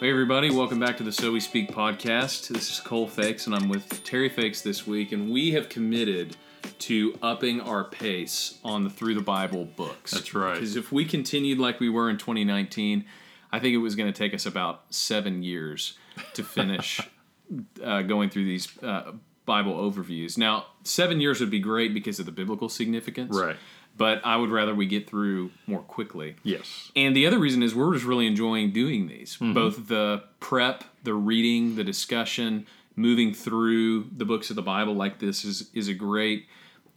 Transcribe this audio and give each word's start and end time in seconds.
Hey, 0.00 0.08
everybody, 0.08 0.50
welcome 0.50 0.78
back 0.78 0.96
to 0.96 1.02
the 1.02 1.12
So 1.12 1.30
We 1.30 1.40
Speak 1.40 1.72
podcast. 1.72 2.48
This 2.48 2.70
is 2.70 2.80
Cole 2.80 3.06
Feix, 3.06 3.44
and 3.44 3.54
I'm 3.54 3.68
with 3.68 4.02
Terry 4.02 4.30
Feix 4.30 4.62
this 4.62 4.86
week, 4.86 5.12
and 5.12 5.30
we 5.30 5.50
have 5.50 5.68
committed 5.68 6.38
to 6.78 7.18
upping 7.20 7.60
our 7.60 7.84
pace 7.84 8.58
on 8.64 8.84
the 8.84 8.88
Through 8.88 9.16
the 9.16 9.20
Bible 9.20 9.66
books. 9.66 10.12
That's 10.12 10.32
right. 10.32 10.54
Because 10.54 10.74
if 10.74 10.90
we 10.90 11.04
continued 11.04 11.58
like 11.58 11.80
we 11.80 11.90
were 11.90 12.08
in 12.08 12.16
2019, 12.16 13.04
I 13.52 13.58
think 13.58 13.74
it 13.74 13.78
was 13.78 13.94
going 13.94 14.10
to 14.10 14.18
take 14.18 14.32
us 14.32 14.46
about 14.46 14.84
seven 14.88 15.42
years 15.42 15.98
to 16.32 16.44
finish 16.44 17.06
uh, 17.84 18.00
going 18.00 18.30
through 18.30 18.46
these 18.46 18.82
uh, 18.82 19.12
Bible 19.44 19.74
overviews. 19.74 20.38
Now, 20.38 20.64
seven 20.82 21.20
years 21.20 21.40
would 21.40 21.50
be 21.50 21.60
great 21.60 21.92
because 21.92 22.18
of 22.18 22.24
the 22.24 22.32
biblical 22.32 22.70
significance. 22.70 23.36
Right. 23.36 23.56
But 23.96 24.24
I 24.24 24.36
would 24.36 24.50
rather 24.50 24.74
we 24.74 24.86
get 24.86 25.10
through 25.10 25.50
more 25.66 25.80
quickly. 25.80 26.36
Yes. 26.42 26.90
And 26.96 27.14
the 27.14 27.26
other 27.26 27.38
reason 27.38 27.62
is 27.62 27.74
we're 27.74 27.92
just 27.92 28.06
really 28.06 28.26
enjoying 28.26 28.72
doing 28.72 29.08
these. 29.08 29.36
Both 29.36 29.88
the 29.88 30.24
prep, 30.40 30.84
the 31.04 31.12
reading, 31.12 31.76
the 31.76 31.84
discussion, 31.84 32.66
moving 32.96 33.34
through 33.34 34.04
the 34.16 34.24
books 34.24 34.48
of 34.50 34.56
the 34.56 34.62
Bible 34.62 34.94
like 34.94 35.18
this 35.18 35.44
is 35.44 35.70
is 35.74 35.88
a 35.88 35.94
great 35.94 36.46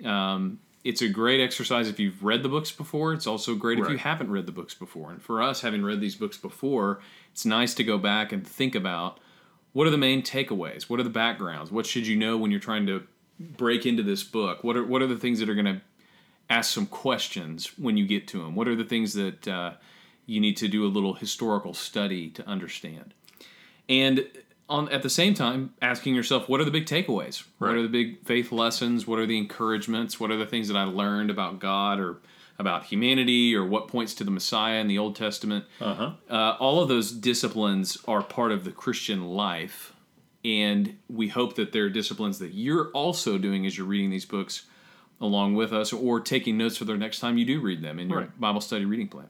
um, 0.05 0.59
it's 0.83 1.01
a 1.01 1.07
great 1.07 1.39
exercise 1.39 1.87
if 1.87 1.99
you've 1.99 2.23
read 2.23 2.43
the 2.43 2.49
books 2.49 2.71
before. 2.71 3.13
It's 3.13 3.27
also 3.27 3.55
great 3.55 3.79
if 3.79 3.89
you 3.89 3.97
haven't 3.97 4.29
read 4.29 4.45
the 4.45 4.51
books 4.51 4.73
before. 4.73 5.11
And 5.11 5.21
for 5.21 5.41
us, 5.41 5.61
having 5.61 5.83
read 5.83 6.01
these 6.01 6.15
books 6.15 6.37
before, 6.37 6.99
it's 7.31 7.45
nice 7.45 7.73
to 7.75 7.83
go 7.83 7.97
back 7.97 8.31
and 8.33 8.45
think 8.45 8.75
about 8.75 9.19
what 9.71 9.87
are 9.87 9.91
the 9.91 9.97
main 9.97 10.21
takeaways? 10.21 10.83
What 10.83 10.99
are 10.99 11.03
the 11.03 11.09
backgrounds? 11.09 11.71
What 11.71 11.85
should 11.85 12.05
you 12.05 12.15
know 12.15 12.37
when 12.37 12.51
you're 12.51 12.59
trying 12.59 12.85
to 12.87 13.03
break 13.39 13.85
into 13.85 14.03
this 14.03 14.23
book? 14.23 14.63
What 14.63 14.75
are 14.75 14.83
what 14.83 15.01
are 15.01 15.07
the 15.07 15.17
things 15.17 15.39
that 15.39 15.49
are 15.49 15.55
going 15.55 15.65
to 15.65 15.81
ask 16.53 16.73
some 16.73 16.85
questions 16.85 17.77
when 17.77 17.97
you 17.97 18.05
get 18.05 18.27
to 18.29 18.39
them? 18.39 18.55
What 18.55 18.67
are 18.67 18.75
the 18.75 18.83
things 18.83 19.13
that 19.13 19.47
uh, 19.47 19.73
you 20.25 20.39
need 20.39 20.57
to 20.57 20.67
do 20.67 20.85
a 20.85 20.87
little 20.87 21.15
historical 21.15 21.73
study 21.73 22.29
to 22.29 22.47
understand? 22.47 23.13
And 23.89 24.27
on 24.69 24.87
at 24.89 25.01
the 25.01 25.09
same 25.09 25.33
time, 25.33 25.73
asking 25.81 26.15
yourself, 26.15 26.47
what 26.47 26.61
are 26.61 26.63
the 26.63 26.71
big 26.71 26.85
takeaways? 26.85 27.43
What 27.57 27.71
are 27.71 27.81
the 27.81 27.87
big 27.87 28.23
faith 28.25 28.51
lessons? 28.51 29.07
What 29.07 29.19
are 29.19 29.25
the 29.25 29.37
encouragements? 29.37 30.19
What 30.19 30.31
are 30.31 30.37
the 30.37 30.45
things 30.45 30.67
that 30.67 30.77
I 30.77 30.83
learned 30.83 31.29
about 31.31 31.59
God 31.59 31.99
or 31.99 32.17
about 32.59 32.85
humanity 32.85 33.55
or 33.55 33.65
what 33.65 33.87
points 33.87 34.13
to 34.15 34.23
the 34.23 34.31
Messiah 34.31 34.79
in 34.79 34.87
the 34.87 34.99
Old 34.99 35.15
Testament? 35.15 35.65
Uh-huh. 35.81 36.11
Uh, 36.29 36.55
all 36.59 36.81
of 36.81 36.87
those 36.87 37.11
disciplines 37.11 37.97
are 38.07 38.21
part 38.21 38.51
of 38.51 38.63
the 38.63 38.71
Christian 38.71 39.25
life, 39.25 39.93
and 40.45 40.97
we 41.09 41.29
hope 41.29 41.55
that 41.55 41.71
they're 41.71 41.89
disciplines 41.89 42.37
that 42.39 42.53
you're 42.53 42.89
also 42.91 43.37
doing 43.37 43.65
as 43.65 43.77
you're 43.77 43.87
reading 43.87 44.11
these 44.11 44.25
books 44.25 44.67
along 45.23 45.55
with 45.55 45.73
us, 45.73 45.91
or 45.93 46.19
taking 46.19 46.57
notes 46.57 46.77
for 46.77 46.85
the 46.85 46.95
next 46.95 47.19
time 47.19 47.37
you 47.37 47.45
do 47.45 47.59
read 47.59 47.81
them 47.81 47.97
in 47.97 48.09
your 48.09 48.19
Right. 48.19 48.39
Bible 48.39 48.61
study 48.61 48.85
reading 48.85 49.07
plan. 49.07 49.27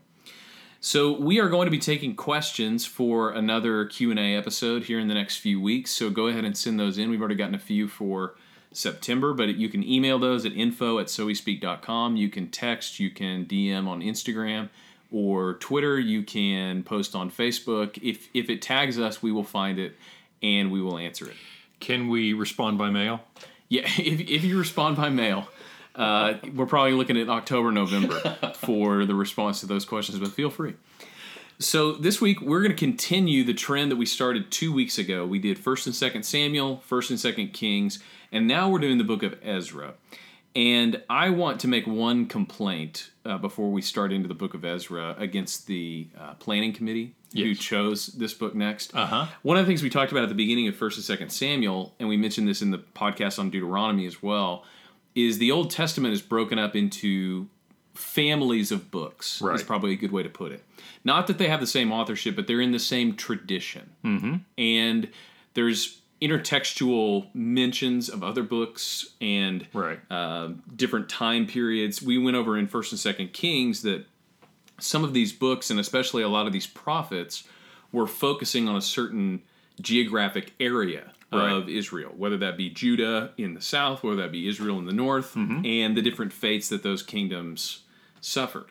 So 0.82 1.18
we 1.18 1.40
are 1.40 1.48
going 1.48 1.66
to 1.68 1.72
be 1.72 1.80
taking 1.80 2.14
questions 2.16 2.86
for 2.86 3.32
another 3.32 3.86
Q 3.86 4.12
and 4.12 4.20
A 4.20 4.36
episode 4.36 4.84
here 4.84 5.00
in 5.00 5.08
the 5.08 5.14
next 5.14 5.38
few 5.38 5.62
weeks. 5.62 5.92
So 5.92 6.10
go 6.10 6.28
ahead 6.28 6.44
and 6.44 6.58
send 6.58 6.78
those 6.78 6.98
in. 6.98 7.10
We've 7.10 7.22
already 7.22 7.36
gotten 7.36 7.56
a 7.56 7.60
few 7.60 7.88
for 7.88 8.36
September, 8.74 9.34
but 9.34 9.56
you 9.56 9.70
can 9.70 9.82
email 9.88 10.20
those 10.20 10.46
at 10.46 10.52
info 10.52 11.00
at 11.00 11.08
sowespeak.com. 11.08 12.18
You 12.18 12.28
can 12.28 12.50
text, 12.50 13.00
you 13.00 13.12
can 13.12 13.46
DM 13.46 13.88
on 13.88 14.02
Instagram 14.02 14.70
or 15.10 15.54
Twitter. 15.54 16.00
You 16.00 16.24
can 16.24 16.84
post 16.84 17.16
on 17.16 17.32
Facebook. 17.32 17.98
If 18.02 18.28
if 18.34 18.50
it 18.50 18.62
tags 18.62 19.00
us, 19.00 19.22
we 19.22 19.32
will 19.32 19.44
find 19.46 19.80
it 19.80 19.96
and 20.42 20.70
we 20.72 20.82
will 20.82 20.98
answer 20.98 21.28
it. 21.30 21.36
Can 21.80 22.10
we 22.10 22.34
respond 22.34 22.78
by 22.78 22.90
mail? 22.90 23.22
Yeah, 23.70 23.84
if, 23.98 24.20
if 24.20 24.44
you 24.44 24.60
respond 24.60 24.98
by 24.98 25.10
mail, 25.10 25.48
uh, 25.96 26.36
we're 26.56 26.66
probably 26.66 26.94
looking 26.94 27.18
at 27.18 27.30
October, 27.30 27.72
November 27.72 28.20
for 28.56 29.06
the 29.06 29.16
response 29.16 29.60
to 29.60 29.66
those 29.66 29.86
questions, 29.86 30.20
but 30.20 30.30
feel 30.30 30.50
free. 30.50 30.76
So 31.60 31.94
this 31.94 32.20
week 32.20 32.42
we're 32.42 32.62
going 32.62 32.72
to 32.72 32.78
continue 32.78 33.44
the 33.44 33.54
trend 33.54 33.92
that 33.92 33.96
we 33.96 34.06
started 34.06 34.52
two 34.52 34.74
weeks 34.74 34.98
ago. 34.98 35.26
We 35.26 35.40
did 35.40 35.60
First 35.60 35.86
and 35.86 35.96
Second 35.96 36.24
Samuel, 36.24 36.78
First 36.86 37.10
and 37.10 37.20
Second 37.20 37.54
Kings, 37.54 38.00
and 38.32 38.48
now 38.48 38.70
we're 38.70 38.80
doing 38.80 38.98
the 38.98 39.04
book 39.04 39.24
of 39.24 39.38
Ezra. 39.44 39.94
And 40.56 41.02
I 41.10 41.30
want 41.32 41.60
to 41.62 41.68
make 41.68 41.88
one 41.88 42.28
complaint 42.28 43.10
uh, 43.26 43.38
before 43.40 43.72
we 43.72 43.82
start 43.82 44.12
into 44.12 44.28
the 44.28 44.36
book 44.36 44.54
of 44.54 44.64
Ezra 44.64 45.16
against 45.18 45.66
the 45.66 46.08
uh, 46.20 46.36
planning 46.36 46.74
committee 46.74 47.16
who 47.34 47.56
chose 47.56 48.08
this 48.08 48.34
book 48.34 48.54
next. 48.54 48.96
Uh-huh. 48.96 49.26
One 49.42 49.58
of 49.58 49.66
the 49.66 49.70
things 49.70 49.82
we 49.82 49.90
talked 49.90 50.12
about 50.12 50.24
at 50.24 50.30
the 50.30 50.36
beginning 50.36 50.68
of 50.68 50.76
First 50.76 50.98
and 50.98 51.04
Second 51.04 51.30
Samuel, 51.32 51.96
and 52.00 52.08
we 52.08 52.18
mentioned 52.18 52.48
this 52.48 52.62
in 52.62 52.70
the 52.70 52.78
podcast 52.78 53.40
on 53.40 53.50
Deuteronomy 53.50 54.06
as 54.06 54.22
well, 54.22 54.64
is 55.16 55.38
the 55.38 55.52
Old 55.52 55.70
Testament 55.72 56.14
is 56.14 56.22
broken 56.22 56.58
up 56.60 56.76
into 56.76 57.48
families 57.94 58.72
of 58.72 58.90
books. 58.90 59.42
Is 59.56 59.64
probably 59.64 59.92
a 59.94 59.96
good 59.96 60.12
way 60.12 60.24
to 60.24 60.30
put 60.30 60.52
it. 60.52 60.64
Not 61.04 61.28
that 61.28 61.38
they 61.38 61.48
have 61.48 61.60
the 61.60 61.68
same 61.68 61.92
authorship, 61.92 62.36
but 62.36 62.48
they're 62.48 62.62
in 62.62 62.72
the 62.72 62.80
same 62.80 63.16
tradition. 63.16 63.92
Mm-hmm. 64.04 64.36
And 64.58 65.10
there's 65.54 66.00
intertextual 66.22 67.28
mentions 67.36 68.10
of 68.10 68.24
other 68.24 68.44
books 68.44 69.12
and 69.22 69.68
Right. 69.74 70.00
uh, 70.10 70.50
different 70.76 71.10
time 71.10 71.46
periods. 71.46 72.02
We 72.02 72.18
went 72.18 72.36
over 72.38 72.58
in 72.58 72.68
First 72.68 72.92
and 72.92 73.00
Second 73.00 73.34
Kings 73.34 73.82
that 73.84 74.06
some 74.80 75.04
of 75.04 75.14
these 75.14 75.32
books, 75.34 75.70
and 75.70 75.80
especially 75.80 76.24
a 76.24 76.30
lot 76.30 76.48
of 76.48 76.54
these 76.54 76.68
prophets, 76.68 77.44
were 77.92 78.08
focusing 78.08 78.68
on 78.68 78.76
a 78.76 78.82
certain 78.82 79.42
geographic 79.82 80.54
area 80.60 81.12
Right. 81.40 81.52
of 81.52 81.70
Israel, 81.70 82.14
whether 82.16 82.38
that 82.38 82.58
be 82.58 82.70
Judah 82.70 83.32
in 83.38 83.54
the 83.54 83.62
south, 83.62 84.04
whether 84.04 84.22
that 84.22 84.32
be 84.32 84.48
Israel 84.48 84.80
in 84.80 84.86
the 84.86 84.94
north, 84.94 85.34
mm-hmm. 85.36 85.66
and 85.66 85.96
the 85.98 86.02
different 86.02 86.34
fates 86.34 86.70
that 86.70 86.84
those 86.84 87.04
kingdoms 87.04 87.84
suffered. 88.22 88.66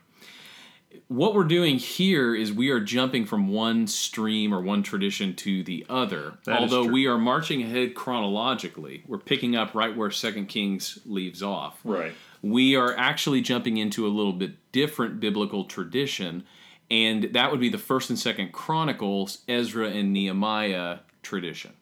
What 1.08 1.34
we're 1.34 1.44
doing 1.44 1.78
here 1.78 2.34
is 2.34 2.52
we 2.52 2.68
are 2.68 2.80
jumping 2.80 3.24
from 3.24 3.48
one 3.48 3.86
stream 3.86 4.52
or 4.52 4.60
one 4.60 4.82
tradition 4.82 5.34
to 5.36 5.62
the 5.62 5.86
other. 5.88 6.34
That 6.44 6.60
Although 6.60 6.84
we 6.84 7.06
are 7.06 7.16
marching 7.16 7.62
ahead 7.62 7.94
chronologically, 7.94 9.02
we're 9.06 9.18
picking 9.18 9.56
up 9.56 9.74
right 9.74 9.96
where 9.96 10.10
Second 10.10 10.46
Kings 10.48 10.98
leaves 11.06 11.42
off 11.42 11.78
Right. 11.82 12.12
we 12.42 12.76
are 12.76 12.94
actually 12.96 13.40
jumping 13.40 13.78
into 13.78 14.06
a 14.06 14.08
little 14.08 14.34
bit 14.34 14.52
different 14.72 15.20
biblical 15.20 15.64
tradition 15.64 16.44
and 16.90 17.30
that 17.32 17.50
would 17.50 17.60
be 17.60 17.70
the 17.70 17.78
first 17.78 18.10
and 18.10 18.18
second 18.18 18.52
chronicles 18.52 19.38
ezra 19.48 19.88
and 19.88 20.12
nehemiah 20.12 20.98
tradition 21.22 21.72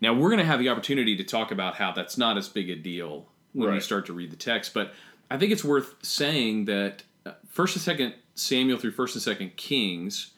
now 0.00 0.12
we're 0.14 0.28
going 0.28 0.38
to 0.38 0.44
have 0.44 0.58
the 0.60 0.68
opportunity 0.68 1.16
to 1.16 1.24
talk 1.24 1.50
about 1.50 1.74
how 1.76 1.92
that's 1.92 2.16
not 2.18 2.36
as 2.38 2.48
big 2.48 2.70
a 2.70 2.76
deal 2.76 3.26
when 3.52 3.68
Right. 3.70 3.82
start 3.82 4.06
to 4.06 4.12
read 4.12 4.30
the 4.30 4.36
text 4.36 4.74
but 4.74 4.92
i 5.30 5.36
think 5.38 5.52
it's 5.52 5.64
worth 5.64 5.94
saying 6.02 6.66
that 6.66 7.02
uh, 7.26 7.32
first 7.48 7.74
and 7.76 7.82
second 7.82 8.14
samuel 8.34 8.78
through 8.78 8.92
first 8.92 9.14
and 9.14 9.22
second 9.22 9.56
kings 9.56 10.32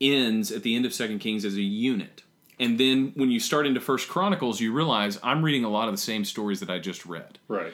ends 0.00 0.50
at 0.50 0.62
the 0.62 0.74
end 0.74 0.86
of 0.86 0.94
second 0.94 1.18
kings 1.18 1.44
as 1.44 1.56
a 1.56 1.62
unit 1.62 2.22
and 2.58 2.78
then 2.78 3.12
when 3.16 3.30
you 3.30 3.38
start 3.40 3.66
into 3.66 3.80
first 3.80 4.08
chronicles 4.08 4.60
you 4.60 4.72
realize 4.72 5.18
i'm 5.22 5.44
reading 5.44 5.64
a 5.64 5.68
lot 5.68 5.88
of 5.88 5.94
the 5.94 6.00
same 6.00 6.24
stories 6.24 6.60
that 6.60 6.70
i 6.70 6.78
just 6.78 7.04
read 7.04 7.38
Right. 7.48 7.72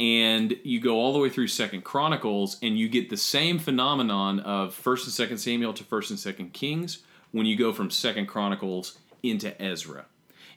and 0.00 0.56
you 0.64 0.80
go 0.80 0.96
all 0.96 1.12
the 1.12 1.18
way 1.20 1.28
through 1.28 1.46
second 1.48 1.84
chronicles 1.84 2.56
and 2.62 2.76
you 2.78 2.88
get 2.88 3.10
the 3.10 3.16
same 3.16 3.58
phenomenon 3.60 4.40
of 4.40 4.74
first 4.74 5.04
and 5.06 5.12
second 5.12 5.38
samuel 5.38 5.72
to 5.74 5.84
first 5.84 6.10
and 6.10 6.18
second 6.18 6.52
kings 6.52 6.98
when 7.30 7.46
you 7.46 7.56
go 7.56 7.72
from 7.72 7.90
second 7.90 8.26
chronicles 8.26 8.98
into 9.22 9.60
ezra 9.62 10.06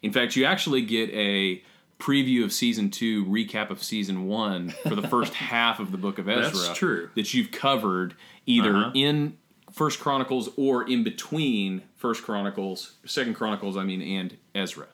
in 0.01 0.11
fact 0.11 0.35
you 0.35 0.45
actually 0.45 0.81
get 0.81 1.09
a 1.11 1.61
preview 1.99 2.43
of 2.43 2.51
season 2.51 2.89
two 2.89 3.23
recap 3.25 3.69
of 3.69 3.81
season 3.83 4.27
one 4.27 4.69
for 4.83 4.95
the 4.95 5.07
first 5.07 5.33
half 5.51 5.79
of 5.79 5.91
the 5.91 5.97
book 5.97 6.17
of 6.17 6.27
ezra 6.27 6.51
That's 6.51 6.77
true. 6.77 7.09
that 7.15 7.33
you've 7.33 7.51
covered 7.51 8.15
either 8.45 8.75
Uh-huh. 8.75 8.91
in 8.95 9.37
first 9.71 9.99
chronicles 9.99 10.49
or 10.57 10.87
in 10.89 11.03
between 11.03 11.83
first 11.95 12.23
chronicles 12.23 12.93
second 13.05 13.35
chronicles 13.35 13.77
i 13.77 13.83
mean 13.83 14.01
and 14.01 14.35
ezra 14.55 14.87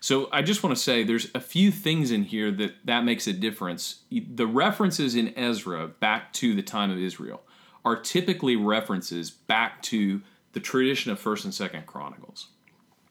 so 0.00 0.28
i 0.32 0.42
just 0.42 0.62
want 0.62 0.76
to 0.76 0.80
say 0.82 1.02
there's 1.02 1.28
a 1.34 1.40
few 1.40 1.70
things 1.70 2.10
in 2.10 2.24
here 2.24 2.50
that 2.50 2.74
that 2.84 3.04
makes 3.04 3.26
a 3.26 3.32
difference 3.32 4.02
the 4.10 4.46
references 4.46 5.14
in 5.14 5.36
ezra 5.38 5.88
back 5.88 6.32
to 6.34 6.54
the 6.54 6.62
time 6.62 6.90
of 6.90 6.98
israel 6.98 7.42
are 7.84 7.96
typically 7.96 8.54
references 8.56 9.30
back 9.30 9.80
to 9.82 10.20
the 10.52 10.60
tradition 10.60 11.10
of 11.10 11.18
first 11.18 11.44
and 11.46 11.54
second 11.54 11.86
chronicles 11.86 12.48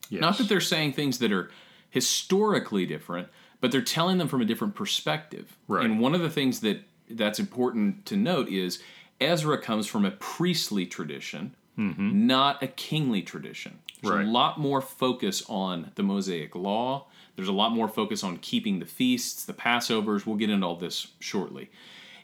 Yes. 0.09 0.21
not 0.21 0.37
that 0.37 0.49
they're 0.49 0.59
saying 0.61 0.93
things 0.93 1.19
that 1.19 1.31
are 1.31 1.49
historically 1.89 2.85
different, 2.85 3.27
but 3.61 3.71
they're 3.71 3.81
telling 3.81 4.17
them 4.17 4.27
from 4.27 4.41
a 4.41 4.45
different 4.45 4.75
perspective. 4.75 5.57
Right. 5.67 5.85
And 5.85 5.99
one 5.99 6.15
of 6.15 6.21
the 6.21 6.29
things 6.29 6.61
that 6.61 6.81
that's 7.09 7.39
important 7.39 8.05
to 8.05 8.15
note 8.15 8.49
is 8.49 8.81
Ezra 9.19 9.57
comes 9.61 9.87
from 9.87 10.05
a 10.05 10.11
priestly 10.11 10.85
tradition, 10.85 11.55
mm-hmm. 11.77 12.27
not 12.27 12.61
a 12.63 12.67
kingly 12.67 13.21
tradition. 13.21 13.79
There's 14.01 14.15
Right. 14.15 14.25
a 14.25 14.29
lot 14.29 14.59
more 14.59 14.81
focus 14.81 15.43
on 15.49 15.91
the 15.95 16.03
Mosaic 16.03 16.55
law. 16.55 17.07
There's 17.35 17.47
a 17.49 17.53
lot 17.53 17.71
more 17.71 17.87
focus 17.87 18.23
on 18.23 18.37
keeping 18.37 18.79
the 18.79 18.85
feasts, 18.85 19.43
the 19.43 19.53
Passovers. 19.53 20.25
We'll 20.25 20.37
get 20.37 20.49
into 20.49 20.65
all 20.65 20.75
this 20.75 21.07
shortly. 21.19 21.69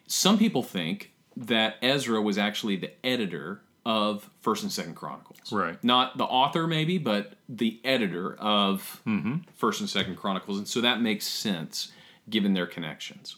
Some 0.07 0.37
people 0.37 0.63
think 0.63 1.11
that 1.35 1.75
Ezra 1.81 2.21
was 2.21 2.37
actually 2.37 2.77
the 2.77 2.91
editor 3.05 3.61
of 3.85 4.29
First 4.41 4.63
and 4.63 4.71
Second 4.71 4.95
Chronicles. 4.95 5.51
Right. 5.51 5.81
Not 5.83 6.17
the 6.17 6.23
author, 6.23 6.65
maybe, 6.65 6.97
but 6.97 7.33
the 7.47 7.79
editor 7.83 8.35
of 8.35 9.01
mm-hmm. 9.05 9.37
First 9.55 9.79
and 9.79 9.89
Second 9.89 10.15
Chronicles, 10.15 10.57
and 10.57 10.67
so 10.67 10.81
that 10.81 11.01
makes 11.01 11.27
sense 11.27 11.91
given 12.29 12.53
their 12.53 12.65
connections. 12.65 13.35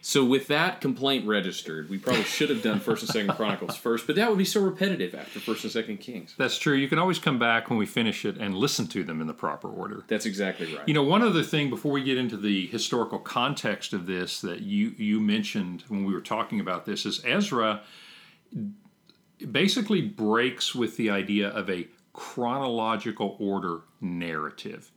So 0.00 0.24
with 0.24 0.46
that 0.46 0.80
complaint 0.80 1.26
registered, 1.26 1.90
we 1.90 1.98
probably 1.98 2.22
should 2.22 2.50
have 2.50 2.62
done 2.62 2.80
First 2.80 3.02
and 3.02 3.10
Second 3.10 3.32
Chronicles 3.36 3.76
first, 3.76 4.06
but 4.06 4.16
that 4.16 4.28
would 4.28 4.38
be 4.38 4.44
so 4.44 4.60
repetitive 4.60 5.14
after 5.14 5.40
First 5.40 5.64
and 5.64 5.72
Second 5.72 5.98
Kings. 5.98 6.34
That's 6.38 6.58
true. 6.58 6.74
You 6.74 6.88
can 6.88 6.98
always 6.98 7.18
come 7.18 7.38
back 7.38 7.68
when 7.68 7.78
we 7.78 7.86
finish 7.86 8.24
it 8.24 8.36
and 8.38 8.54
listen 8.54 8.86
to 8.88 9.04
them 9.04 9.20
in 9.20 9.26
the 9.26 9.34
proper 9.34 9.68
order. 9.68 10.04
That's 10.08 10.24
exactly 10.24 10.74
right. 10.74 10.86
You 10.88 10.94
know, 10.94 11.02
one 11.02 11.22
other 11.22 11.42
thing 11.42 11.68
before 11.68 11.92
we 11.92 12.02
get 12.02 12.16
into 12.16 12.36
the 12.36 12.66
historical 12.68 13.18
context 13.18 13.92
of 13.92 14.06
this 14.06 14.40
that 14.40 14.60
you 14.60 14.94
you 14.96 15.20
mentioned 15.20 15.84
when 15.88 16.04
we 16.04 16.14
were 16.14 16.20
talking 16.20 16.60
about 16.60 16.86
this 16.86 17.04
is 17.04 17.22
Ezra 17.24 17.82
basically 19.52 20.02
breaks 20.02 20.74
with 20.74 20.96
the 20.96 21.10
idea 21.10 21.48
of 21.48 21.68
a 21.70 21.88
chronological 22.12 23.36
order 23.38 23.80
narrative. 24.00 24.90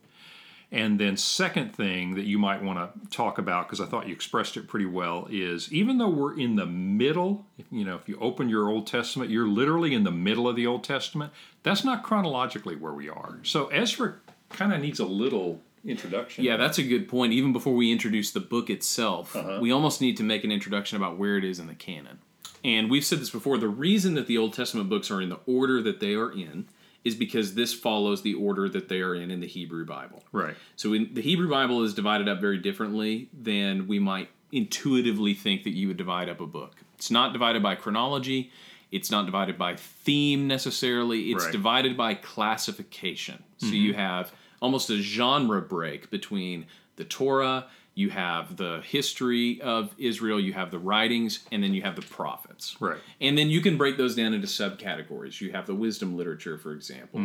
And 0.70 0.98
then, 0.98 1.18
second 1.18 1.76
thing 1.76 2.14
that 2.14 2.24
you 2.24 2.38
might 2.38 2.62
want 2.62 2.78
to 2.78 3.10
talk 3.14 3.36
about, 3.36 3.66
because 3.66 3.78
I 3.78 3.84
thought 3.84 4.06
you 4.06 4.14
expressed 4.14 4.56
it 4.56 4.68
pretty 4.68 4.86
well, 4.86 5.28
is 5.30 5.70
even 5.70 5.98
though 5.98 6.08
we're 6.08 6.38
in 6.38 6.56
the 6.56 6.64
middle, 6.64 7.44
you 7.70 7.84
know, 7.84 7.94
if 7.96 8.08
you 8.08 8.16
open 8.18 8.48
your 8.48 8.70
Old 8.70 8.86
Testament, 8.86 9.30
you're 9.30 9.46
literally 9.46 9.92
in 9.92 10.04
the 10.04 10.10
middle 10.10 10.48
of 10.48 10.56
the 10.56 10.66
Old 10.66 10.82
Testament. 10.82 11.30
That's 11.62 11.84
not 11.84 12.02
chronologically 12.02 12.74
where 12.74 12.94
we 12.94 13.10
are. 13.10 13.38
So 13.42 13.66
Ezra 13.66 14.14
kind 14.48 14.72
of 14.72 14.80
needs 14.80 14.98
a 14.98 15.04
little 15.04 15.60
introduction. 15.84 16.42
Yeah, 16.42 16.56
that's 16.56 16.78
a 16.78 16.82
good 16.82 17.06
point. 17.06 17.34
Even 17.34 17.52
before 17.52 17.74
we 17.74 17.92
introduce 17.92 18.30
the 18.30 18.40
book 18.40 18.70
itself, 18.70 19.36
Uh-huh. 19.36 19.58
we 19.60 19.70
almost 19.70 20.00
need 20.00 20.16
to 20.16 20.22
make 20.22 20.42
an 20.42 20.50
introduction 20.50 20.96
about 20.96 21.18
where 21.18 21.36
it 21.36 21.44
is 21.44 21.58
in 21.58 21.66
the 21.66 21.74
canon. 21.74 22.18
And 22.64 22.90
we've 22.90 23.04
said 23.04 23.18
this 23.18 23.30
before 23.30 23.58
the 23.58 23.68
reason 23.68 24.14
that 24.14 24.26
the 24.26 24.38
Old 24.38 24.54
Testament 24.54 24.88
books 24.88 25.10
are 25.10 25.20
in 25.20 25.28
the 25.28 25.40
order 25.46 25.82
that 25.82 26.00
they 26.00 26.14
are 26.14 26.30
in 26.30 26.68
is 27.04 27.14
because 27.16 27.54
this 27.54 27.74
follows 27.74 28.22
the 28.22 28.34
order 28.34 28.68
that 28.68 28.88
they 28.88 29.00
are 29.00 29.14
in 29.14 29.30
in 29.30 29.40
the 29.40 29.46
Hebrew 29.46 29.84
Bible. 29.84 30.22
Right. 30.30 30.54
So 30.76 30.92
in, 30.92 31.12
the 31.14 31.22
Hebrew 31.22 31.50
Bible 31.50 31.82
is 31.82 31.94
divided 31.94 32.28
up 32.28 32.40
very 32.40 32.58
differently 32.58 33.28
than 33.32 33.88
we 33.88 33.98
might 33.98 34.28
intuitively 34.52 35.34
think 35.34 35.64
that 35.64 35.70
you 35.70 35.88
would 35.88 35.96
divide 35.96 36.28
up 36.28 36.40
a 36.40 36.46
book. 36.46 36.76
It's 36.94 37.10
not 37.10 37.32
divided 37.32 37.62
by 37.62 37.74
chronology. 37.74 38.52
It's 38.92 39.10
not 39.10 39.26
divided 39.26 39.58
by 39.58 39.74
theme 39.74 40.46
necessarily. 40.46 41.32
It's 41.32 41.44
Right. 41.44 41.52
divided 41.52 41.96
by 41.96 42.14
classification. 42.14 43.42
So 43.56 43.66
mm-hmm. 43.66 43.74
you 43.76 43.94
have 43.94 44.32
almost 44.60 44.90
a 44.90 44.98
genre 44.98 45.60
break 45.60 46.10
between 46.10 46.66
the 46.96 47.04
Torah, 47.04 47.66
you 47.94 48.08
have 48.10 48.56
the 48.56 48.80
history 48.84 49.60
of 49.60 49.94
Israel, 49.98 50.40
you 50.40 50.52
have 50.54 50.70
the 50.70 50.78
writings, 50.78 51.40
and 51.52 51.62
then 51.62 51.74
you 51.74 51.82
have 51.82 51.94
the 51.94 52.02
prophets. 52.02 52.76
Right. 52.80 52.98
And 53.20 53.36
then 53.36 53.50
you 53.50 53.60
can 53.60 53.76
break 53.76 53.98
those 53.98 54.14
down 54.14 54.32
into 54.32 54.46
subcategories. 54.46 55.40
You 55.40 55.52
have 55.52 55.66
the 55.66 55.74
wisdom 55.74 56.16
literature, 56.16 56.56
for 56.56 56.72
example. 56.72 57.20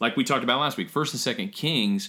Like 0.00 0.16
we 0.16 0.24
talked 0.24 0.44
about 0.44 0.60
last 0.60 0.76
week, 0.78 0.88
First 0.88 1.12
and 1.12 1.20
Second 1.20 1.52
Kings 1.52 2.08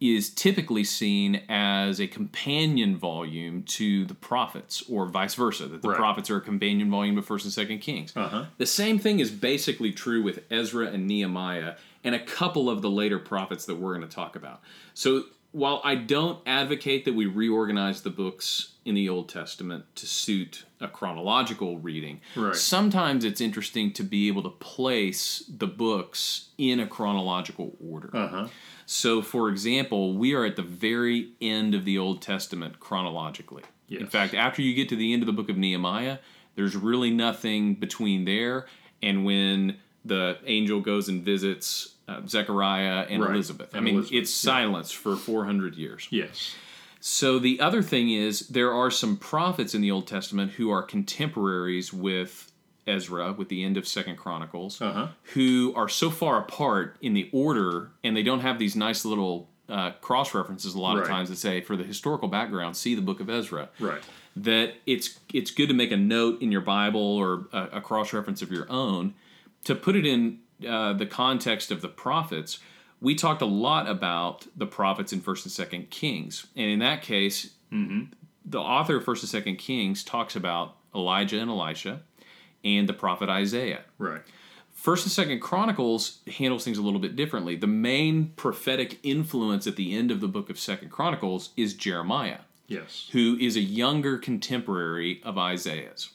is 0.00 0.30
typically 0.30 0.82
seen 0.82 1.42
as 1.48 2.00
a 2.00 2.06
companion 2.06 2.96
volume 2.96 3.62
to 3.64 4.06
the 4.06 4.14
prophets, 4.14 4.82
or 4.88 5.04
vice 5.04 5.34
versa, 5.34 5.66
that 5.66 5.82
the 5.82 5.88
Right. 5.90 5.96
prophets 5.98 6.30
are 6.30 6.36
a 6.38 6.40
companion 6.40 6.88
volume 6.90 7.18
of 7.18 7.26
First 7.26 7.44
and 7.44 7.52
Second 7.52 7.80
Kings. 7.80 8.16
Uh-huh. 8.16 8.46
The 8.56 8.64
same 8.64 8.98
thing 8.98 9.20
is 9.20 9.30
basically 9.30 9.92
true 9.92 10.22
with 10.22 10.44
Ezra 10.50 10.86
and 10.86 11.06
Nehemiah 11.06 11.74
and 12.02 12.14
a 12.14 12.18
couple 12.18 12.70
of 12.70 12.80
the 12.80 12.88
later 12.88 13.18
prophets 13.18 13.66
that 13.66 13.74
we're 13.74 13.94
going 13.94 14.08
to 14.08 14.14
talk 14.14 14.36
about. 14.36 14.62
So 14.94 15.24
while 15.52 15.80
I 15.82 15.94
don't 15.96 16.40
advocate 16.46 17.04
that 17.04 17.14
we 17.14 17.26
reorganize 17.26 18.02
the 18.02 18.10
books 18.10 18.72
in 18.84 18.94
the 18.94 19.08
Old 19.08 19.28
Testament 19.28 19.84
to 19.96 20.06
suit 20.06 20.64
a 20.80 20.88
chronological 20.88 21.78
reading, 21.78 22.20
Right. 22.36 22.54
sometimes 22.54 23.24
it's 23.24 23.40
interesting 23.40 23.92
to 23.94 24.02
be 24.02 24.28
able 24.28 24.42
to 24.44 24.50
place 24.50 25.42
the 25.48 25.66
books 25.66 26.48
in 26.56 26.80
a 26.80 26.86
chronological 26.86 27.76
order. 27.84 28.10
Uh-huh. 28.16 28.48
So, 28.86 29.22
for 29.22 29.48
example, 29.48 30.14
we 30.16 30.34
are 30.34 30.44
at 30.44 30.56
the 30.56 30.62
very 30.62 31.30
end 31.40 31.74
of 31.74 31.84
the 31.84 31.98
Old 31.98 32.22
Testament 32.22 32.80
chronologically. 32.80 33.62
In 33.88 34.06
fact, 34.06 34.34
after 34.34 34.62
you 34.62 34.72
get 34.74 34.88
to 34.90 34.96
the 34.96 35.12
end 35.12 35.22
of 35.22 35.26
the 35.26 35.32
book 35.32 35.48
of 35.48 35.56
Nehemiah, 35.58 36.18
there's 36.54 36.76
really 36.76 37.10
nothing 37.10 37.74
between 37.74 38.24
there 38.24 38.66
and 39.02 39.24
when 39.24 39.78
the 40.04 40.38
angel 40.46 40.80
goes 40.80 41.08
and 41.08 41.22
visits 41.22 41.94
uh, 42.10 42.20
Zechariah 42.26 43.06
and 43.08 43.22
Right. 43.22 43.34
Elizabeth. 43.34 43.70
I 43.74 43.78
And 43.78 43.84
mean, 43.84 43.94
Elizabeth, 43.96 44.18
it's 44.22 44.34
silence 44.34 44.90
for 44.90 45.16
400 45.16 45.76
years. 45.76 46.08
Yes. 46.10 46.54
So 47.00 47.38
the 47.38 47.60
other 47.60 47.82
thing 47.82 48.10
is 48.10 48.48
there 48.48 48.72
are 48.72 48.90
some 48.90 49.16
prophets 49.16 49.74
in 49.74 49.80
the 49.80 49.90
Old 49.90 50.06
Testament 50.06 50.52
who 50.52 50.70
are 50.70 50.82
contemporaries 50.82 51.92
with 51.92 52.52
Ezra 52.86 53.32
with 53.32 53.48
the 53.48 53.62
end 53.64 53.76
of 53.76 53.86
Second 53.86 54.16
Chronicles 54.16 54.80
Uh-huh. 54.82 55.08
who 55.34 55.72
are 55.76 55.88
so 55.88 56.10
far 56.10 56.38
apart 56.38 56.96
in 57.00 57.14
the 57.14 57.28
order 57.32 57.90
and 58.02 58.16
they 58.16 58.22
don't 58.22 58.40
have 58.40 58.58
these 58.58 58.74
nice 58.74 59.04
little 59.04 59.48
uh, 59.68 59.92
cross 60.00 60.34
references 60.34 60.74
a 60.74 60.80
lot 60.80 60.98
of 60.98 61.06
times 61.06 61.28
that 61.28 61.36
say 61.36 61.60
for 61.60 61.76
the 61.76 61.84
historical 61.84 62.26
background 62.26 62.76
see 62.76 62.94
the 62.96 63.02
book 63.02 63.20
of 63.20 63.30
Ezra 63.30 63.68
Right. 63.78 64.02
that 64.34 64.74
it's 64.86 65.20
it's 65.32 65.52
good 65.52 65.68
to 65.68 65.74
make 65.74 65.92
a 65.92 65.96
note 65.96 66.42
in 66.42 66.50
your 66.50 66.62
Bible 66.62 67.00
or 67.00 67.46
a, 67.52 67.68
a 67.74 67.80
cross 67.80 68.12
reference 68.12 68.42
of 68.42 68.50
your 68.50 68.66
own 68.68 69.14
to 69.64 69.74
put 69.76 69.94
it 69.94 70.04
in 70.04 70.40
uh, 70.66 70.92
the 70.94 71.06
context 71.06 71.70
of 71.70 71.80
the 71.82 71.88
prophets. 71.88 72.58
We 73.00 73.14
talked 73.14 73.40
a 73.42 73.46
lot 73.46 73.88
about 73.88 74.46
the 74.56 74.66
prophets 74.66 75.12
in 75.12 75.20
First 75.20 75.44
and 75.46 75.52
Second 75.52 75.90
Kings, 75.90 76.46
and 76.56 76.70
in 76.70 76.78
that 76.80 77.02
case, 77.02 77.50
the 78.44 78.58
author 78.58 78.96
of 78.96 79.04
First 79.04 79.22
and 79.22 79.30
Second 79.30 79.56
Kings 79.56 80.04
talks 80.04 80.36
about 80.36 80.76
Elijah 80.94 81.38
and 81.38 81.50
Elisha 81.50 82.00
and 82.64 82.88
the 82.88 82.92
prophet 82.92 83.28
Isaiah. 83.28 83.82
Right. 83.98 84.20
First 84.72 85.04
and 85.04 85.12
Second 85.12 85.40
Chronicles 85.40 86.20
handles 86.26 86.64
things 86.64 86.78
a 86.78 86.82
little 86.82 87.00
bit 87.00 87.14
differently. 87.16 87.54
The 87.56 87.66
main 87.66 88.32
prophetic 88.36 88.98
influence 89.02 89.66
at 89.66 89.76
the 89.76 89.94
end 89.94 90.10
of 90.10 90.20
the 90.20 90.28
book 90.28 90.48
of 90.50 90.58
Second 90.58 90.90
Chronicles 90.90 91.50
is 91.56 91.74
Jeremiah 91.74 92.38
Yes. 92.66 93.08
who 93.12 93.36
is 93.40 93.56
a 93.56 93.60
younger 93.60 94.16
contemporary 94.18 95.20
of 95.22 95.36
Isaiah's. 95.38 96.10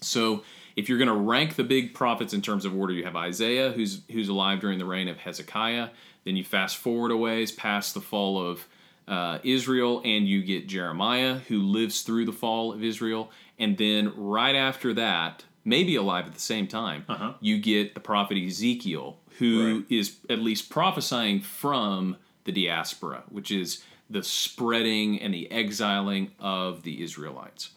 So, 0.00 0.42
if 0.76 0.88
you're 0.88 0.98
going 0.98 1.08
to 1.08 1.14
rank 1.14 1.56
the 1.56 1.64
big 1.64 1.94
prophets 1.94 2.32
in 2.34 2.40
terms 2.42 2.64
of 2.64 2.74
order, 2.76 2.92
you 2.92 3.04
have 3.04 3.16
Isaiah, 3.16 3.72
who's 3.72 4.02
who's 4.10 4.28
alive 4.28 4.60
during 4.60 4.78
the 4.78 4.84
reign 4.84 5.08
of 5.08 5.18
Hezekiah. 5.18 5.88
Then 6.24 6.36
you 6.36 6.44
fast 6.44 6.76
forward 6.76 7.10
a 7.10 7.16
ways 7.16 7.50
past 7.52 7.94
the 7.94 8.00
fall 8.00 8.44
of 8.50 8.66
uh, 9.08 9.38
Israel, 9.42 10.00
and 10.04 10.26
you 10.28 10.42
get 10.42 10.68
Jeremiah, 10.68 11.38
who 11.48 11.60
lives 11.60 12.02
through 12.02 12.24
the 12.24 12.32
fall 12.32 12.72
of 12.72 12.82
Israel. 12.84 13.30
And 13.58 13.76
then 13.76 14.12
right 14.16 14.54
after 14.54 14.94
that, 14.94 15.44
maybe 15.64 15.96
alive 15.96 16.26
at 16.26 16.34
the 16.34 16.40
same 16.40 16.66
time, 16.68 17.04
Uh-huh. 17.08 17.34
you 17.40 17.58
get 17.58 17.94
the 17.94 18.00
prophet 18.00 18.36
Ezekiel, 18.38 19.18
who 19.38 19.84
is 19.88 20.16
Right. 20.28 20.38
at 20.38 20.42
least 20.44 20.70
prophesying 20.70 21.40
from 21.40 22.16
the 22.44 22.52
diaspora, 22.52 23.24
which 23.28 23.50
is 23.50 23.82
the 24.08 24.22
spreading 24.22 25.20
and 25.20 25.32
the 25.34 25.50
exiling 25.50 26.30
of 26.38 26.82
the 26.84 27.02
Israelites. 27.02 27.70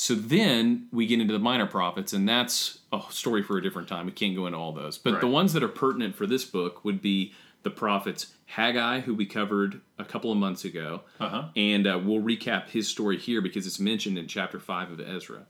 So 0.00 0.14
then 0.14 0.86
we 0.92 1.08
get 1.08 1.20
into 1.20 1.32
the 1.32 1.40
minor 1.40 1.66
prophets, 1.66 2.12
and 2.12 2.28
that's 2.28 2.78
a 2.92 3.02
story 3.10 3.42
for 3.42 3.58
a 3.58 3.62
different 3.62 3.88
time. 3.88 4.06
We 4.06 4.12
can't 4.12 4.36
go 4.36 4.46
into 4.46 4.56
all 4.56 4.70
those. 4.70 4.96
But 4.96 5.20
the 5.20 5.26
ones 5.26 5.54
that 5.54 5.62
are 5.64 5.68
pertinent 5.68 6.14
for 6.14 6.24
this 6.24 6.44
book 6.44 6.84
would 6.84 7.02
be 7.02 7.32
the 7.64 7.70
prophets 7.70 8.28
Haggai, 8.46 9.00
who 9.00 9.12
we 9.12 9.26
covered 9.26 9.80
a 9.98 10.04
couple 10.04 10.30
of 10.30 10.38
months 10.38 10.64
ago. 10.64 11.00
Uh-huh. 11.18 11.46
And 11.56 11.84
uh, 11.84 12.00
we'll 12.00 12.22
recap 12.22 12.68
his 12.68 12.86
story 12.86 13.18
here 13.18 13.42
because 13.42 13.66
it's 13.66 13.80
mentioned 13.80 14.18
in 14.18 14.28
chapter 14.28 14.60
5 14.60 14.92
of 14.92 15.00
Ezra. 15.00 15.46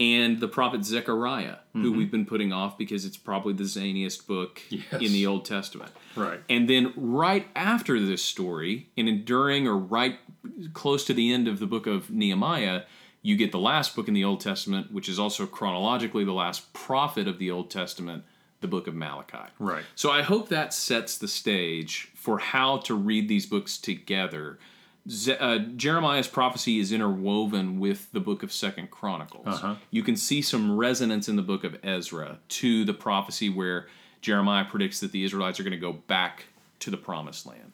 And 0.00 0.40
the 0.40 0.48
prophet 0.48 0.84
Zechariah, 0.84 1.58
who 1.72 1.92
we've 1.92 2.10
been 2.10 2.26
putting 2.26 2.52
off 2.52 2.76
because 2.76 3.04
it's 3.04 3.16
probably 3.16 3.52
the 3.52 3.62
zaniest 3.64 4.26
book 4.26 4.60
Yes. 4.68 4.84
in 4.94 5.12
the 5.12 5.28
Old 5.28 5.44
Testament. 5.44 5.92
Right. 6.16 6.40
And 6.50 6.68
then 6.68 6.92
right 6.96 7.46
after 7.54 8.00
this 8.04 8.22
story, 8.22 8.88
and 8.96 9.08
in- 9.08 9.24
during 9.24 9.68
or 9.68 9.76
right 9.78 10.18
close 10.74 11.04
to 11.04 11.14
the 11.14 11.32
end 11.32 11.46
of 11.46 11.60
the 11.60 11.66
book 11.66 11.86
of 11.86 12.10
Nehemiah, 12.10 12.82
you 13.26 13.36
get 13.36 13.50
the 13.50 13.58
last 13.58 13.96
book 13.96 14.06
in 14.06 14.14
the 14.14 14.22
Old 14.22 14.40
Testament, 14.40 14.92
which 14.92 15.08
is 15.08 15.18
also 15.18 15.46
chronologically 15.46 16.24
the 16.24 16.32
last 16.32 16.72
prophet 16.72 17.26
of 17.26 17.40
the 17.40 17.50
Old 17.50 17.72
Testament, 17.72 18.22
the 18.60 18.68
book 18.68 18.86
of 18.86 18.94
Malachi. 18.94 19.50
Right. 19.58 19.82
So 19.96 20.12
I 20.12 20.22
hope 20.22 20.48
that 20.50 20.72
sets 20.72 21.18
the 21.18 21.26
stage 21.26 22.12
for 22.14 22.38
how 22.38 22.76
to 22.78 22.94
read 22.94 23.28
these 23.28 23.44
books 23.44 23.78
together. 23.78 24.60
Ze- 25.10 25.36
uh, 25.38 25.58
Jeremiah's 25.58 26.28
prophecy 26.28 26.78
is 26.78 26.92
interwoven 26.92 27.80
with 27.80 28.12
the 28.12 28.20
book 28.20 28.44
of 28.44 28.52
Second 28.52 28.92
Chronicles. 28.92 29.48
Uh-huh. 29.48 29.74
You 29.90 30.04
can 30.04 30.14
see 30.14 30.40
some 30.40 30.76
resonance 30.76 31.28
in 31.28 31.34
the 31.34 31.42
book 31.42 31.64
of 31.64 31.76
Ezra 31.82 32.38
to 32.50 32.84
the 32.84 32.94
prophecy 32.94 33.48
where 33.48 33.88
Jeremiah 34.20 34.66
predicts 34.66 35.00
that 35.00 35.10
the 35.10 35.24
Israelites 35.24 35.58
are 35.58 35.64
going 35.64 35.72
to 35.72 35.78
go 35.78 35.94
back 35.94 36.44
to 36.78 36.92
the 36.92 36.96
promised 36.96 37.44
land. 37.44 37.72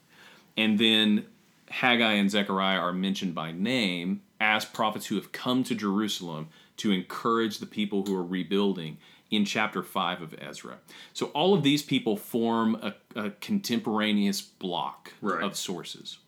And 0.57 0.79
then 0.79 1.27
Haggai 1.69 2.13
and 2.13 2.31
Zechariah 2.31 2.79
are 2.79 2.95
mentioned 2.95 3.35
by 3.35 3.53
name 3.53 4.23
as 4.43 4.65
prophets 4.65 5.07
who 5.07 5.15
have 5.15 5.31
come 5.31 5.63
to 5.63 5.75
Jerusalem 5.75 6.49
to 6.79 6.91
encourage 6.91 7.59
the 7.59 7.67
people 7.67 8.05
who 8.05 8.15
are 8.17 8.25
rebuilding 8.25 8.99
in 9.31 9.45
chapter 9.45 9.83
5 9.85 10.21
of 10.21 10.35
Ezra. 10.39 10.79
So 11.13 11.27
all 11.27 11.55
of 11.55 11.63
these 11.63 11.83
people 11.83 12.17
form 12.17 12.75
a, 12.83 12.95
a 13.15 13.31
contemporaneous 13.31 14.43
block 14.43 15.13
Right. 15.23 15.43
of 15.45 15.57
sources. 15.57 16.19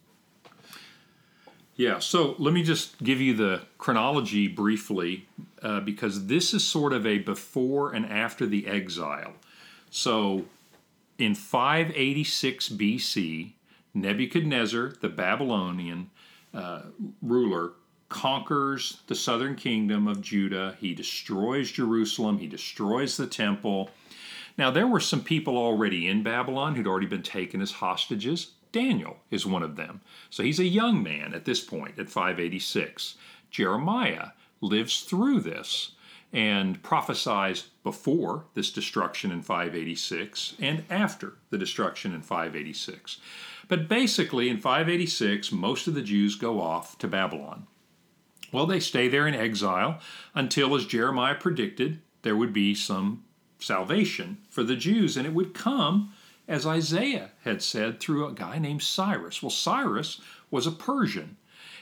Yeah, 1.77 1.99
so 1.99 2.37
let 2.39 2.55
me 2.55 2.63
just 2.63 3.03
give 3.03 3.21
you 3.21 3.35
the 3.35 3.63
chronology 3.79 4.47
briefly 4.47 5.27
uh, 5.61 5.81
because 5.81 6.27
this 6.29 6.55
is 6.55 6.63
sort 6.65 6.93
of 6.93 7.05
a 7.05 7.19
before 7.19 7.93
and 7.93 8.07
after 8.07 8.47
the 8.47 8.69
exile. 8.69 9.33
So 9.91 10.45
in 11.19 11.35
586 11.35 12.69
BC, 12.69 13.53
Nebuchadnezzar, 13.93 14.95
the 15.01 15.09
Babylonian 15.09 16.11
uh, 16.55 16.83
ruler, 17.21 17.73
conquers 18.15 19.01
the 19.09 19.15
southern 19.15 19.57
kingdom 19.57 20.07
of 20.07 20.23
Judah. 20.23 20.77
He 20.81 20.95
destroys 20.95 21.73
Jerusalem. 21.73 22.39
He 22.39 22.47
destroys 22.47 23.17
the 23.17 23.27
temple. 23.27 23.91
Now, 24.57 24.71
there 24.71 24.87
were 24.87 25.01
some 25.01 25.25
people 25.25 25.59
already 25.59 26.07
in 26.07 26.23
Babylon 26.23 26.77
who'd 26.77 26.87
already 26.87 27.09
been 27.09 27.25
taken 27.25 27.61
as 27.61 27.73
hostages. 27.73 28.53
Daniel 28.71 29.17
is 29.33 29.45
one 29.45 29.65
of 29.65 29.75
them. 29.75 30.01
So 30.31 30.45
he's 30.45 30.61
a 30.61 30.65
young 30.65 31.03
man 31.03 31.35
at 31.35 31.45
this 31.45 31.61
point, 31.61 31.99
at 31.99 32.09
586. 32.09 33.17
Jeremiah 33.51 34.29
lives 34.61 35.01
through 35.01 35.41
this 35.41 35.91
and 36.33 36.81
prophesies 36.85 37.67
before 37.83 38.45
this 38.55 38.71
destruction 38.71 39.33
in 39.33 39.43
586 39.43 40.55
and 40.61 40.85
after 40.89 41.35
the 41.51 41.59
destruction 41.59 42.15
in 42.15 42.23
586. 42.23 43.19
But 43.67 43.89
basically, 43.89 44.49
in 44.49 44.59
586, 44.59 45.51
most 45.51 45.89
of 45.89 45.95
the 45.95 46.03
Jews 46.03 46.37
go 46.37 46.61
off 46.61 46.97
to 46.99 47.09
Babylon. 47.09 47.67
Well, 48.55 48.67
they 48.67 48.79
stay 48.79 49.09
there 49.09 49.27
in 49.27 49.35
exile 49.35 49.99
until, 50.33 50.77
as 50.77 50.87
Jeremiah 50.87 51.35
predicted, 51.35 52.01
there 52.23 52.37
would 52.37 52.53
be 52.53 52.73
some 52.73 53.25
salvation 53.59 54.39
for 54.49 54.63
the 54.63 54.77
Jews, 54.77 55.17
and 55.17 55.27
it 55.27 55.35
would 55.35 55.55
come 55.55 56.13
as 56.47 56.65
Isaiah 56.65 57.33
had 57.43 57.63
said 57.63 57.99
through 57.99 58.29
a 58.29 58.33
guy 58.33 58.61
named 58.61 58.85
Cyrus. 58.85 59.43
Well, 59.43 59.51
Cyrus 59.51 60.21
was 60.53 60.69
a 60.69 60.71
Persian, 60.71 61.37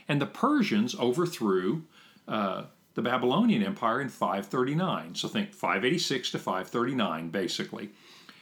and 0.09 0.19
the 0.19 0.25
Persians 0.25 0.95
overthrew 0.95 1.83
uh, 2.27 2.65
the 2.95 3.03
Babylonian 3.03 3.63
Empire 3.63 4.01
in 4.01 4.09
539. 4.09 5.15
So 5.15 5.29
think 5.29 5.53
586 5.53 6.31
to 6.31 6.39
539, 6.39 7.29
basically. 7.29 7.91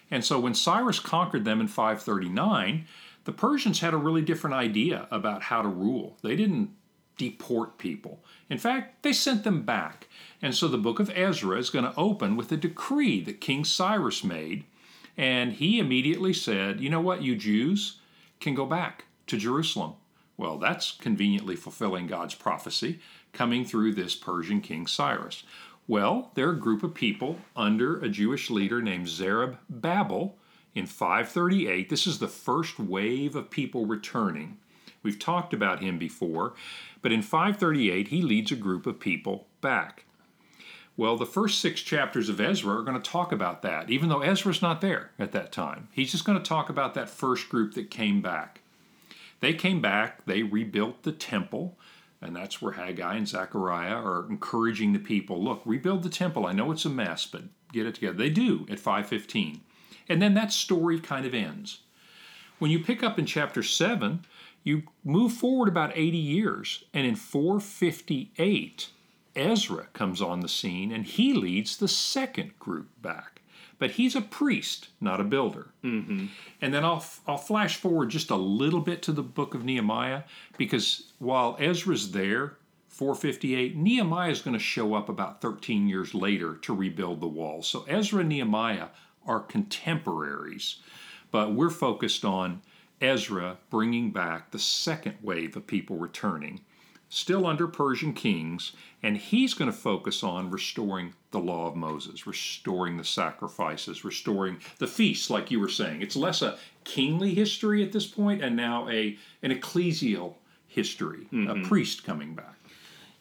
And 0.09 0.25
so 0.25 0.39
when 0.39 0.55
Cyrus 0.55 1.01
conquered 1.01 1.45
them 1.45 1.61
in 1.61 1.67
539, 1.67 2.87
the 3.25 3.33
Persians 3.33 3.81
had 3.81 3.93
a 3.93 3.97
really 3.97 4.23
different 4.23 4.55
idea 4.55 5.09
about 5.11 5.43
how 5.43 5.63
to 5.63 5.69
rule. 5.69 6.17
They 6.23 6.37
didn't 6.37 6.71
deport 7.21 7.77
people. 7.77 8.25
In 8.49 8.57
fact, 8.57 9.03
they 9.03 9.13
sent 9.13 9.45
them 9.45 9.61
back. 9.61 10.09
And 10.41 10.55
so 10.55 10.69
the 10.69 10.79
book 10.79 10.99
of 10.99 11.13
Ezra 11.15 11.59
is 11.59 11.69
going 11.69 11.85
to 11.85 11.95
open 11.99 12.35
with 12.35 12.51
a 12.51 12.57
decree 12.57 13.21
that 13.25 13.43
King 13.43 13.63
Cyrus 13.63 14.25
made. 14.25 14.65
And 15.19 15.53
he 15.53 15.79
immediately 15.79 16.33
said, 16.33 16.81
You 16.81 16.89
know 16.89 17.03
what, 17.03 17.23
you 17.23 17.37
Jews 17.37 17.99
can 18.41 18.55
go 18.55 18.65
back 18.65 19.05
to 19.27 19.37
Jerusalem. 19.37 19.97
Well, 20.39 20.57
that's 20.57 20.93
conveniently 20.93 21.57
fulfilling 21.57 22.07
God's 22.07 22.35
prophecy 22.35 23.01
coming 23.35 23.67
through 23.67 23.93
this 23.93 24.17
Persian 24.17 24.63
king 24.63 24.87
Cyrus. 24.87 25.43
Well, 25.87 26.31
there 26.35 26.49
are 26.49 26.53
a 26.53 26.59
group 26.59 26.83
of 26.83 26.95
people 26.95 27.37
under 27.55 28.01
a 28.01 28.09
Jewish 28.09 28.49
leader 28.49 28.81
named 28.81 29.09
Zerubbabel 29.09 30.39
in 30.75 30.87
538. 30.87 31.91
This 31.91 32.07
is 32.07 32.19
the 32.19 32.29
first 32.29 32.79
wave 32.81 33.37
of 33.37 33.51
people 33.51 33.85
returning. 33.85 34.57
We've 35.03 35.19
talked 35.19 35.55
about 35.55 35.83
him 35.83 35.99
before, 35.99 36.55
but 37.03 37.13
in 37.13 37.23
538 37.23 38.09
he 38.09 38.23
leads 38.23 38.53
a 38.53 38.57
group 38.57 38.87
of 38.87 39.01
people 39.01 39.47
back. 39.61 40.05
Well, 40.97 41.17
the 41.17 41.25
first 41.25 41.61
six 41.61 41.81
chapters 41.81 42.29
of 42.29 42.41
Ezra 42.41 42.77
are 42.77 42.83
going 42.83 43.01
to 43.01 43.11
talk 43.11 43.33
about 43.33 43.63
that, 43.63 43.89
even 43.89 44.09
though 44.09 44.21
Ezra's 44.21 44.61
not 44.61 44.83
there 44.83 45.13
at 45.19 45.33
that 45.33 45.53
time. 45.53 45.89
He's 45.93 46.11
just 46.11 46.27
going 46.27 46.37
to 46.37 46.45
talk 46.45 46.69
about 46.69 46.93
that 46.95 47.09
first 47.09 47.49
group 47.49 47.75
that 47.75 47.91
came 47.91 48.21
back. 48.21 48.61
They 49.41 49.55
came 49.55 49.81
back, 49.81 50.27
they 50.27 50.43
rebuilt 50.43 51.03
the 51.03 51.13
temple, 51.13 51.79
and 52.21 52.37
that's 52.37 52.61
where 52.61 52.75
Haggai 52.75 53.17
and 53.17 53.27
Zechariah 53.27 53.95
are 53.95 54.27
encouraging 54.29 54.93
the 54.93 54.99
people 54.99 55.43
look, 55.43 55.63
rebuild 55.65 56.03
the 56.03 56.11
temple. 56.11 56.47
I 56.47 56.53
know 56.53 56.71
it's 56.71 56.85
a 56.85 56.91
mess, 56.91 57.25
but 57.25 57.45
get 57.73 57.87
it 57.87 57.95
together. 57.95 58.19
They 58.19 58.29
do 58.29 58.67
at 58.71 58.79
515. 58.79 59.63
And 60.09 60.21
then 60.21 60.35
that 60.35 60.53
story 60.53 61.01
kind 61.01 61.25
of 61.25 61.35
ends. 61.35 61.81
When 62.59 62.71
you 62.71 62.79
pick 62.79 63.03
up 63.03 63.19
in 63.19 63.25
chapter 63.25 63.63
7, 63.63 64.27
you 64.63 64.83
move 65.05 65.33
forward 65.33 65.69
about 65.69 65.93
80 65.95 66.19
years, 66.19 66.85
and 66.93 67.07
in 67.07 67.17
458, 67.17 68.91
Ezra 69.37 69.87
comes 69.93 70.21
on 70.21 70.41
the 70.41 70.49
scene 70.49 70.93
and 70.93 71.05
he 71.05 71.33
leads 71.33 71.77
the 71.77 71.89
second 71.89 72.59
group 72.59 72.89
back. 73.01 73.41
But 73.79 73.93
he's 73.93 74.15
a 74.15 74.21
priest, 74.21 74.89
not 75.01 75.21
a 75.21 75.25
builder. 75.25 75.69
Mm-hmm. 75.83 76.27
And 76.61 76.75
then 76.75 76.85
I'll, 76.85 77.03
I'll 77.27 77.39
flash 77.39 77.77
forward 77.77 78.11
just 78.11 78.31
a 78.31 78.37
little 78.37 78.81
bit 78.81 79.01
to 79.03 79.13
the 79.13 79.23
book 79.23 79.55
of 79.55 79.65
Nehemiah 79.65 80.25
because 80.59 81.13
while 81.19 81.57
Ezra's 81.59 82.11
there, 82.11 82.59
458, 82.89 83.77
Nehemiah 83.77 84.31
is 84.31 84.43
going 84.43 84.53
to 84.53 84.63
show 84.63 84.95
up 84.95 85.09
about 85.09 85.41
13 85.41 85.89
years 85.89 86.13
later 86.13 86.57
to 86.57 86.75
rebuild 86.75 87.21
the 87.21 87.29
wall. 87.29 87.63
So 87.63 87.87
Ezra 87.89 88.21
and 88.21 88.29
Nehemiah 88.29 88.89
are 89.27 89.41
contemporaries, 89.41 90.77
but 91.31 91.55
we're 91.55 91.71
focused 91.71 92.25
on 92.25 92.61
Ezra 93.01 93.59
bringing 93.71 94.11
back 94.11 94.51
the 94.51 94.59
second 94.59 95.17
wave 95.23 95.57
of 95.57 95.67
people 95.67 95.97
returning, 95.97 96.61
still 97.09 97.47
under 97.47 97.67
Persian 97.67 98.13
kings, 98.13 98.73
and 99.03 99.17
he's 99.17 99.55
going 99.55 99.71
to 99.71 99.77
focus 99.77 100.23
on 100.23 100.51
restoring 100.51 101.15
the 101.31 101.39
law 101.39 101.67
of 101.67 101.77
Moses, 101.77 102.27
restoring 102.27 102.97
the 102.97 103.05
sacrifices, 103.05 104.05
restoring 104.05 104.59
the 104.79 104.87
feasts, 104.87 105.31
like 105.31 105.51
you 105.51 105.61
were 105.61 105.69
saying. 105.69 106.03
It's 106.03 106.17
less 106.17 106.43
a 106.43 106.59
kingly 106.85 107.35
history 107.35 107.83
at 107.83 107.93
this 107.93 108.07
point 108.07 108.43
and 108.43 108.57
now 108.57 108.89
a 108.89 109.19
an 109.43 109.51
ecclesial 109.51 110.35
history, 110.67 111.27
mm-hmm. 111.33 111.51
a 111.51 111.67
priest 111.67 112.05
coming 112.05 112.35
back. 112.35 112.57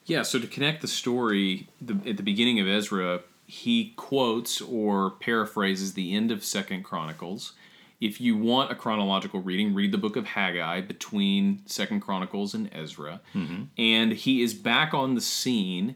Yeah, 0.05 0.23
so 0.23 0.39
to 0.39 0.47
connect 0.47 0.81
the 0.81 0.87
story, 0.87 1.67
the, 1.79 1.93
at 2.09 2.17
the 2.17 2.23
beginning 2.23 2.59
of 2.59 2.67
Ezra, 2.67 3.21
he 3.45 3.93
quotes 3.95 4.61
or 4.61 5.11
paraphrases 5.11 5.93
the 5.93 6.15
end 6.15 6.31
of 6.31 6.43
Second 6.43 6.83
Chronicles 6.83 7.53
if 7.99 8.21
you 8.21 8.37
want 8.37 8.71
a 8.71 8.75
chronological 8.75 9.41
reading, 9.41 9.73
read 9.73 9.91
the 9.91 9.97
book 9.97 10.15
of 10.15 10.25
Haggai 10.25 10.81
between 10.81 11.61
Second 11.65 11.99
Chronicles 11.99 12.53
and 12.53 12.69
Ezra. 12.73 13.19
Mm-hmm. 13.35 13.63
And 13.77 14.13
he 14.13 14.41
is 14.41 14.53
back 14.53 14.93
on 14.93 15.15
the 15.15 15.21
scene, 15.21 15.95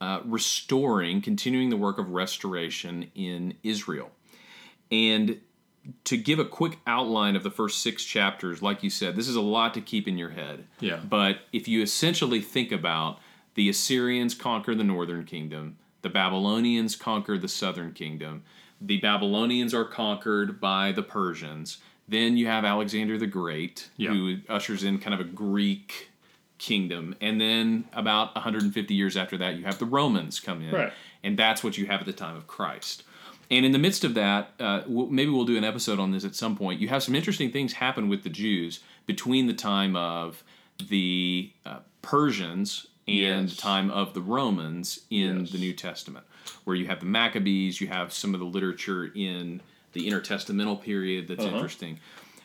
uh, 0.00 0.20
restoring, 0.24 1.20
continuing 1.20 1.70
the 1.70 1.76
work 1.76 1.98
of 1.98 2.10
restoration 2.10 3.10
in 3.14 3.54
Israel. 3.62 4.10
And 4.90 5.40
to 6.04 6.16
give 6.16 6.40
a 6.40 6.44
quick 6.44 6.78
outline 6.86 7.36
of 7.36 7.44
the 7.44 7.50
first 7.50 7.80
six 7.80 8.04
chapters, 8.04 8.60
like 8.60 8.82
you 8.82 8.90
said, 8.90 9.14
this 9.14 9.28
is 9.28 9.36
a 9.36 9.40
lot 9.40 9.72
to 9.74 9.80
keep 9.80 10.08
in 10.08 10.18
your 10.18 10.30
head. 10.30 10.64
Yeah. 10.80 10.96
But 10.96 11.38
if 11.52 11.68
you 11.68 11.80
essentially 11.80 12.40
think 12.40 12.72
about 12.72 13.20
the 13.54 13.68
Assyrians 13.68 14.34
conquer 14.34 14.74
the 14.74 14.84
northern 14.84 15.24
kingdom, 15.24 15.78
the 16.02 16.08
Babylonians 16.08 16.96
conquer 16.96 17.38
the 17.38 17.48
southern 17.48 17.92
kingdom, 17.92 18.42
the 18.80 18.98
Babylonians 18.98 19.74
are 19.74 19.84
conquered 19.84 20.60
by 20.60 20.92
the 20.92 21.02
Persians. 21.02 21.78
Then 22.08 22.36
you 22.36 22.46
have 22.46 22.64
Alexander 22.64 23.18
the 23.18 23.26
Great, 23.26 23.88
yeah. 23.96 24.10
who 24.10 24.38
ushers 24.48 24.84
in 24.84 24.98
kind 24.98 25.14
of 25.14 25.20
a 25.20 25.24
Greek 25.24 26.10
kingdom. 26.58 27.14
And 27.20 27.40
then 27.40 27.84
about 27.92 28.34
150 28.34 28.94
years 28.94 29.16
after 29.16 29.36
that, 29.38 29.56
you 29.56 29.64
have 29.64 29.78
the 29.78 29.86
Romans 29.86 30.40
come 30.40 30.62
in. 30.62 30.72
Right. 30.72 30.92
And 31.22 31.38
that's 31.38 31.64
what 31.64 31.76
you 31.76 31.86
have 31.86 32.00
at 32.00 32.06
the 32.06 32.12
time 32.12 32.36
of 32.36 32.46
Christ. 32.46 33.02
And 33.50 33.64
in 33.64 33.72
the 33.72 33.78
midst 33.78 34.04
of 34.04 34.14
that, 34.14 34.50
uh, 34.58 34.82
we'll, 34.86 35.06
maybe 35.06 35.30
we'll 35.30 35.44
do 35.44 35.56
an 35.56 35.64
episode 35.64 35.98
on 35.98 36.10
this 36.10 36.24
at 36.24 36.34
some 36.34 36.56
point. 36.56 36.80
You 36.80 36.88
have 36.88 37.02
some 37.02 37.14
interesting 37.14 37.50
things 37.50 37.74
happen 37.74 38.08
with 38.08 38.22
the 38.22 38.28
Jews 38.28 38.80
between 39.06 39.46
the 39.46 39.54
time 39.54 39.94
of 39.96 40.42
the 40.88 41.52
uh, 41.64 41.78
Persians 42.02 42.86
and 43.06 43.48
yes. 43.48 43.54
the 43.54 43.62
time 43.62 43.90
of 43.90 44.14
the 44.14 44.20
Romans 44.20 45.00
in 45.10 45.40
yes. 45.40 45.52
the 45.52 45.58
New 45.58 45.72
Testament 45.72 46.26
where 46.64 46.76
you 46.76 46.86
have 46.86 47.00
the 47.00 47.06
Maccabees, 47.06 47.80
you 47.80 47.88
have 47.88 48.12
some 48.12 48.34
of 48.34 48.40
the 48.40 48.46
literature 48.46 49.10
in 49.14 49.60
the 49.92 50.08
intertestamental 50.08 50.82
period 50.82 51.28
that's 51.28 51.44
uh-huh. 51.44 51.54
interesting. 51.54 51.98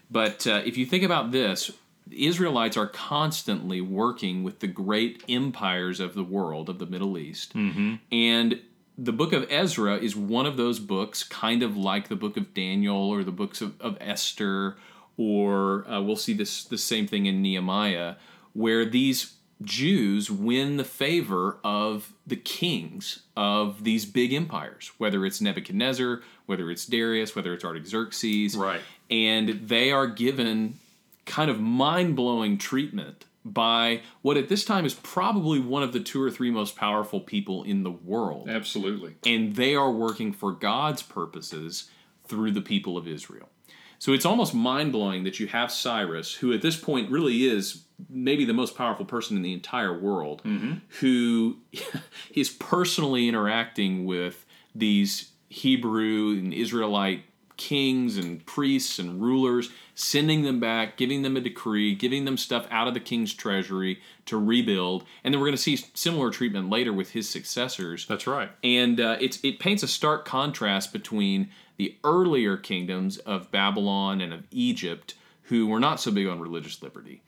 But 0.10 0.46
uh, 0.48 0.62
if 0.66 0.78
you 0.78 0.86
think 0.86 1.04
about 1.04 1.32
this, 1.32 1.72
the 2.08 2.26
Israelites 2.28 2.78
are 2.78 2.88
constantly 2.88 3.82
working 3.82 4.44
with 4.44 4.60
the 4.60 4.68
great 4.68 5.24
empires 5.30 6.00
of 6.00 6.14
the 6.14 6.24
world, 6.24 6.70
of 6.70 6.80
the 6.80 6.86
Middle 6.86 7.18
East. 7.18 7.54
Mm-hmm. 7.54 7.96
And 8.12 8.62
the 8.98 9.14
book 9.14 9.34
of 9.34 9.50
Ezra 9.50 9.98
is 9.98 10.16
one 10.16 10.46
of 10.46 10.58
those 10.58 10.80
books, 10.80 11.24
kind 11.24 11.64
of 11.64 11.78
like 11.78 12.10
the 12.10 12.16
book 12.16 12.38
of 12.38 12.54
Daniel 12.54 13.10
or 13.10 13.24
the 13.24 13.32
books 13.32 13.62
of, 13.62 13.80
of 13.80 13.98
Esther, 14.02 14.78
or 15.18 15.88
uh, 15.90 16.02
we'll 16.02 16.16
see 16.16 16.34
this 16.34 16.64
the 16.64 16.78
same 16.78 17.08
thing 17.08 17.26
in 17.26 17.42
Nehemiah, 17.42 18.16
where 18.54 18.86
these 18.86 19.36
Jews 19.62 20.32
win 20.32 20.78
the 20.78 20.84
favor 20.84 21.58
of 21.64 22.14
the 22.26 22.36
kings 22.36 23.24
of 23.36 23.84
these 23.84 24.06
big 24.06 24.34
empires, 24.34 24.92
whether 24.98 25.26
it's 25.26 25.42
Nebuchadnezzar, 25.42 26.22
whether 26.46 26.72
it's 26.72 26.86
Darius, 26.86 27.36
whether 27.36 27.54
it's 27.54 27.64
Artaxerxes. 27.64 28.56
Right. 28.56 28.82
And 29.10 29.68
they 29.68 29.92
are 29.92 30.08
given 30.08 30.80
kind 31.26 31.52
of 31.52 31.60
mind 31.60 32.16
blowing 32.16 32.58
treatment 32.58 33.26
by 33.44 34.02
what 34.22 34.38
at 34.38 34.50
this 34.50 34.64
time 34.64 34.86
is 34.86 34.94
probably 34.94 35.60
one 35.60 35.84
of 35.84 35.94
the 35.94 36.00
two 36.00 36.22
or 36.22 36.30
three 36.30 36.52
most 36.52 36.76
powerful 36.76 37.20
people 37.20 37.64
in 37.64 37.84
the 37.84 37.92
world. 37.92 38.50
Absolutely. 38.50 39.16
And 39.26 39.56
they 39.56 39.76
are 39.76 39.92
working 39.92 40.32
for 40.32 40.52
God's 40.52 41.02
purposes 41.02 41.90
through 42.26 42.52
the 42.52 42.62
people 42.62 42.98
of 42.98 43.08
Israel. 43.08 43.50
So 43.98 44.14
it's 44.14 44.26
almost 44.26 44.54
mind 44.54 44.92
blowing 44.92 45.24
that 45.26 45.40
you 45.40 45.48
have 45.48 45.72
Cyrus, 45.72 46.34
who 46.36 46.54
at 46.54 46.62
this 46.62 46.76
point 46.76 47.12
really 47.12 47.46
is 47.46 47.84
maybe 48.10 48.46
the 48.46 48.54
most 48.54 48.76
powerful 48.76 49.06
person 49.06 49.38
in 49.38 49.44
the 49.44 49.54
entire 49.54 49.98
world, 49.98 50.42
mm-hmm. 50.44 50.74
who 51.00 51.58
is 52.34 52.50
personally 52.50 53.28
interacting 53.28 54.06
with 54.06 54.46
these 54.74 55.32
Hebrew 55.50 56.32
and 56.32 56.54
Israelite 56.54 57.24
kings 57.62 58.18
and 58.18 58.44
priests 58.48 58.98
and 58.98 59.22
rulers, 59.22 59.70
sending 59.94 60.42
them 60.42 60.60
back, 60.60 60.98
giving 60.98 61.22
them 61.22 61.38
a 61.38 61.42
decree, 61.42 61.94
giving 61.94 62.26
them 62.26 62.36
stuff 62.36 62.66
out 62.72 62.88
of 62.88 62.96
the 62.96 63.00
king's 63.00 63.34
treasury 63.36 64.00
to 64.26 64.36
rebuild. 64.36 65.04
And 65.24 65.32
then 65.32 65.40
we're 65.40 65.48
going 65.48 65.58
to 65.58 65.62
see 65.62 65.78
similar 65.94 66.32
treatment 66.32 66.72
later 66.72 66.92
with 66.92 67.12
his 67.12 67.30
successors. 67.30 68.08
That's 68.08 68.26
right. 68.26 68.50
And 68.64 69.00
uh, 69.00 69.18
it's, 69.22 69.40
it 69.44 69.60
paints 69.60 69.84
a 69.84 69.88
stark 69.88 70.26
contrast 70.26 70.92
between 70.92 71.52
the 71.78 71.96
earlier 72.04 72.58
kingdoms 72.58 73.20
of 73.20 73.52
Babylon 73.52 74.22
and 74.22 74.34
of 74.34 74.44
Egypt, 74.50 75.14
who 75.44 75.68
were 75.68 75.80
not 75.80 76.00
so 76.00 76.10
big 76.10 76.26
on 76.26 76.40
religious 76.40 76.82
liberty, 76.82 77.22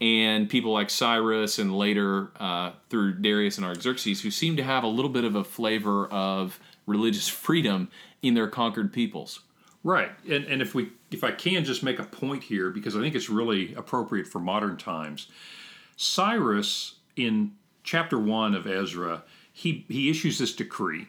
and 0.00 0.48
people 0.48 0.72
like 0.72 0.90
Cyrus 0.90 1.58
and 1.58 1.76
later 1.76 2.30
uh, 2.40 2.72
through 2.88 3.14
Darius 3.20 3.58
and 3.58 3.66
Artaxerxes, 3.66 4.22
who 4.22 4.30
seem 4.30 4.56
to 4.56 4.62
have 4.62 4.82
a 4.82 4.88
little 4.88 5.10
bit 5.10 5.24
of 5.24 5.34
a 5.34 5.44
flavor 5.44 6.06
of 6.06 6.58
religious 6.86 7.28
freedom 7.28 7.90
in 8.22 8.34
their 8.34 8.48
conquered 8.48 8.92
peoples. 8.92 9.40
Right, 9.82 10.10
and 10.28 10.44
and 10.44 10.60
if 10.60 10.74
we 10.74 10.90
if 11.10 11.24
I 11.24 11.32
can 11.32 11.64
just 11.64 11.82
make 11.82 11.98
a 11.98 12.04
point 12.04 12.44
here 12.44 12.70
because 12.70 12.96
I 12.96 13.00
think 13.00 13.14
it's 13.14 13.30
really 13.30 13.74
appropriate 13.74 14.26
for 14.26 14.38
modern 14.38 14.76
times, 14.76 15.28
Cyrus 15.96 16.96
in 17.16 17.52
chapter 17.82 18.18
one 18.18 18.54
of 18.54 18.66
Ezra 18.66 19.22
he 19.52 19.86
he 19.88 20.10
issues 20.10 20.38
this 20.38 20.54
decree, 20.54 21.08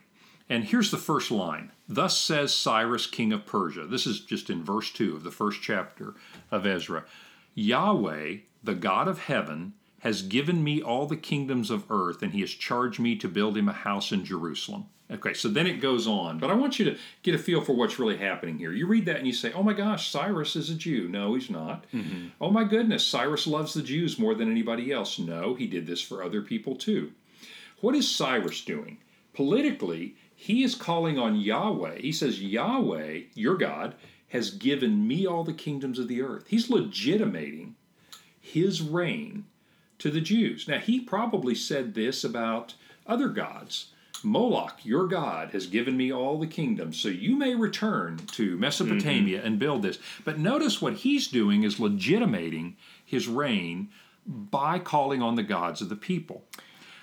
and 0.49 0.63
here's 0.63 0.89
the 0.89 0.97
first 0.97 1.31
line: 1.31 1.71
Thus 1.87 2.17
says 2.17 2.53
Cyrus, 2.53 3.07
king 3.07 3.33
of 3.33 3.45
Persia. 3.45 3.85
This 3.85 4.07
is 4.07 4.21
just 4.21 4.49
in 4.49 4.63
verse 4.63 4.89
two 4.89 5.15
of 5.17 5.23
the 5.23 5.31
first 5.31 5.61
chapter 5.61 6.15
of 6.49 6.65
Ezra. 6.65 7.03
Yahweh, 7.53 8.37
the 8.63 8.75
God 8.75 9.07
of 9.07 9.19
heaven, 9.19 9.73
has 9.99 10.23
given 10.23 10.63
me 10.63 10.81
all 10.81 11.05
the 11.05 11.15
kingdoms 11.15 11.69
of 11.69 11.85
earth, 11.89 12.23
and 12.23 12.33
he 12.33 12.41
has 12.41 12.49
charged 12.49 12.99
me 12.99 13.15
to 13.15 13.27
build 13.27 13.55
him 13.55 13.69
a 13.69 13.73
house 13.73 14.11
in 14.11 14.25
Jerusalem. 14.25 14.85
Okay, 15.11 15.33
so 15.33 15.49
then 15.49 15.67
it 15.67 15.81
goes 15.81 16.07
on, 16.07 16.39
but 16.39 16.49
I 16.49 16.53
want 16.53 16.79
you 16.79 16.85
to 16.85 16.97
get 17.21 17.35
a 17.35 17.37
feel 17.37 17.61
for 17.61 17.73
what's 17.73 17.99
really 17.99 18.15
happening 18.15 18.57
here. 18.57 18.71
You 18.71 18.87
read 18.87 19.05
that 19.05 19.17
and 19.17 19.27
you 19.27 19.33
say, 19.33 19.51
oh 19.51 19.61
my 19.61 19.73
gosh, 19.73 20.09
Cyrus 20.09 20.55
is 20.55 20.69
a 20.69 20.75
Jew. 20.75 21.09
No, 21.09 21.33
he's 21.33 21.49
not. 21.49 21.85
Mm-hmm. 21.93 22.27
Oh 22.39 22.49
my 22.49 22.63
goodness, 22.63 23.05
Cyrus 23.05 23.45
loves 23.45 23.73
the 23.73 23.81
Jews 23.81 24.17
more 24.17 24.33
than 24.33 24.49
anybody 24.49 24.91
else. 24.91 25.19
No, 25.19 25.53
he 25.53 25.67
did 25.67 25.85
this 25.85 26.01
for 26.01 26.23
other 26.23 26.41
people 26.41 26.77
too. 26.77 27.11
What 27.81 27.93
is 27.93 28.09
Cyrus 28.09 28.63
doing? 28.63 28.99
Politically, 29.33 30.15
he 30.33 30.63
is 30.63 30.75
calling 30.75 31.19
on 31.19 31.35
Yahweh. 31.35 31.97
He 31.99 32.13
says, 32.13 32.41
Yahweh, 32.41 33.19
your 33.33 33.57
God, 33.57 33.95
has 34.29 34.51
given 34.51 35.07
me 35.07 35.27
all 35.27 35.43
the 35.43 35.53
kingdoms 35.53 35.99
of 35.99 36.07
the 36.07 36.21
earth. 36.21 36.45
He's 36.47 36.69
legitimating 36.69 37.75
his 38.41 38.81
reign 38.81 39.45
to 39.99 40.09
the 40.09 40.21
Jews. 40.21 40.67
Now, 40.67 40.79
he 40.79 40.99
probably 40.99 41.55
said 41.55 41.93
this 41.93 42.23
about 42.23 42.73
other 43.05 43.29
gods. 43.29 43.91
Moloch, 44.23 44.79
your 44.83 45.07
God, 45.07 45.51
has 45.51 45.67
given 45.67 45.97
me 45.97 46.11
all 46.11 46.39
the 46.39 46.47
kingdoms, 46.47 46.99
so 46.99 47.09
you 47.09 47.35
may 47.35 47.55
return 47.55 48.17
to 48.33 48.57
Mesopotamia 48.57 49.37
mm-hmm. 49.37 49.47
and 49.47 49.59
build 49.59 49.81
this. 49.81 49.99
But 50.23 50.37
notice 50.37 50.81
what 50.81 50.95
he's 50.95 51.27
doing 51.27 51.63
is 51.63 51.79
legitimating 51.79 52.77
his 53.03 53.27
reign 53.27 53.89
by 54.25 54.79
calling 54.79 55.21
on 55.21 55.35
the 55.35 55.43
gods 55.43 55.81
of 55.81 55.89
the 55.89 55.95
people. 55.95 56.43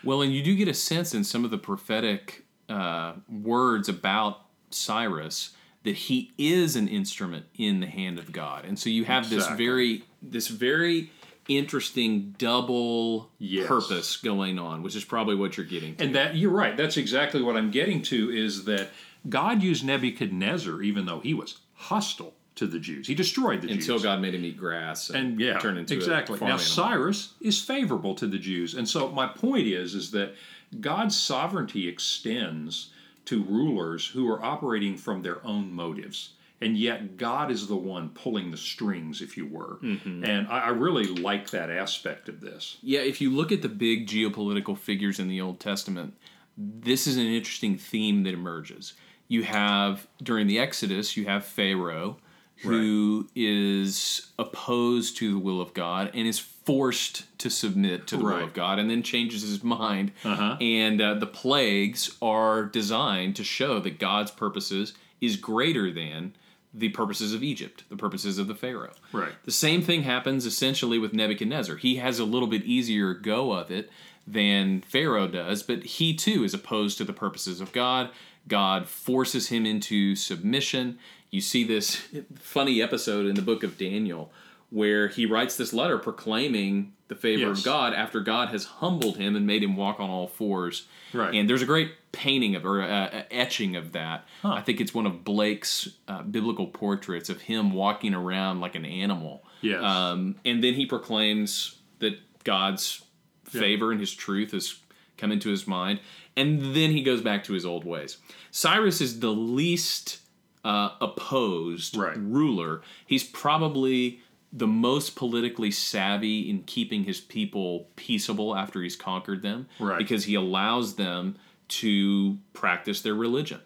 Well, 0.04 0.22
and 0.22 0.32
you 0.32 0.42
do 0.42 0.54
get 0.54 0.68
a 0.68 0.74
sense 0.74 1.14
in 1.14 1.24
some 1.24 1.44
of 1.44 1.50
the 1.50 1.58
prophetic 1.58 2.44
uh, 2.68 3.14
words 3.28 3.88
about 3.88 4.42
Cyrus 4.70 5.50
that 5.84 5.96
he 5.96 6.32
is 6.36 6.76
an 6.76 6.88
instrument 6.88 7.46
in 7.56 7.80
the 7.80 7.86
hand 7.86 8.18
of 8.18 8.30
God, 8.30 8.64
and 8.64 8.78
so 8.78 8.90
you 8.90 9.04
have 9.04 9.24
exactly. 9.24 9.38
this 9.38 9.56
very 9.56 10.04
this 10.20 10.48
very 10.48 11.10
interesting 11.48 12.34
double 12.38 13.30
yes. 13.38 13.66
purpose 13.66 14.16
going 14.16 14.58
on, 14.58 14.82
which 14.82 14.94
is 14.94 15.04
probably 15.04 15.34
what 15.34 15.56
you're 15.56 15.66
getting 15.66 15.96
to. 15.96 16.04
And 16.04 16.14
that 16.14 16.36
you're 16.36 16.50
right. 16.50 16.76
That's 16.76 16.96
exactly 16.96 17.42
what 17.42 17.56
I'm 17.56 17.70
getting 17.70 18.02
to 18.02 18.30
is 18.30 18.64
that 18.66 18.90
God 19.28 19.62
used 19.62 19.84
Nebuchadnezzar 19.84 20.82
even 20.82 21.06
though 21.06 21.20
he 21.20 21.34
was 21.34 21.58
hostile 21.74 22.34
to 22.56 22.66
the 22.66 22.78
Jews. 22.78 23.06
He 23.06 23.14
destroyed 23.14 23.62
the 23.62 23.68
Until 23.68 23.76
Jews. 23.76 23.88
Until 23.88 24.02
God 24.10 24.20
made 24.20 24.34
him 24.34 24.44
eat 24.44 24.56
grass 24.56 25.10
and, 25.10 25.18
and 25.18 25.40
yeah, 25.40 25.58
turn 25.58 25.78
into 25.78 25.94
exactly. 25.94 26.38
now. 26.40 26.56
Cyrus 26.56 27.34
is 27.40 27.60
favorable 27.60 28.14
to 28.16 28.26
the 28.26 28.38
Jews. 28.38 28.74
And 28.74 28.88
so 28.88 29.08
my 29.08 29.26
point 29.26 29.66
is 29.66 29.94
is 29.94 30.10
that 30.10 30.34
God's 30.80 31.18
sovereignty 31.18 31.88
extends 31.88 32.90
to 33.26 33.42
rulers 33.42 34.08
who 34.08 34.28
are 34.30 34.42
operating 34.42 34.96
from 34.96 35.22
their 35.22 35.44
own 35.46 35.72
motives 35.72 36.30
and 36.60 36.76
yet 36.76 37.16
God 37.16 37.50
is 37.50 37.66
the 37.66 37.76
one 37.76 38.10
pulling 38.10 38.50
the 38.50 38.56
strings, 38.56 39.22
if 39.22 39.36
you 39.36 39.46
were. 39.46 39.78
Mm-hmm. 39.82 40.24
And 40.24 40.48
I, 40.48 40.58
I, 40.60 40.68
really 40.70 41.06
like 41.06 41.50
that 41.50 41.70
aspect 41.70 42.28
of 42.28 42.40
this. 42.40 42.78
Yeah, 42.82 43.00
if 43.00 43.20
you 43.20 43.30
look 43.30 43.52
at 43.52 43.62
the 43.62 43.68
big 43.68 44.08
geopolitical 44.08 44.76
figures 44.76 45.20
in 45.20 45.28
the 45.28 45.40
Old 45.40 45.60
Testament, 45.60 46.14
this 46.56 47.06
is 47.06 47.16
an 47.16 47.26
interesting 47.26 47.78
theme 47.78 48.24
that 48.24 48.34
emerges. 48.34 48.94
You 49.28 49.44
have, 49.44 50.06
during 50.22 50.46
the 50.46 50.58
Exodus, 50.58 51.16
you 51.16 51.26
have 51.26 51.44
Pharaoh, 51.44 52.16
who 52.62 53.20
right. 53.22 53.30
is 53.36 54.32
opposed 54.36 55.16
to 55.18 55.32
the 55.32 55.38
will 55.38 55.60
of 55.60 55.74
God 55.74 56.10
and 56.12 56.26
is 56.26 56.40
forced 56.40 57.38
to 57.38 57.50
submit 57.50 58.08
to 58.08 58.16
the 58.16 58.24
right. 58.24 58.38
will 58.38 58.44
of 58.44 58.52
God 58.52 58.80
and 58.80 58.90
then 58.90 59.04
changes 59.04 59.42
his 59.42 59.62
mind. 59.62 60.10
Uh-huh. 60.24 60.56
And 60.60 61.00
uh, 61.00 61.14
the 61.14 61.26
plagues 61.26 62.16
are 62.20 62.64
designed 62.64 63.36
to 63.36 63.44
show 63.44 63.78
that 63.78 64.00
God's 64.00 64.32
purposes 64.32 64.94
is 65.20 65.36
greater 65.36 65.92
than 65.92 66.34
the 66.78 66.88
purposes 66.90 67.34
of 67.34 67.42
Egypt, 67.42 67.84
the 67.88 67.96
purposes 67.96 68.38
of 68.38 68.46
the 68.46 68.54
Pharaoh. 68.54 68.92
Right. 69.12 69.32
The 69.44 69.50
same 69.50 69.82
thing 69.82 70.02
happens 70.02 70.46
essentially 70.46 70.98
with 70.98 71.12
Nebuchadnezzar. 71.12 71.76
He 71.76 71.96
has 71.96 72.18
a 72.18 72.24
little 72.24 72.48
bit 72.48 72.64
easier 72.64 73.14
go 73.14 73.52
of 73.52 73.70
it 73.70 73.90
than 74.26 74.82
Pharaoh 74.82 75.28
does, 75.28 75.62
but 75.62 75.82
he 75.82 76.14
too 76.14 76.44
is 76.44 76.54
opposed 76.54 76.98
to 76.98 77.04
the 77.04 77.12
purposes 77.12 77.60
of 77.60 77.72
God. 77.72 78.10
God 78.46 78.86
forces 78.86 79.48
him 79.48 79.66
into 79.66 80.14
submission. 80.14 80.98
You 81.30 81.40
see 81.40 81.64
this 81.64 81.96
funny 82.36 82.80
episode 82.80 83.26
in 83.26 83.34
the 83.34 83.42
book 83.42 83.62
of 83.62 83.78
Daniel 83.78 84.30
where 84.70 85.08
he 85.08 85.24
writes 85.26 85.56
this 85.56 85.72
letter 85.72 85.98
proclaiming 85.98 86.92
the 87.08 87.14
favor 87.14 87.48
yes. 87.48 87.58
of 87.58 87.64
God 87.64 87.94
after 87.94 88.20
God 88.20 88.48
has 88.50 88.64
humbled 88.64 89.16
him 89.16 89.34
and 89.34 89.46
made 89.46 89.62
him 89.62 89.76
walk 89.76 89.98
on 89.98 90.10
all 90.10 90.28
fours. 90.28 90.86
Right. 91.12 91.34
And 91.34 91.48
there's 91.48 91.62
a 91.62 91.66
great 91.66 91.92
painting 92.12 92.54
of 92.54 92.64
or 92.64 92.82
uh, 92.82 93.24
etching 93.30 93.76
of 93.76 93.92
that. 93.92 94.24
Huh. 94.42 94.52
I 94.52 94.60
think 94.60 94.80
it's 94.80 94.94
one 94.94 95.06
of 95.06 95.24
Blake's 95.24 95.88
uh, 96.06 96.22
biblical 96.22 96.66
portraits 96.66 97.28
of 97.30 97.42
him 97.42 97.72
walking 97.72 98.14
around 98.14 98.60
like 98.60 98.74
an 98.74 98.84
animal. 98.84 99.42
Yes. 99.62 99.82
Um, 99.82 100.36
and 100.44 100.62
then 100.62 100.74
he 100.74 100.86
proclaims 100.86 101.78
that 101.98 102.18
God's 102.44 103.02
favor 103.44 103.86
yeah. 103.86 103.92
and 103.92 104.00
His 104.00 104.14
truth 104.14 104.52
has 104.52 104.78
come 105.16 105.32
into 105.32 105.48
his 105.48 105.66
mind, 105.66 106.00
and 106.36 106.76
then 106.76 106.92
he 106.92 107.02
goes 107.02 107.20
back 107.20 107.42
to 107.44 107.52
his 107.52 107.66
old 107.66 107.84
ways. 107.84 108.18
Cyrus 108.50 109.00
is 109.00 109.20
the 109.20 109.32
least 109.32 110.20
uh, 110.64 110.90
opposed 111.00 111.96
right. 111.96 112.16
ruler. 112.16 112.82
He's 113.06 113.24
probably 113.24 114.20
the 114.52 114.66
most 114.66 115.14
politically 115.14 115.70
savvy 115.70 116.48
in 116.48 116.62
keeping 116.62 117.04
his 117.04 117.20
people 117.20 117.88
peaceable 117.96 118.56
after 118.56 118.82
he's 118.82 118.96
conquered 118.96 119.42
them 119.42 119.68
right. 119.78 119.98
because 119.98 120.24
he 120.24 120.34
allows 120.34 120.96
them 120.96 121.36
to 121.68 122.38
practice 122.54 123.02
their 123.02 123.14
religion. 123.14 123.60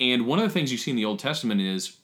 And 0.00 0.26
one 0.26 0.38
of 0.38 0.44
the 0.44 0.50
things 0.50 0.72
you 0.72 0.78
see 0.78 0.90
in 0.90 0.96
the 0.96 1.04
Old 1.04 1.18
Testament 1.20 1.60
is 1.60 1.98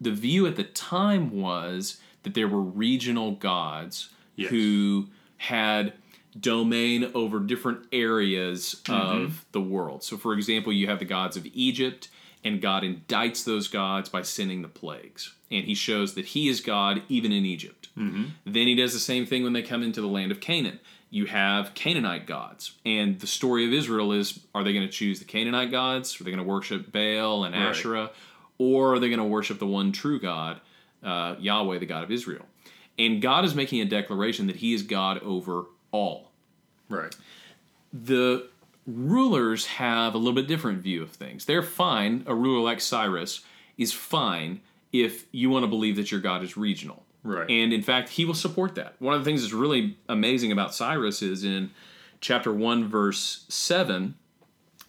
the 0.00 0.10
view 0.10 0.46
at 0.46 0.56
the 0.56 0.64
time 0.64 1.30
was 1.30 1.98
that 2.24 2.34
there 2.34 2.48
were 2.48 2.60
regional 2.60 3.32
gods 3.32 4.10
yes. 4.36 4.50
who 4.50 5.08
had 5.38 5.94
domain 6.38 7.10
over 7.14 7.40
different 7.40 7.86
areas 7.92 8.82
mm-hmm. 8.84 9.22
of 9.22 9.44
the 9.52 9.60
world. 9.60 10.02
So, 10.02 10.16
for 10.16 10.34
example, 10.34 10.72
you 10.72 10.86
have 10.88 10.98
the 10.98 11.04
gods 11.04 11.36
of 11.36 11.46
Egypt, 11.52 12.08
and 12.44 12.60
God 12.60 12.82
indicts 12.82 13.44
those 13.44 13.68
gods 13.68 14.08
by 14.08 14.22
sending 14.22 14.62
the 14.62 14.68
plagues 14.68 15.32
and 15.52 15.66
he 15.66 15.74
shows 15.74 16.14
that 16.14 16.26
he 16.26 16.48
is 16.48 16.60
God 16.60 17.02
even 17.08 17.30
in 17.30 17.44
Egypt. 17.44 17.88
Mm-hmm. 17.96 18.24
Then 18.44 18.66
he 18.66 18.74
does 18.74 18.94
the 18.94 18.98
same 18.98 19.26
thing 19.26 19.44
when 19.44 19.52
they 19.52 19.62
come 19.62 19.82
into 19.82 20.00
the 20.00 20.08
land 20.08 20.32
of 20.32 20.40
Canaan. 20.40 20.80
You 21.10 21.26
have 21.26 21.74
Canaanite 21.74 22.26
gods, 22.26 22.72
and 22.86 23.20
the 23.20 23.26
story 23.26 23.66
of 23.66 23.72
Israel 23.72 24.12
is: 24.12 24.40
Are 24.54 24.64
they 24.64 24.72
going 24.72 24.86
to 24.86 24.92
choose 24.92 25.18
the 25.18 25.26
Canaanite 25.26 25.70
gods? 25.70 26.18
Are 26.18 26.24
they 26.24 26.30
going 26.30 26.42
to 26.42 26.48
worship 26.48 26.90
Baal 26.90 27.44
and 27.44 27.54
Asherah, 27.54 28.04
right. 28.04 28.12
or 28.56 28.94
are 28.94 28.98
they 28.98 29.08
going 29.08 29.18
to 29.18 29.24
worship 29.24 29.58
the 29.58 29.66
one 29.66 29.92
true 29.92 30.18
God, 30.18 30.60
uh, 31.02 31.36
Yahweh, 31.38 31.78
the 31.78 31.86
God 31.86 32.02
of 32.02 32.10
Israel? 32.10 32.46
And 32.98 33.20
God 33.20 33.44
is 33.44 33.54
making 33.54 33.82
a 33.82 33.84
declaration 33.84 34.46
that 34.46 34.56
He 34.56 34.72
is 34.72 34.82
God 34.82 35.18
over 35.22 35.66
all. 35.90 36.30
Right. 36.88 37.14
The 37.92 38.48
rulers 38.86 39.66
have 39.66 40.14
a 40.14 40.18
little 40.18 40.32
bit 40.32 40.48
different 40.48 40.80
view 40.80 41.02
of 41.02 41.10
things. 41.10 41.44
They're 41.44 41.62
fine. 41.62 42.24
A 42.26 42.34
ruler 42.34 42.62
like 42.62 42.80
Cyrus 42.80 43.42
is 43.78 43.92
fine 43.92 44.60
if 44.92 45.26
you 45.32 45.50
want 45.50 45.62
to 45.64 45.68
believe 45.68 45.96
that 45.96 46.10
your 46.10 46.20
God 46.20 46.42
is 46.42 46.56
regional. 46.56 47.04
Right. 47.24 47.48
And 47.48 47.72
in 47.72 47.82
fact, 47.82 48.10
he 48.10 48.24
will 48.24 48.34
support 48.34 48.74
that. 48.74 48.94
One 48.98 49.14
of 49.14 49.20
the 49.20 49.24
things 49.24 49.42
that's 49.42 49.52
really 49.52 49.96
amazing 50.08 50.50
about 50.50 50.74
Cyrus 50.74 51.22
is 51.22 51.44
in 51.44 51.70
chapter 52.20 52.52
1, 52.52 52.88
verse 52.88 53.44
7, 53.48 54.16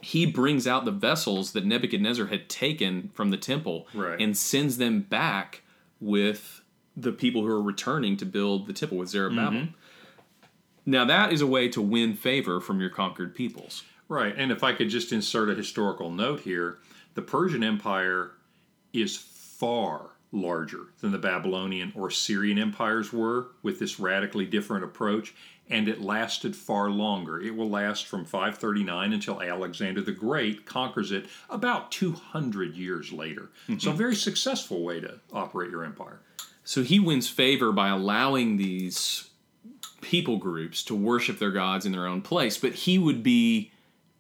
he 0.01 0.25
brings 0.25 0.67
out 0.67 0.86
the 0.86 0.91
vessels 0.91 1.51
that 1.53 1.65
Nebuchadnezzar 1.65 2.25
had 2.25 2.49
taken 2.49 3.12
from 3.13 3.29
the 3.29 3.38
temple 3.38 3.88
right. 3.93 4.19
and 4.19 4.36
sends 4.36 4.77
them 4.77 5.01
back 5.01 5.62
with 6.01 6.62
the 6.97 7.12
people 7.12 7.41
who 7.41 7.47
are 7.47 7.62
returning 7.62 8.17
to 8.17 8.25
build 8.25 8.67
the 8.67 8.73
temple 8.73 8.97
with 8.97 9.10
Zerubbabel. 9.10 9.51
Mm-hmm. 9.51 9.73
Now, 10.86 11.06
that 11.06 11.32
is 11.32 11.41
a 11.41 11.48
way 11.48 11.69
to 11.69 11.82
win 11.82 12.13
favor 12.15 12.60
from 12.60 12.80
your 12.80 12.89
conquered 12.89 13.36
peoples. 13.36 13.84
Right. 14.10 14.34
And 14.38 14.52
if 14.52 14.63
I 14.63 14.74
could 14.74 14.89
just 14.89 15.12
insert 15.12 15.50
a 15.50 15.56
historical 15.56 16.12
note 16.12 16.41
here, 16.41 16.78
the 17.13 17.22
Persian 17.22 17.63
Empire 17.63 18.32
is 18.91 19.15
far 19.17 20.12
larger 20.32 20.88
than 21.00 21.12
the 21.12 21.17
Babylonian 21.17 21.93
or 21.96 22.08
Assyrian 22.08 22.58
empires 22.58 23.13
were 23.13 23.48
with 23.62 23.80
this 23.80 24.00
radically 24.00 24.46
different 24.46 24.84
approach, 24.84 25.34
and 25.69 25.88
it 25.88 26.02
lasted 26.02 26.56
far 26.56 26.89
longer. 26.89 27.39
It 27.39 27.56
will 27.56 27.69
last 27.69 28.08
from 28.08 28.26
539 28.26 29.13
until 29.13 29.41
Alexander 29.41 30.02
the 30.02 30.12
Great 30.12 30.65
conquers 30.65 31.12
it 31.12 31.28
about 31.50 31.91
200 31.91 32.76
years 32.76 33.12
later. 33.12 33.52
So, 33.67 33.74
mm-hmm. 33.74 33.89
a 33.89 33.93
very 33.93 34.15
successful 34.15 34.84
way 34.84 35.00
to 35.00 35.19
operate 35.32 35.69
your 35.69 35.86
empire. 35.86 36.19
So 36.65 36.82
he 36.82 37.00
wins 37.00 37.30
favor 37.30 37.72
by 37.72 37.89
allowing 37.89 38.58
these 38.58 39.30
people 40.04 40.38
groups 40.38 40.84
to 40.84 40.96
worship 40.96 41.39
their 41.39 41.52
gods 41.52 41.86
in 41.86 41.92
their 41.92 42.06
own 42.06 42.22
place, 42.22 42.58
but 42.58 42.74
he 42.74 43.00
would 43.00 43.24
be 43.24 43.72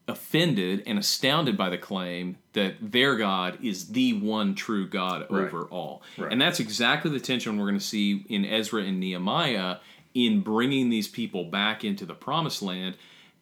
offended 0.07 0.83
and 0.85 0.99
astounded 0.99 1.55
by 1.55 1.69
the 1.69 1.77
claim 1.77 2.37
that 2.53 2.75
their 2.81 3.15
God 3.15 3.57
is 3.63 3.89
the 3.89 4.13
one 4.13 4.53
true 4.55 4.87
God 4.87 5.25
Right. 5.29 5.45
over 5.45 5.63
all. 5.65 6.01
Right. 6.17 6.31
And 6.31 6.41
that's 6.41 6.59
exactly 6.59 7.09
the 7.11 7.19
tension 7.19 7.57
we're 7.57 7.67
going 7.67 7.79
to 7.79 7.85
see 7.85 8.25
in 8.27 8.43
Ezra 8.45 8.83
and 8.83 8.99
Nehemiah 8.99 9.77
in 10.13 10.41
bringing 10.41 10.89
these 10.89 11.07
people 11.07 11.45
back 11.45 11.83
into 11.85 12.05
the 12.05 12.13
promised 12.13 12.61
land 12.61 12.95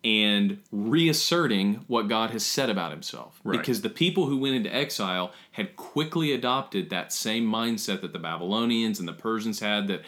and 0.04 0.60
reasserting 0.72 1.84
what 1.88 2.08
God 2.08 2.32
has 2.32 2.46
said 2.46 2.70
about 2.70 2.92
himself. 2.92 3.40
Right. 3.44 3.58
Because 3.60 3.82
the 3.82 3.90
people 3.90 4.28
who 4.28 4.38
went 4.38 4.56
into 4.56 4.74
exile 4.74 5.32
had 5.54 5.76
quickly 5.76 6.32
adopted 6.32 6.90
that 6.90 7.12
same 7.12 7.46
mindset 7.46 8.02
that 8.02 8.14
the 8.14 8.20
Babylonians 8.20 9.00
and 9.00 9.08
the 9.08 9.14
Persians 9.14 9.60
had 9.60 9.88
that 9.88 10.02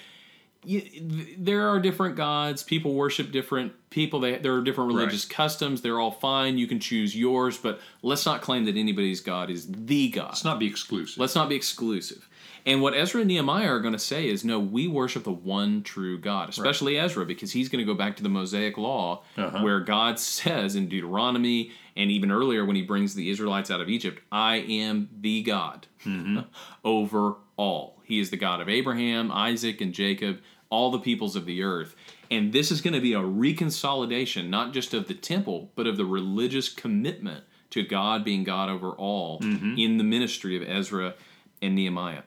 y- 0.66 0.80
th- 0.92 1.36
there 1.38 1.68
are 1.70 1.80
different 1.80 2.16
gods, 2.16 2.64
people 2.64 2.94
worship 2.94 3.32
different 3.32 3.74
people, 3.90 4.20
they, 4.20 4.38
there 4.38 4.54
are 4.56 4.62
different 4.62 4.90
religious 4.94 5.26
customs, 5.26 5.82
they're 5.82 6.00
all 6.00 6.12
fine, 6.12 6.58
you 6.58 6.68
can 6.68 6.80
choose 6.80 7.16
yours, 7.16 7.58
but 7.58 7.80
let's 8.02 8.26
not 8.26 8.42
claim 8.42 8.66
that 8.66 8.76
anybody's 8.78 9.22
God 9.22 9.50
is 9.50 9.68
the 9.70 10.10
God. 10.10 10.30
Let's 10.30 10.44
not 10.44 10.60
be 10.60 10.68
exclusive. 10.68 11.20
Let's 11.20 11.36
not 11.36 11.50
be 11.50 11.56
exclusive. 11.56 12.28
And 12.66 12.82
what 12.82 12.94
Ezra 12.96 13.20
and 13.20 13.28
Nehemiah 13.28 13.68
are 13.68 13.82
going 13.82 13.92
to 13.94 14.00
say 14.00 14.28
is 14.30 14.46
no, 14.46 14.58
we 14.58 14.88
worship 14.88 15.26
the 15.26 15.32
one 15.34 15.84
true 15.84 16.18
God, 16.18 16.48
especially 16.48 16.98
Ezra, 16.98 17.26
because 17.26 17.52
he's 17.52 17.68
going 17.68 17.86
to 17.86 17.92
go 17.92 17.94
back 17.98 18.16
to 18.16 18.24
the 18.24 18.30
Mosaic 18.30 18.78
Law, 18.78 19.24
Uh-huh. 19.38 19.62
where 19.64 19.82
God 19.82 20.18
says 20.18 20.76
in 20.78 20.88
Deuteronomy 20.88 21.72
and 21.98 22.10
even 22.10 22.32
earlier 22.32 22.64
when 22.66 22.78
he 22.78 22.82
brings 22.82 23.16
the 23.16 23.30
Israelites 23.30 23.70
out 23.70 23.82
of 23.82 23.90
Egypt, 23.90 24.22
I 24.32 24.56
am 24.58 25.10
the 25.20 25.44
God 25.44 25.88
over 26.84 27.36
all. 27.58 28.02
He 28.04 28.20
is 28.20 28.30
the 28.30 28.38
God 28.38 28.62
of 28.62 28.70
Abraham, 28.70 29.32
Isaac, 29.32 29.82
and 29.82 29.94
Jacob, 29.94 30.40
all 30.74 30.90
the 30.90 31.00
peoples 31.00 31.36
of 31.36 31.46
the 31.46 31.62
earth. 31.62 31.96
And 32.32 32.52
this 32.52 32.72
is 32.72 32.82
going 32.82 32.96
to 32.96 33.00
be 33.00 33.14
a 33.14 33.20
reconsolidation, 33.20 34.50
not 34.50 34.74
just 34.74 34.94
of 34.96 35.08
the 35.08 35.14
temple, 35.14 35.72
but 35.76 35.86
of 35.86 35.98
the 35.98 36.06
religious 36.06 36.68
commitment 36.68 37.44
to 37.70 37.84
God 37.84 38.26
being 38.26 38.44
God 38.44 38.70
over 38.70 38.90
all 38.90 39.40
mm-hmm. 39.40 39.76
in 39.78 40.00
the 40.00 40.04
ministry 40.04 40.58
of 40.58 40.68
Ezra 40.68 41.14
and 41.62 41.76
Nehemiah. 41.76 42.24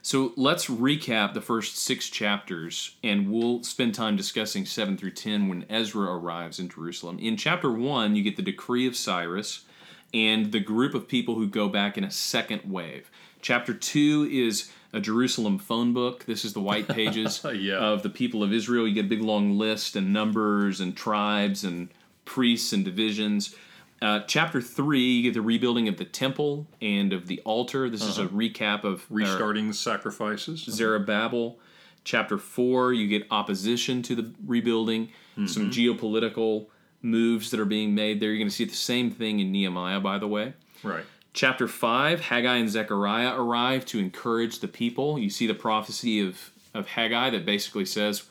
So 0.00 0.32
let's 0.36 0.66
recap 0.68 1.34
the 1.34 1.42
first 1.42 1.76
six 1.76 2.08
chapters, 2.08 2.96
and 3.04 3.30
we'll 3.30 3.62
spend 3.62 3.94
time 3.94 4.16
discussing 4.16 4.64
7 4.64 4.96
through 4.96 5.10
10 5.10 5.48
when 5.48 5.66
Ezra 5.68 6.10
arrives 6.10 6.58
in 6.58 6.70
Jerusalem. 6.70 7.18
In 7.18 7.36
chapter 7.36 7.70
1, 7.70 8.16
you 8.16 8.22
get 8.22 8.36
the 8.36 8.42
decree 8.42 8.86
of 8.86 8.96
Cyrus 8.96 9.66
and 10.14 10.50
the 10.50 10.60
group 10.60 10.94
of 10.94 11.08
people 11.08 11.34
who 11.34 11.46
go 11.46 11.68
back 11.68 11.98
in 11.98 12.04
a 12.04 12.10
second 12.10 12.62
wave. 12.64 13.10
Chapter 13.42 13.74
2 13.74 14.28
is 14.30 14.70
a 14.92 15.00
Jerusalem 15.00 15.58
phone 15.58 15.92
book. 15.92 16.24
This 16.24 16.44
is 16.44 16.52
the 16.52 16.60
white 16.60 16.88
pages 16.98 17.44
Yeah. 17.44 17.76
of 17.78 18.02
the 18.02 18.10
people 18.10 18.42
of 18.42 18.52
Israel. 18.52 18.86
You 18.86 18.94
get 18.94 19.06
a 19.06 19.08
big 19.08 19.22
long 19.22 19.58
list 19.58 19.96
and 19.96 20.12
numbers 20.12 20.80
and 20.80 20.96
tribes 20.96 21.64
and 21.64 21.88
priests 22.24 22.72
and 22.72 22.84
divisions. 22.84 23.54
Uh, 24.00 24.20
chapter 24.26 24.60
3, 24.60 25.00
you 25.00 25.22
get 25.24 25.34
the 25.34 25.42
rebuilding 25.42 25.88
of 25.88 25.96
the 25.96 26.04
temple 26.04 26.66
and 26.80 27.12
of 27.12 27.26
the 27.26 27.40
altar. 27.40 27.90
This 27.90 28.02
is 28.02 28.18
a 28.18 28.24
uh-huh. 28.24 28.36
recap 28.36 28.84
of 28.84 29.06
or- 29.10 29.18
Restarting 29.18 29.68
the 29.68 29.74
sacrifices. 29.74 30.62
Uh-huh. 30.62 30.76
Zerubbabel. 30.76 31.58
Chapter 32.04 32.38
4, 32.38 32.92
you 32.92 33.06
get 33.08 33.26
opposition 33.30 34.02
to 34.02 34.14
the 34.14 34.32
rebuilding, 34.46 35.10
some 35.46 35.68
mm-hmm. 35.68 35.70
geopolitical 35.70 36.66
moves 37.02 37.50
that 37.50 37.60
are 37.60 37.66
being 37.66 37.94
made 37.94 38.20
there. 38.20 38.30
You're 38.30 38.38
going 38.38 38.48
to 38.48 38.54
see 38.54 38.64
the 38.64 38.74
same 38.74 39.10
thing 39.10 39.40
in 39.40 39.52
Nehemiah, 39.52 40.00
by 40.00 40.18
the 40.18 40.28
way. 40.28 40.54
Right. 40.82 41.04
Chapter 41.38 41.68
5, 41.68 42.20
Haggai 42.20 42.56
and 42.56 42.68
Zechariah 42.68 43.40
arrive 43.40 43.86
to 43.86 44.00
encourage 44.00 44.58
the 44.58 44.66
people. 44.66 45.20
You 45.20 45.30
see 45.30 45.46
the 45.46 45.54
prophecy 45.54 46.20
of, 46.20 46.50
of 46.74 46.88
Haggai 46.88 47.30
that 47.30 47.46
basically 47.46 47.84
says, 47.84 48.24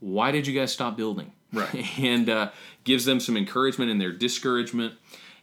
Why 0.00 0.32
did 0.32 0.46
you 0.46 0.52
guys 0.52 0.70
stop 0.70 0.94
building? 0.94 1.32
Right. 1.50 1.86
and 1.98 2.28
uh, 2.28 2.50
gives 2.84 3.06
them 3.06 3.20
some 3.20 3.38
encouragement 3.38 3.90
in 3.90 3.96
their 3.96 4.12
discouragement. 4.12 4.92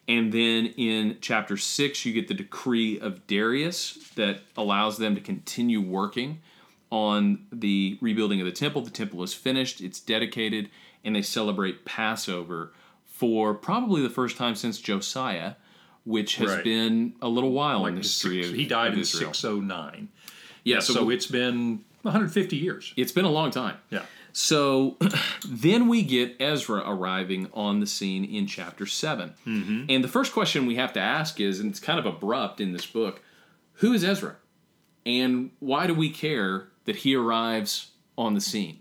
And 0.07 0.31
then 0.31 0.67
in 0.77 1.17
chapter 1.19 1.57
6, 1.57 2.05
you 2.05 2.13
get 2.13 2.27
the 2.27 2.35
decree 2.35 2.99
of 2.99 3.25
Darius 3.25 4.11
that 4.13 4.41
allows 4.55 4.99
them 4.99 5.15
to 5.15 5.21
continue 5.21 5.81
working 5.81 6.41
on 6.91 7.47
the 7.51 7.97
rebuilding 8.01 8.39
of 8.39 8.45
the 8.45 8.51
temple. 8.51 8.83
The 8.83 8.91
temple 8.91 9.23
is 9.23 9.33
finished, 9.33 9.81
it's 9.81 9.99
dedicated, 9.99 10.69
and 11.03 11.15
they 11.15 11.23
celebrate 11.23 11.85
Passover 11.85 12.71
for 13.03 13.55
probably 13.55 14.03
the 14.03 14.11
first 14.11 14.37
time 14.37 14.53
since 14.53 14.77
Josiah, 14.77 15.55
which 16.09 16.37
has 16.37 16.49
Right. 16.49 16.63
been 16.63 17.13
a 17.21 17.29
little 17.29 17.51
while 17.51 17.85
in 17.85 17.93
the 17.95 18.03
Six- 18.03 18.21
history 18.23 18.49
of 18.49 18.55
he 18.55 18.65
died 18.65 18.87
of 18.89 18.93
in 18.95 18.99
Israel. 19.01 19.31
609. 19.33 20.09
Yeah, 20.63 20.79
So, 20.79 20.93
so, 20.93 21.09
it's 21.11 21.27
been 21.27 21.83
150 22.01 22.57
years. 22.57 22.93
it's 22.97 23.11
been 23.11 23.25
a 23.25 23.31
long 23.31 23.51
time. 23.51 23.77
Yeah. 23.91 24.01
So 24.33 24.97
then 25.47 25.87
we 25.87 26.01
get 26.01 26.35
Ezra 26.39 26.81
arriving 26.85 27.49
on 27.53 27.79
the 27.79 27.85
scene 27.87 28.25
in 28.25 28.47
chapter 28.47 28.85
7. 28.87 29.33
Mm-hmm. 29.45 29.85
And 29.89 30.03
the 30.03 30.07
first 30.07 30.33
question 30.33 30.65
we 30.65 30.75
have 30.75 30.93
to 30.93 30.99
ask 30.99 31.39
is, 31.39 31.59
and 31.59 31.69
it's 31.69 31.79
kind 31.79 31.99
of 31.99 32.05
abrupt 32.05 32.59
in 32.59 32.73
this 32.73 32.85
book, 32.87 33.21
who 33.75 33.93
is 33.93 34.03
Ezra? 34.03 34.35
And 35.05 35.51
why 35.59 35.85
do 35.87 35.93
we 35.93 36.09
care 36.09 36.67
that 36.85 36.97
he 36.97 37.15
arrives 37.15 37.91
on 38.17 38.33
the 38.33 38.41
scene? 38.41 38.79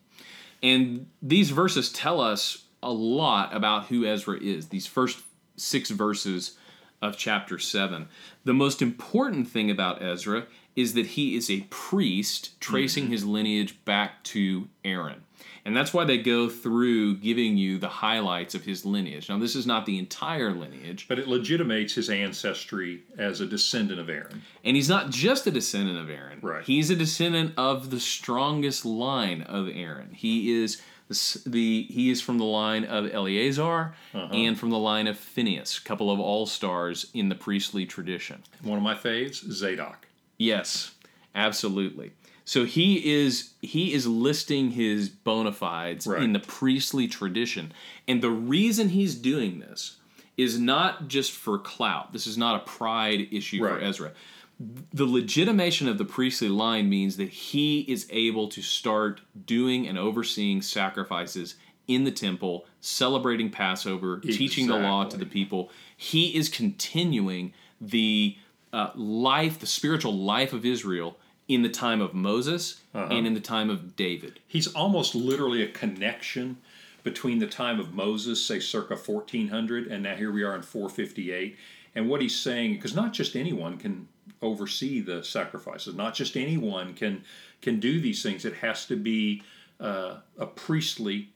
And 0.62 1.06
these 1.22 1.50
verses 1.50 1.92
tell 1.92 2.20
us 2.20 2.64
a 2.82 2.90
lot 2.92 3.54
about 3.54 3.86
who 3.86 4.04
Ezra 4.06 4.38
is, 4.40 4.68
these 4.68 4.86
first 4.86 5.20
six 5.56 5.90
verses 5.90 6.56
of 7.00 7.16
chapter 7.16 7.58
7. 7.58 8.08
The 8.44 8.54
most 8.54 8.82
important 8.82 9.48
thing 9.48 9.70
about 9.70 10.02
Ezra 10.02 10.46
is 10.76 10.94
that 10.94 11.06
he 11.06 11.36
is 11.36 11.50
a 11.50 11.66
priest 11.70 12.60
tracing 12.60 13.04
mm-hmm. 13.04 13.12
his 13.12 13.24
lineage 13.24 13.84
back 13.84 14.22
to 14.24 14.68
Aaron. 14.84 15.22
And 15.64 15.76
that's 15.76 15.92
why 15.92 16.04
they 16.04 16.18
go 16.18 16.48
through 16.48 17.16
giving 17.16 17.56
you 17.56 17.78
the 17.78 17.88
highlights 17.88 18.54
of 18.54 18.64
his 18.64 18.86
lineage. 18.86 19.28
Now, 19.28 19.38
this 19.38 19.54
is 19.54 19.66
not 19.66 19.86
the 19.86 19.98
entire 19.98 20.52
lineage, 20.52 21.06
But 21.08 21.18
it 21.18 21.28
legitimates 21.28 21.94
his 21.94 22.08
ancestry 22.08 23.02
as 23.18 23.40
a 23.40 23.46
descendant 23.46 24.00
of 24.00 24.08
Aaron. 24.08 24.42
and 24.64 24.76
he's 24.76 24.88
not 24.88 25.10
just 25.10 25.46
a 25.46 25.50
descendant 25.50 25.98
of 25.98 26.08
Aaron. 26.08 26.38
Right. 26.40 26.64
He's 26.64 26.90
a 26.90 26.96
descendant 26.96 27.54
of 27.56 27.90
the 27.90 28.00
strongest 28.00 28.84
line 28.84 29.42
of 29.42 29.68
Aaron. 29.68 30.14
He 30.14 30.62
is 30.62 30.80
the, 31.08 31.40
the 31.46 31.86
he 31.90 32.10
is 32.10 32.20
from 32.20 32.38
the 32.38 32.44
line 32.44 32.84
of 32.84 33.12
Eleazar 33.12 33.94
Uh-huh. 34.14 34.28
and 34.32 34.58
from 34.58 34.70
the 34.70 34.78
line 34.78 35.06
of 35.06 35.18
Phineas, 35.18 35.78
a 35.78 35.82
couple 35.82 36.10
of 36.10 36.20
all 36.20 36.46
stars 36.46 37.06
in 37.14 37.28
the 37.28 37.34
priestly 37.34 37.86
tradition. 37.86 38.42
One 38.62 38.78
of 38.78 38.84
my 38.84 38.94
faves, 38.94 39.36
Zadok. 39.50 40.06
Yes, 40.38 40.92
absolutely. 41.34 42.12
So 42.44 42.64
he 42.64 43.12
is 43.22 43.50
he 43.60 43.92
is 43.92 44.06
listing 44.06 44.70
his 44.70 45.08
bona 45.08 45.52
fides 45.52 46.06
Right. 46.06 46.22
in 46.22 46.32
the 46.32 46.38
priestly 46.40 47.06
tradition, 47.06 47.72
and 48.06 48.22
the 48.22 48.30
reason 48.30 48.90
he's 48.90 49.14
doing 49.14 49.60
this 49.60 49.96
is 50.38 50.58
not 50.58 51.08
just 51.08 51.32
for 51.32 51.58
clout. 51.58 52.12
This 52.12 52.26
is 52.26 52.38
not 52.38 52.56
a 52.56 52.64
pride 52.64 53.28
issue 53.32 53.58
for 53.58 53.78
Ezra. 53.80 54.12
The 54.60 55.06
legitimation 55.06 55.86
of 55.88 55.98
the 55.98 56.04
priestly 56.04 56.48
line 56.48 56.88
means 56.88 57.16
that 57.16 57.28
he 57.28 57.80
is 57.82 58.06
able 58.10 58.48
to 58.48 58.60
start 58.62 59.20
doing 59.46 59.86
and 59.86 59.96
overseeing 59.96 60.62
sacrifices 60.62 61.54
in 61.86 62.04
the 62.04 62.10
temple, 62.10 62.66
celebrating 62.80 63.50
Passover, 63.50 64.18
teaching 64.18 64.66
the 64.66 64.76
law 64.76 65.04
to 65.04 65.16
the 65.16 65.24
people. 65.26 65.70
He 65.96 66.34
is 66.36 66.48
continuing 66.48 67.52
the 67.80 68.36
uh, 68.72 68.90
life, 68.96 69.58
the 69.60 69.66
spiritual 69.66 70.12
life 70.12 70.52
of 70.52 70.66
Israel 70.66 71.16
in 71.46 71.62
the 71.62 71.68
time 71.70 72.00
of 72.02 72.12
Moses 72.12 72.80
Uh-huh. 72.94 73.08
and 73.14 73.26
in 73.26 73.34
the 73.34 73.40
time 73.40 73.70
of 73.70 73.94
David. 73.96 74.40
He's 74.46 74.66
almost 74.74 75.14
literally 75.14 75.62
a 75.62 75.68
connection 75.68 76.58
between 77.04 77.38
the 77.38 77.46
time 77.46 77.78
of 77.80 77.94
Moses, 77.94 78.44
say 78.44 78.58
circa 78.60 78.96
1400, 78.96 79.86
and 79.86 80.02
now 80.02 80.16
here 80.16 80.30
we 80.32 80.42
are 80.42 80.54
in 80.54 80.62
458. 80.62 81.56
And 81.94 82.08
what 82.10 82.20
he's 82.20 82.36
saying, 82.36 82.74
because 82.74 82.94
not 82.94 83.12
just 83.14 83.34
anyone 83.34 83.78
can 83.78 84.08
oversee 84.42 85.00
the 85.00 85.22
sacrifices, 85.24 85.94
not 85.94 86.14
just 86.14 86.36
anyone 86.36 86.94
can 86.94 87.22
can 87.60 87.80
do 87.80 88.00
these 88.00 88.22
things. 88.22 88.44
It 88.44 88.54
has 88.54 88.86
to 88.86 88.96
be 88.96 89.42
uh, 89.80 90.16
a 90.38 90.46
priestly 90.46 91.30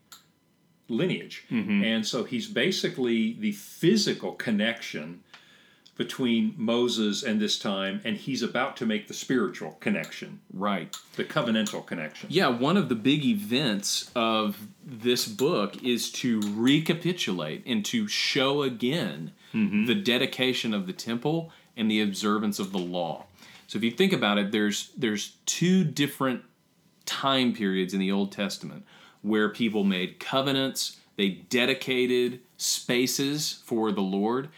lineage, 0.89 1.45
and 1.51 2.07
so 2.07 2.25
he's 2.25 2.47
basically 2.49 3.33
the 3.35 3.53
physical 3.53 4.33
connection 4.33 5.21
between 5.97 6.55
Moses 6.57 7.23
and 7.23 7.39
this 7.41 7.59
time, 7.59 8.01
and 8.05 8.17
he's 8.17 8.43
about 8.43 8.77
to 8.79 8.87
make 8.87 9.09
the 9.09 9.15
spiritual 9.15 9.73
connection, 9.73 10.41
Right. 10.53 10.95
the 11.17 11.25
covenantal 11.25 11.87
connection. 11.87 12.29
Yeah, 12.33 12.49
one 12.49 12.77
of 12.79 12.89
the 12.89 12.95
big 12.95 13.25
events 13.27 14.11
of 14.15 14.57
this 14.85 15.27
book 15.29 15.83
is 15.85 16.11
to 16.13 16.41
recapitulate 16.55 17.63
and 17.67 17.85
to 17.87 18.09
show 18.09 18.63
again 18.63 19.33
Mm-hmm. 19.55 19.85
the 19.85 19.95
dedication 19.95 20.73
of 20.73 20.87
the 20.87 20.95
temple 20.95 21.53
and 21.77 21.91
the 21.91 22.01
observance 22.01 22.59
of 22.59 22.73
the 22.73 22.79
law. 22.79 23.25
So 23.67 23.79
if 23.79 23.85
you 23.85 23.91
think 23.91 24.13
about 24.13 24.39
it, 24.39 24.53
there's 24.53 24.91
there's 24.97 25.37
two 25.47 25.85
different 25.85 26.43
time 27.07 27.53
periods 27.53 27.95
in 27.95 28.01
the 28.01 28.13
Old 28.13 28.33
Testament 28.33 28.85
where 29.23 29.49
people 29.49 29.85
made 29.85 30.19
covenants, 30.19 30.99
they 31.17 31.29
dedicated 31.31 32.41
spaces 32.57 33.61
for 33.65 33.93
the 33.93 34.01
Lord, 34.01 34.49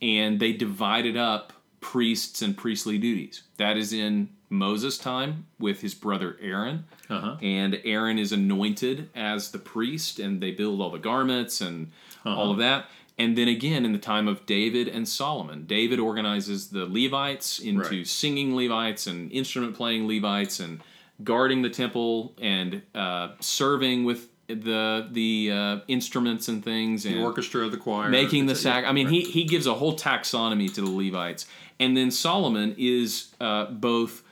and 0.00 0.40
they 0.40 0.52
divided 0.52 1.16
up 1.16 1.52
priests 1.80 2.40
and 2.40 2.56
priestly 2.56 2.98
duties. 2.98 3.42
That 3.56 3.76
is 3.76 3.92
in 3.92 4.28
Moses' 4.48 4.98
time 4.98 5.46
with 5.58 5.80
his 5.80 5.94
brother 5.94 6.36
Aaron. 6.40 6.84
Uh-huh. 7.10 7.36
And 7.42 7.80
Aaron 7.84 8.18
is 8.18 8.32
anointed 8.32 9.10
as 9.14 9.50
the 9.50 9.58
priest, 9.58 10.18
and 10.18 10.40
they 10.40 10.52
build 10.52 10.80
all 10.80 10.90
the 10.90 10.98
garments 10.98 11.60
and 11.60 11.90
all 12.24 12.52
of 12.52 12.58
that. 12.58 12.86
And 13.22 13.36
then 13.38 13.48
again, 13.58 13.84
in 13.88 13.92
the 13.92 14.04
time 14.12 14.26
of 14.32 14.36
David 14.46 14.86
and 14.96 15.04
Solomon, 15.08 15.58
David 15.66 15.98
organizes 16.10 16.60
the 16.76 16.84
Levites 16.98 17.48
into 17.70 17.80
Right. 17.98 18.06
singing 18.06 18.48
Levites 18.62 19.06
and 19.06 19.30
instrument 19.32 19.72
playing 19.80 20.02
Levites 20.08 20.56
and 20.64 20.80
guarding 21.22 21.62
the 21.62 21.70
temple 21.70 22.34
and 22.40 22.82
uh, 22.94 23.26
serving 23.40 23.98
with 24.10 24.20
the 24.48 25.06
the 25.20 25.50
uh, 25.60 25.78
instruments 25.88 26.48
and 26.48 26.58
things 26.64 27.06
and 27.06 27.14
The 27.16 27.22
orchestra, 27.22 27.60
of 27.66 27.70
the 27.70 27.78
choir, 27.86 28.08
making 28.10 28.46
the 28.46 28.56
sac. 28.64 28.84
I 28.84 28.92
mean, 28.92 29.06
right. 29.06 29.14
he 29.14 29.20
he 29.36 29.44
gives 29.44 29.66
a 29.66 29.74
whole 29.74 29.96
taxonomy 29.96 30.68
to 30.74 30.80
the 30.86 30.90
Levites, 31.02 31.46
and 31.78 31.96
then 31.96 32.10
Solomon 32.10 32.74
is 32.76 33.08
uh, 33.40 33.66
both 33.88 34.22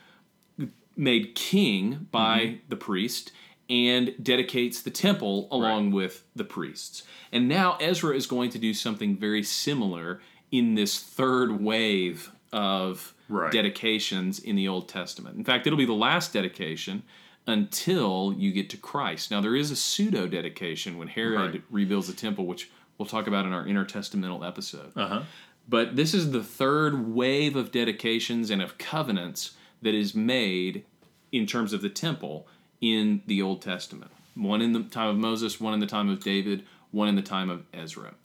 made 0.97 1.33
king 1.35 2.07
by 2.11 2.39
Mm-hmm. 2.39 2.55
the 2.69 2.75
priest 2.75 3.31
and 3.71 4.13
dedicates 4.21 4.81
the 4.81 4.91
temple 4.91 5.47
along 5.49 5.91
with 5.91 6.23
the 6.35 6.43
priests. 6.43 7.03
And 7.31 7.47
now 7.47 7.77
Ezra 7.79 8.13
is 8.13 8.27
going 8.27 8.49
to 8.51 8.59
do 8.59 8.73
something 8.73 9.15
very 9.15 9.41
similar 9.43 10.19
in 10.51 10.75
this 10.75 10.99
third 10.99 11.61
wave 11.61 12.31
of 12.51 13.13
Right. 13.29 13.49
dedications 13.49 14.39
in 14.39 14.57
the 14.57 14.67
Old 14.67 14.89
Testament. 14.89 15.37
In 15.37 15.45
fact, 15.45 15.65
it'll 15.65 15.77
be 15.77 15.85
the 15.85 15.93
last 15.93 16.33
dedication 16.33 17.03
until 17.47 18.35
you 18.37 18.51
get 18.51 18.69
to 18.71 18.77
Christ. 18.77 19.31
Now, 19.31 19.39
there 19.39 19.55
is 19.55 19.71
a 19.71 19.75
pseudo 19.77 20.27
dedication 20.27 20.97
when 20.97 21.07
Herod 21.07 21.53
Right. 21.53 21.63
rebuilds 21.71 22.07
the 22.07 22.13
temple, 22.13 22.45
which 22.45 22.69
we'll 22.97 23.05
talk 23.05 23.25
about 23.25 23.45
in 23.45 23.53
our 23.53 23.65
intertestamental 23.65 24.45
episode. 24.45 24.91
Uh-huh. 24.97 25.21
But 25.69 25.95
this 25.95 26.13
is 26.13 26.31
the 26.31 26.43
third 26.43 27.13
wave 27.15 27.55
of 27.55 27.71
dedications 27.71 28.49
and 28.49 28.61
of 28.61 28.77
covenants 28.77 29.51
that 29.81 29.93
is 29.93 30.13
made 30.13 30.83
in 31.31 31.45
terms 31.45 31.71
of 31.71 31.81
the 31.81 31.89
temple 31.89 32.45
in 32.81 33.21
the 33.27 33.41
Old 33.41 33.61
Testament. 33.61 34.11
One 34.35 34.61
in 34.61 34.73
the 34.73 34.83
time 34.83 35.09
of 35.09 35.17
Moses, 35.17 35.61
one 35.61 35.73
in 35.73 35.79
the 35.79 35.87
time 35.87 36.09
of 36.09 36.21
David, 36.23 36.65
one 36.91 37.07
in 37.07 37.15
the 37.15 37.21
time 37.21 37.49
of 37.49 37.63
Ezra. 37.73 38.15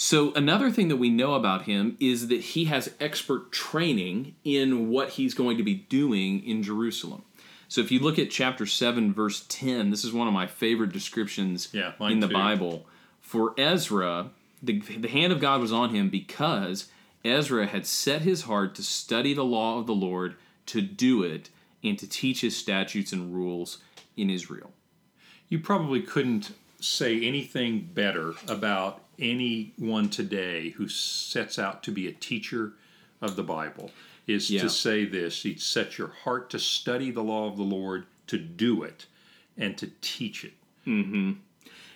So, 0.00 0.32
another 0.34 0.70
thing 0.70 0.86
that 0.88 0.96
we 0.96 1.10
know 1.10 1.34
about 1.34 1.62
him 1.62 1.96
is 1.98 2.28
that 2.28 2.40
he 2.40 2.66
has 2.66 2.94
expert 3.00 3.50
training 3.50 4.36
in 4.44 4.90
what 4.90 5.10
he's 5.10 5.34
going 5.34 5.56
to 5.56 5.64
be 5.64 5.74
doing 5.74 6.44
in 6.44 6.62
Jerusalem. 6.62 7.24
So, 7.66 7.80
if 7.80 7.90
you 7.90 7.98
look 7.98 8.16
at 8.16 8.30
chapter 8.30 8.64
7, 8.64 9.12
verse 9.12 9.44
10, 9.48 9.90
this 9.90 10.04
is 10.04 10.12
one 10.12 10.28
of 10.28 10.34
my 10.34 10.46
favorite 10.46 10.92
descriptions 10.92 11.68
Yeah, 11.72 11.92
in 12.00 12.20
the 12.20 12.28
too. 12.28 12.32
Bible. 12.34 12.86
For 13.20 13.54
Ezra, 13.58 14.30
the, 14.62 14.78
the 14.78 15.08
hand 15.08 15.32
of 15.32 15.40
God 15.40 15.60
was 15.60 15.72
on 15.72 15.90
him 15.92 16.08
because 16.10 16.88
Ezra 17.24 17.66
had 17.66 17.84
set 17.84 18.22
his 18.22 18.42
heart 18.42 18.76
to 18.76 18.82
study 18.84 19.34
the 19.34 19.44
law 19.44 19.78
of 19.80 19.86
the 19.86 19.94
Lord, 19.94 20.36
to 20.66 20.80
do 20.80 21.24
it, 21.24 21.50
and 21.82 21.98
to 21.98 22.08
teach 22.08 22.40
his 22.40 22.56
statutes 22.56 23.12
and 23.12 23.34
rules 23.34 23.78
in 24.16 24.30
Israel. 24.30 24.72
You 25.48 25.60
probably 25.60 26.02
couldn't 26.02 26.52
say 26.80 27.20
anything 27.20 27.88
better 27.92 28.34
about 28.46 29.02
anyone 29.18 30.08
today 30.08 30.70
who 30.70 30.88
sets 30.88 31.58
out 31.58 31.82
to 31.84 31.90
be 31.90 32.06
a 32.06 32.12
teacher 32.12 32.72
of 33.20 33.36
the 33.36 33.42
Bible 33.42 33.90
is 34.26 34.50
Yeah. 34.50 34.60
to 34.62 34.70
say 34.70 35.04
this 35.04 35.44
you 35.44 35.58
set 35.58 35.98
your 35.98 36.08
heart 36.08 36.50
to 36.50 36.58
study 36.58 37.10
the 37.10 37.24
law 37.24 37.48
of 37.48 37.56
the 37.56 37.64
Lord, 37.64 38.06
to 38.28 38.38
do 38.38 38.82
it, 38.82 39.06
and 39.56 39.76
to 39.78 39.90
teach 40.00 40.44
it. 40.44 40.52
Mm-hmm. 40.86 41.32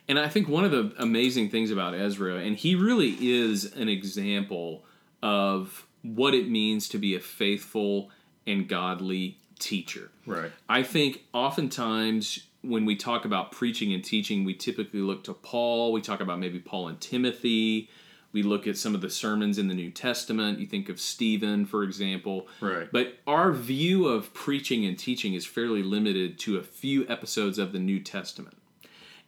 And 0.09 0.19
I 0.19 0.29
think 0.29 0.49
one 0.49 0.65
of 0.65 0.73
the 0.73 0.93
amazing 0.99 1.51
things 1.51 1.71
about 1.71 1.95
Ezra, 1.95 2.37
and 2.37 2.57
he 2.57 2.75
really 2.75 3.17
is 3.21 3.73
an 3.77 3.89
example 3.89 4.85
of 5.23 5.87
what 6.03 6.35
it 6.35 6.49
means 6.49 6.89
to 6.89 6.99
be 6.99 7.15
a 7.15 7.21
faithful 7.21 8.11
and 8.47 8.69
godly 8.69 9.39
teacher. 9.63 10.11
Right. 10.27 10.51
I 10.69 10.83
think 10.83 11.23
oftentimes 11.33 12.47
when 12.63 12.85
we 12.85 12.97
talk 12.97 13.25
about 13.25 13.53
preaching 13.53 13.93
and 13.93 14.05
teaching, 14.05 14.45
we 14.45 14.55
typically 14.55 15.01
look 15.01 15.25
to 15.25 15.33
Paul. 15.35 15.93
We 15.93 16.01
talk 16.01 16.21
about 16.21 16.39
maybe 16.39 16.59
Paul 16.59 16.89
and 16.89 17.01
Timothy. 17.01 17.89
We 18.33 18.43
look 18.43 18.67
at 18.67 18.79
some 18.79 18.95
of 18.95 19.01
the 19.03 19.11
sermons 19.11 19.59
in 19.59 19.69
the 19.69 19.75
New 19.75 19.91
Testament. 19.91 20.59
You 20.59 20.67
think 20.67 20.89
of 20.89 20.99
Stephen, 21.01 21.67
for 21.67 21.83
example. 21.83 22.47
Right. 22.61 22.91
But 22.91 23.19
our 23.27 23.53
view 23.53 24.07
of 24.09 24.33
preaching 24.33 24.87
and 24.87 24.99
teaching 24.99 25.35
is 25.35 25.45
fairly 25.45 25.83
limited 25.83 26.39
to 26.41 26.57
a 26.57 26.63
few 26.63 27.07
episodes 27.09 27.59
of 27.59 27.73
the 27.73 27.79
New 27.79 28.01
Testament. 28.01 28.57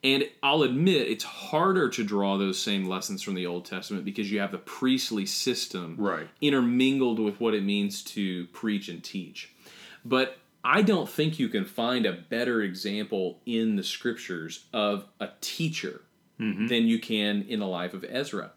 And 0.02 0.24
I'll 0.42 0.62
admit 0.62 1.08
it's 1.08 1.24
harder 1.24 1.88
to 1.88 2.04
draw 2.04 2.36
those 2.36 2.60
same 2.60 2.86
lessons 2.86 3.22
from 3.22 3.34
the 3.34 3.46
Old 3.46 3.64
Testament 3.64 4.04
because 4.04 4.30
you 4.30 4.38
have 4.40 4.52
the 4.52 4.58
priestly 4.58 5.24
system 5.26 5.96
Right. 5.98 6.28
intermingled 6.42 7.18
with 7.18 7.40
what 7.40 7.54
it 7.54 7.62
means 7.64 8.02
to 8.04 8.46
preach 8.48 8.88
and 8.88 9.02
teach. 9.02 9.50
But 10.04 10.38
I 10.62 10.82
don't 10.82 11.08
think 11.08 11.38
you 11.38 11.48
can 11.48 11.64
find 11.64 12.06
a 12.06 12.12
better 12.12 12.62
example 12.62 13.40
in 13.46 13.76
the 13.76 13.82
scriptures 13.82 14.64
of 14.72 15.06
a 15.20 15.28
teacher 15.40 16.00
mm-hmm. 16.40 16.66
than 16.66 16.86
you 16.86 16.98
can 16.98 17.42
in 17.48 17.60
the 17.60 17.66
life 17.66 17.94
of 17.94 18.04
Ezra. 18.08 18.52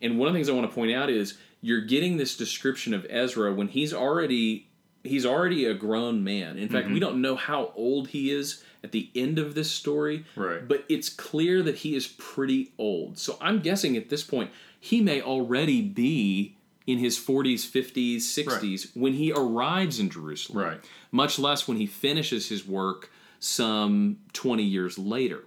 And 0.00 0.18
one 0.18 0.28
of 0.28 0.34
the 0.34 0.38
things 0.38 0.48
I 0.48 0.52
want 0.52 0.68
to 0.68 0.74
point 0.74 0.92
out 0.92 1.10
is 1.10 1.38
you're 1.60 1.82
getting 1.82 2.16
this 2.16 2.36
description 2.36 2.92
of 2.94 3.06
Ezra 3.08 3.52
when 3.52 3.68
he's 3.68 3.92
already 3.94 4.68
he's 5.02 5.26
already 5.26 5.66
a 5.66 5.74
grown 5.74 6.24
man. 6.24 6.56
In 6.56 6.68
fact, 6.70 6.86
we 6.86 6.94
mm-hmm. 6.94 7.00
don't 7.00 7.20
know 7.20 7.36
how 7.36 7.72
old 7.76 8.08
he 8.08 8.30
is 8.30 8.64
at 8.82 8.92
the 8.92 9.10
end 9.14 9.38
of 9.38 9.54
this 9.54 9.70
story, 9.70 10.24
Right. 10.34 10.66
but 10.66 10.84
it's 10.88 11.10
clear 11.10 11.62
that 11.62 11.76
he 11.76 11.94
is 11.94 12.06
pretty 12.06 12.72
old. 12.78 13.18
So 13.18 13.36
I'm 13.40 13.60
guessing 13.60 13.98
at 13.98 14.08
this 14.08 14.24
point 14.24 14.50
he 14.80 15.02
may 15.02 15.20
already 15.20 15.82
be 15.82 16.56
in 16.86 16.98
his 16.98 17.18
40s, 17.18 17.66
50s, 17.66 18.16
60s 18.16 18.90
when 18.94 19.14
he 19.14 19.32
arrives 19.32 19.98
in 19.98 20.10
Jerusalem. 20.10 20.64
Right. 20.64 20.80
Much 21.10 21.38
less 21.38 21.66
when 21.66 21.78
he 21.78 21.86
finishes 21.86 22.48
his 22.48 22.66
work 22.66 23.10
some 23.38 24.18
20 24.32 24.62
years 24.62 24.98
later. 24.98 25.44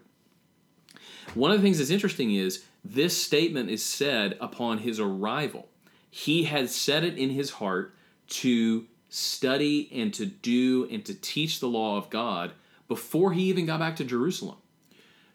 One 1.33 1.51
of 1.51 1.57
the 1.57 1.63
things 1.63 1.77
that's 1.77 1.89
interesting 1.89 2.33
is 2.33 2.63
this 2.83 3.21
statement 3.21 3.69
is 3.69 3.83
said 3.83 4.37
upon 4.39 4.79
his 4.79 4.99
arrival. 4.99 5.67
He 6.09 6.45
had 6.45 6.69
set 6.69 7.03
it 7.03 7.17
in 7.17 7.29
his 7.29 7.51
heart 7.51 7.93
to 8.29 8.87
study 9.09 9.89
and 9.93 10.13
to 10.13 10.25
do 10.25 10.87
and 10.91 11.05
to 11.05 11.13
teach 11.13 11.59
the 11.59 11.67
law 11.67 11.97
of 11.97 12.09
God 12.09 12.53
before 12.87 13.33
he 13.33 13.43
even 13.43 13.65
got 13.65 13.79
back 13.79 13.95
to 13.97 14.03
Jerusalem. 14.03 14.57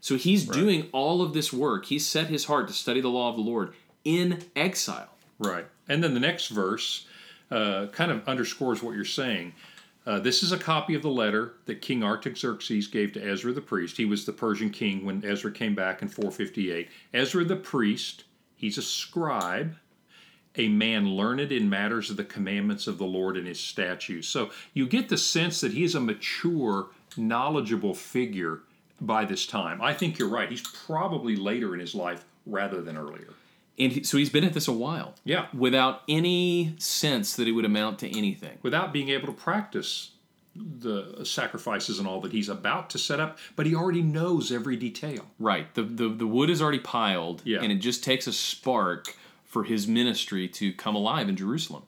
So 0.00 0.16
he's 0.16 0.44
doing 0.44 0.88
all 0.92 1.22
of 1.22 1.32
this 1.32 1.52
work. 1.52 1.86
He's 1.86 2.04
set 2.04 2.26
his 2.26 2.46
heart 2.46 2.66
to 2.66 2.74
study 2.74 3.00
the 3.00 3.08
law 3.08 3.30
of 3.30 3.36
the 3.36 3.42
Lord 3.42 3.72
in 4.04 4.42
exile. 4.56 5.10
Right. 5.38 5.66
And 5.92 6.02
then 6.02 6.14
the 6.14 6.20
next 6.20 6.48
verse 6.48 7.06
uh, 7.50 7.86
kind 7.92 8.10
of 8.10 8.26
underscores 8.26 8.82
what 8.82 8.94
you're 8.94 9.04
saying. 9.04 9.52
Uh, 10.06 10.18
this 10.18 10.42
is 10.42 10.50
a 10.50 10.58
copy 10.58 10.94
of 10.94 11.02
the 11.02 11.10
letter 11.10 11.52
that 11.66 11.82
King 11.82 12.02
Artaxerxes 12.02 12.86
gave 12.86 13.12
to 13.12 13.22
Ezra 13.22 13.52
the 13.52 13.60
priest. 13.60 13.98
He 13.98 14.06
was 14.06 14.24
the 14.24 14.32
Persian 14.32 14.70
king 14.70 15.04
when 15.04 15.22
Ezra 15.22 15.52
came 15.52 15.74
back 15.74 16.00
in 16.00 16.08
458. 16.08 16.88
Ezra 17.12 17.44
the 17.44 17.56
priest, 17.56 18.24
he's 18.56 18.78
a 18.78 18.82
scribe, 18.82 19.76
a 20.56 20.68
man 20.68 21.10
learned 21.10 21.52
in 21.52 21.68
matters 21.68 22.08
of 22.08 22.16
the 22.16 22.24
commandments 22.24 22.86
of 22.86 22.96
the 22.96 23.04
Lord 23.04 23.36
and 23.36 23.46
his 23.46 23.60
statutes. 23.60 24.28
So 24.28 24.50
you 24.72 24.86
get 24.86 25.10
the 25.10 25.18
sense 25.18 25.60
that 25.60 25.74
he 25.74 25.84
is 25.84 25.94
a 25.94 26.00
mature, 26.00 26.88
knowledgeable 27.18 27.94
figure 27.94 28.60
by 28.98 29.26
this 29.26 29.46
time. 29.46 29.82
I 29.82 29.92
think 29.92 30.18
you're 30.18 30.28
right. 30.28 30.48
He's 30.48 30.66
probably 30.86 31.36
later 31.36 31.74
in 31.74 31.80
his 31.80 31.94
life 31.94 32.24
rather 32.46 32.80
than 32.80 32.96
earlier. 32.96 33.34
And 33.78 33.92
he, 33.92 34.04
so 34.04 34.18
he's 34.18 34.30
been 34.30 34.44
at 34.44 34.52
this 34.52 34.68
a 34.68 34.72
while. 34.72 35.14
Yeah. 35.24 35.46
Without 35.54 36.02
any 36.08 36.74
sense 36.78 37.34
that 37.36 37.48
it 37.48 37.52
would 37.52 37.64
amount 37.64 37.98
to 38.00 38.18
anything. 38.18 38.58
without 38.62 38.92
being 38.92 39.08
able 39.08 39.26
to 39.26 39.32
practice 39.32 40.10
the 40.54 41.24
sacrifices 41.24 41.98
and 41.98 42.06
all 42.06 42.20
that 42.20 42.32
he's 42.32 42.50
about 42.50 42.90
to 42.90 42.98
set 42.98 43.18
up, 43.18 43.38
but 43.56 43.64
he 43.64 43.74
already 43.74 44.02
knows 44.02 44.52
every 44.52 44.76
detail. 44.76 45.24
Right. 45.38 45.72
The, 45.74 45.82
the 45.82 46.08
the 46.10 46.26
wood 46.26 46.50
is 46.50 46.60
already 46.60 46.78
piled, 46.80 47.40
Yeah. 47.44 47.62
and 47.62 47.72
it 47.72 47.76
just 47.76 48.04
takes 48.04 48.26
a 48.26 48.32
spark 48.34 49.16
for 49.44 49.64
his 49.64 49.88
ministry 49.88 50.48
to 50.48 50.72
come 50.74 50.94
alive 50.94 51.28
in 51.30 51.36
Jerusalem. 51.36 51.84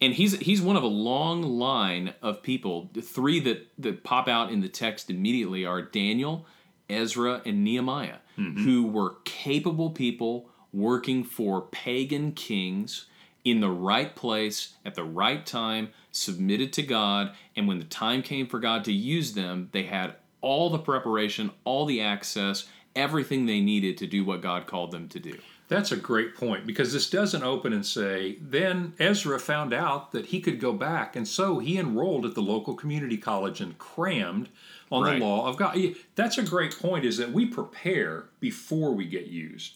And 0.00 0.14
he's 0.14 0.36
he's 0.40 0.60
one 0.60 0.76
of 0.76 0.82
a 0.82 0.88
long 0.88 1.42
line 1.42 2.14
of 2.20 2.42
people. 2.42 2.90
The 2.92 3.02
three 3.02 3.38
that 3.40 3.68
that 3.78 4.02
pop 4.02 4.26
out 4.26 4.50
in 4.50 4.60
the 4.62 4.68
text 4.68 5.10
immediately 5.10 5.64
are 5.64 5.80
Daniel, 5.82 6.44
Ezra, 6.90 7.42
and 7.46 7.62
Nehemiah, 7.62 8.16
mm-hmm. 8.36 8.64
who 8.64 8.86
were 8.86 9.16
capable 9.24 9.90
people 9.90 10.50
working 10.72 11.24
for 11.24 11.62
pagan 11.62 12.32
kings 12.32 13.06
in 13.44 13.60
the 13.60 13.70
right 13.70 14.14
place 14.14 14.74
at 14.84 14.94
the 14.94 15.04
right 15.04 15.46
time, 15.46 15.88
submitted 16.12 16.72
to 16.74 16.82
God, 16.82 17.32
and 17.56 17.66
when 17.66 17.78
the 17.78 17.84
time 17.84 18.22
came 18.22 18.46
for 18.46 18.58
God 18.58 18.84
to 18.84 18.92
use 18.92 19.32
them, 19.32 19.68
they 19.72 19.84
had 19.84 20.14
all 20.40 20.70
the 20.70 20.78
preparation, 20.78 21.50
all 21.64 21.86
the 21.86 22.00
access, 22.00 22.66
everything 22.94 23.46
they 23.46 23.60
needed 23.60 23.96
to 23.98 24.06
do 24.06 24.24
what 24.24 24.42
God 24.42 24.66
called 24.66 24.90
them 24.90 25.08
to 25.08 25.18
do. 25.18 25.38
That's 25.68 25.92
a 25.92 25.96
great 25.96 26.34
point 26.34 26.66
because 26.66 26.92
this 26.92 27.10
doesn't 27.10 27.42
open 27.42 27.72
and 27.72 27.84
say, 27.84 28.38
then 28.40 28.94
Ezra 28.98 29.38
found 29.38 29.74
out 29.74 30.12
that 30.12 30.26
he 30.26 30.40
could 30.40 30.60
go 30.60 30.72
back, 30.72 31.14
and 31.14 31.28
so 31.28 31.58
he 31.58 31.78
enrolled 31.78 32.24
at 32.24 32.34
the 32.34 32.42
local 32.42 32.74
community 32.74 33.16
college 33.18 33.60
and 33.60 33.78
crammed 33.78 34.48
on 34.90 35.02
Right. 35.04 35.18
the 35.18 35.24
law 35.24 35.46
of 35.46 35.56
God. 35.56 35.78
That's 36.14 36.38
a 36.38 36.42
great 36.42 36.78
point, 36.78 37.04
is 37.04 37.18
that 37.18 37.32
we 37.32 37.46
prepare 37.46 38.26
before 38.40 38.92
we 38.92 39.04
get 39.06 39.26
used. 39.26 39.74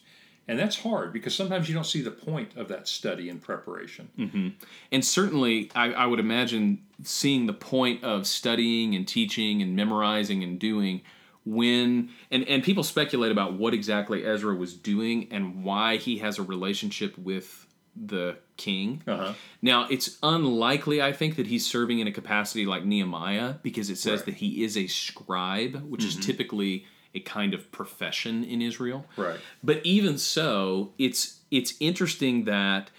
And 0.49 0.59
that's 0.59 0.81
hard 0.81 1.13
because 1.13 1.35
sometimes 1.35 1.69
you 1.69 1.75
don't 1.75 1.87
see 1.87 2.03
the 2.03 2.11
point 2.11 2.57
of 2.57 2.69
that 2.69 2.89
study 2.89 3.29
and 3.29 3.41
preparation. 3.41 4.55
And 4.91 5.05
certainly, 5.05 5.71
I, 5.75 5.93
I 5.93 6.07
would 6.07 6.19
imagine 6.21 6.83
seeing 7.05 7.47
the 7.47 7.53
point 7.53 8.03
of 8.03 8.27
studying 8.27 8.95
and 8.95 9.07
teaching 9.07 9.63
and 9.63 9.77
memorizing 9.77 10.43
and 10.43 10.59
doing 10.59 11.03
when 11.45 12.11
and, 12.31 12.47
and 12.49 12.63
people 12.63 12.85
speculate 12.85 13.33
about 13.33 13.55
what 13.55 13.75
exactly 13.75 14.25
Ezra 14.25 14.55
was 14.55 14.75
doing 14.75 15.27
and 15.33 15.65
why 15.65 15.97
he 15.97 16.19
has 16.19 16.39
a 16.39 16.43
relationship 16.43 17.17
with 17.19 17.67
the 17.97 18.37
king. 18.57 19.03
Uh-huh. 19.07 19.35
Now, 19.61 19.87
it's 19.91 20.19
unlikely, 20.23 21.03
I 21.03 21.13
think, 21.13 21.37
that 21.37 21.47
he's 21.47 21.67
serving 21.67 21.99
in 21.99 22.07
a 22.07 22.13
capacity 22.13 22.65
like 22.65 22.85
Nehemiah 22.85 23.55
because 23.63 23.91
it 23.91 23.99
says 23.99 24.21
Right. 24.21 24.27
that 24.27 24.35
he 24.37 24.65
is 24.65 24.77
a 24.77 24.87
scribe, 24.87 25.83
which 25.89 26.05
is 26.05 26.17
typically 26.17 26.87
a 27.15 27.21
kind 27.21 27.55
of 27.55 27.71
profession 27.73 28.45
in 28.45 28.63
Israel. 28.63 29.07
Right. 29.17 29.39
But 29.63 29.85
even 29.85 30.19
so, 30.19 30.93
it's 30.99 31.41
it's 31.51 31.75
interesting 31.81 32.45
that 32.45 32.91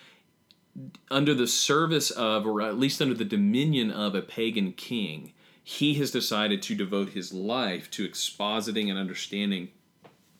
under 1.11 1.33
the 1.33 1.47
service 1.47 2.11
of, 2.11 2.45
or 2.45 2.61
at 2.61 2.77
least 2.77 3.01
under 3.01 3.13
the 3.13 3.25
dominion 3.25 3.91
of 3.91 4.15
a 4.15 4.21
pagan 4.21 4.73
king, 4.73 5.33
he 5.63 5.95
has 5.95 6.11
decided 6.11 6.61
to 6.63 6.75
devote 6.75 7.09
his 7.09 7.31
life 7.33 7.89
to 7.91 8.07
expositing 8.07 8.89
and 8.89 8.97
understanding 8.97 9.69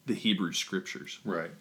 the 0.06 0.14
Hebrew 0.14 0.52
scriptures. 0.52 1.20
Right. 1.24 1.52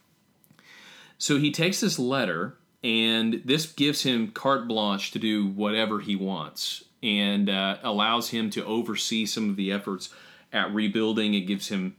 So 1.19 1.39
he 1.39 1.53
takes 1.53 1.81
this 1.81 1.99
letter, 1.99 2.57
and 2.83 3.43
this 3.45 3.67
gives 3.67 4.03
him 4.03 4.33
carte 4.33 4.67
blanche 4.67 5.13
to 5.13 5.19
do 5.19 5.47
whatever 5.47 6.01
he 6.01 6.17
wants, 6.17 6.85
and 7.03 7.49
uh, 7.49 7.77
allows 7.83 8.31
him 8.31 8.51
to 8.51 8.65
oversee 8.65 9.27
some 9.27 9.49
of 9.49 9.57
the 9.57 9.71
efforts 9.71 10.09
at 10.53 10.75
rebuilding. 10.75 11.35
It 11.35 11.43
gives 11.43 11.69
him 11.69 11.97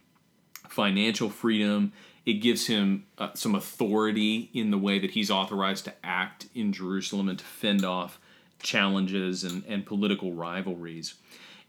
financial 0.74 1.30
freedom. 1.30 1.94
It 2.26 2.34
gives 2.34 2.68
him 2.68 3.06
uh, 3.18 3.30
some 3.36 3.54
authority 3.54 4.50
in 4.54 4.72
the 4.72 4.78
way 4.78 4.98
that 4.98 5.12
he's 5.12 5.30
authorized 5.30 5.86
to 5.86 5.94
act 6.04 6.48
in 6.56 6.74
Jerusalem 6.74 7.30
and 7.30 7.38
to 7.38 7.46
fend 7.46 7.86
off 7.86 8.20
challenges 8.60 9.44
and, 9.44 9.64
and 9.68 9.86
political 9.86 10.32
rivalries. 10.34 11.14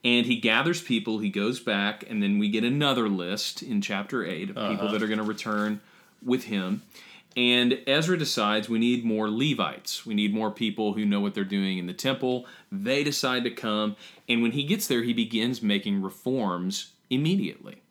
And 0.03 0.27
he 0.27 0.37
gathers 0.37 0.81
people, 0.81 1.19
he 1.19 1.29
goes 1.29 1.61
back, 1.61 2.05
and 2.09 2.23
then 2.23 2.39
we 2.39 2.49
get 2.49 2.65
another 2.65 3.09
list 3.09 3.63
in 3.63 3.81
chapter 3.81 4.25
8 4.25 4.51
of 4.51 4.71
people 4.71 4.91
that 4.91 5.03
are 5.03 5.07
going 5.07 5.19
to 5.19 5.25
return 5.25 5.81
with 6.25 6.45
him. 6.45 6.83
And 7.37 7.81
Ezra 7.87 8.17
decides 8.17 8.69
we 8.69 8.79
need 8.79 9.05
more 9.05 9.29
Levites. 9.29 10.07
We 10.07 10.15
need 10.15 10.33
more 10.33 10.51
people 10.51 10.95
who 10.95 11.05
know 11.05 11.21
what 11.21 11.35
they're 11.35 11.45
doing 11.45 11.79
in 11.79 11.87
the 11.87 11.93
temple. 11.93 12.47
They 12.71 13.03
decide 13.03 13.45
to 13.45 13.51
come. 13.51 13.97
And 14.29 14.41
when 14.41 14.53
he 14.53 14.63
gets 14.63 14.87
there, 14.87 15.03
he 15.03 15.13
begins 15.13 15.61
making 15.61 16.01
reforms 16.01 16.93
immediately. 17.11 17.83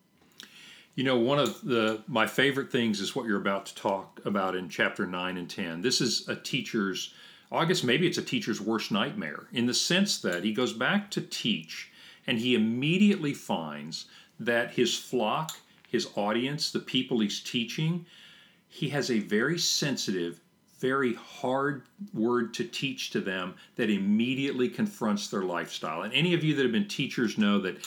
You 0.96 1.04
know, 1.04 1.18
one 1.18 1.40
of 1.40 1.62
the 1.62 2.04
my 2.08 2.28
favorite 2.28 2.72
things 2.72 3.00
is 3.00 3.16
what 3.16 3.26
you're 3.26 3.42
about 3.42 3.66
to 3.68 3.76
talk 3.76 4.22
about 4.26 4.56
in 4.56 4.70
chapter 4.70 5.08
nine 5.08 5.38
and 5.38 5.50
ten. 5.50 5.82
This 5.82 6.02
is 6.02 6.28
a 6.30 6.36
teacher's, 6.36 7.14
I 7.52 7.66
guess 7.66 7.84
maybe 7.84 8.06
it's 8.06 8.20
a 8.20 8.24
teacher's 8.24 8.62
worst 8.62 8.92
nightmare 8.92 9.48
in 9.52 9.66
the 9.66 9.74
sense 9.74 10.20
that 10.20 10.44
he 10.44 10.54
goes 10.54 10.72
back 10.72 11.10
to 11.12 11.22
teach, 11.22 11.92
and 12.28 12.38
he 12.38 12.54
immediately 12.54 13.34
finds 13.34 14.06
that 14.40 14.72
his 14.72 14.96
flock, 14.96 15.54
his 15.90 16.10
audience, 16.16 16.72
the 16.72 16.80
people 16.80 17.20
he's 17.20 17.40
teaching, 17.40 18.06
he 18.68 18.90
has 18.90 19.10
a 19.10 19.20
very 19.20 19.58
sensitive, 19.58 20.42
very 20.80 21.16
hard 21.16 21.84
word 22.14 22.54
to 22.54 22.66
teach 22.66 23.10
to 23.12 23.20
them 23.20 23.56
that 23.78 23.90
immediately 23.90 24.70
confronts 24.70 25.28
their 25.28 25.44
lifestyle. 25.44 26.04
And 26.04 26.14
any 26.14 26.36
of 26.36 26.44
you 26.44 26.54
that 26.54 26.64
have 26.64 26.72
been 26.72 26.88
teachers 26.88 27.38
know 27.38 27.60
that, 27.62 27.78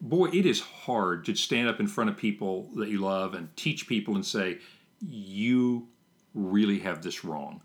boy, 0.00 0.26
it 0.26 0.46
is 0.46 0.60
hard 0.60 1.24
to 1.26 1.34
stand 1.34 1.68
up 1.68 1.80
in 1.80 1.86
front 1.86 2.10
of 2.10 2.16
people 2.16 2.68
that 2.76 2.88
you 2.88 2.98
love 2.98 3.34
and 3.34 3.54
teach 3.56 3.86
people 3.86 4.14
and 4.14 4.24
say, 4.24 4.58
you 5.00 5.88
really 6.34 6.80
have 6.80 7.02
this 7.02 7.24
wrong. 7.24 7.62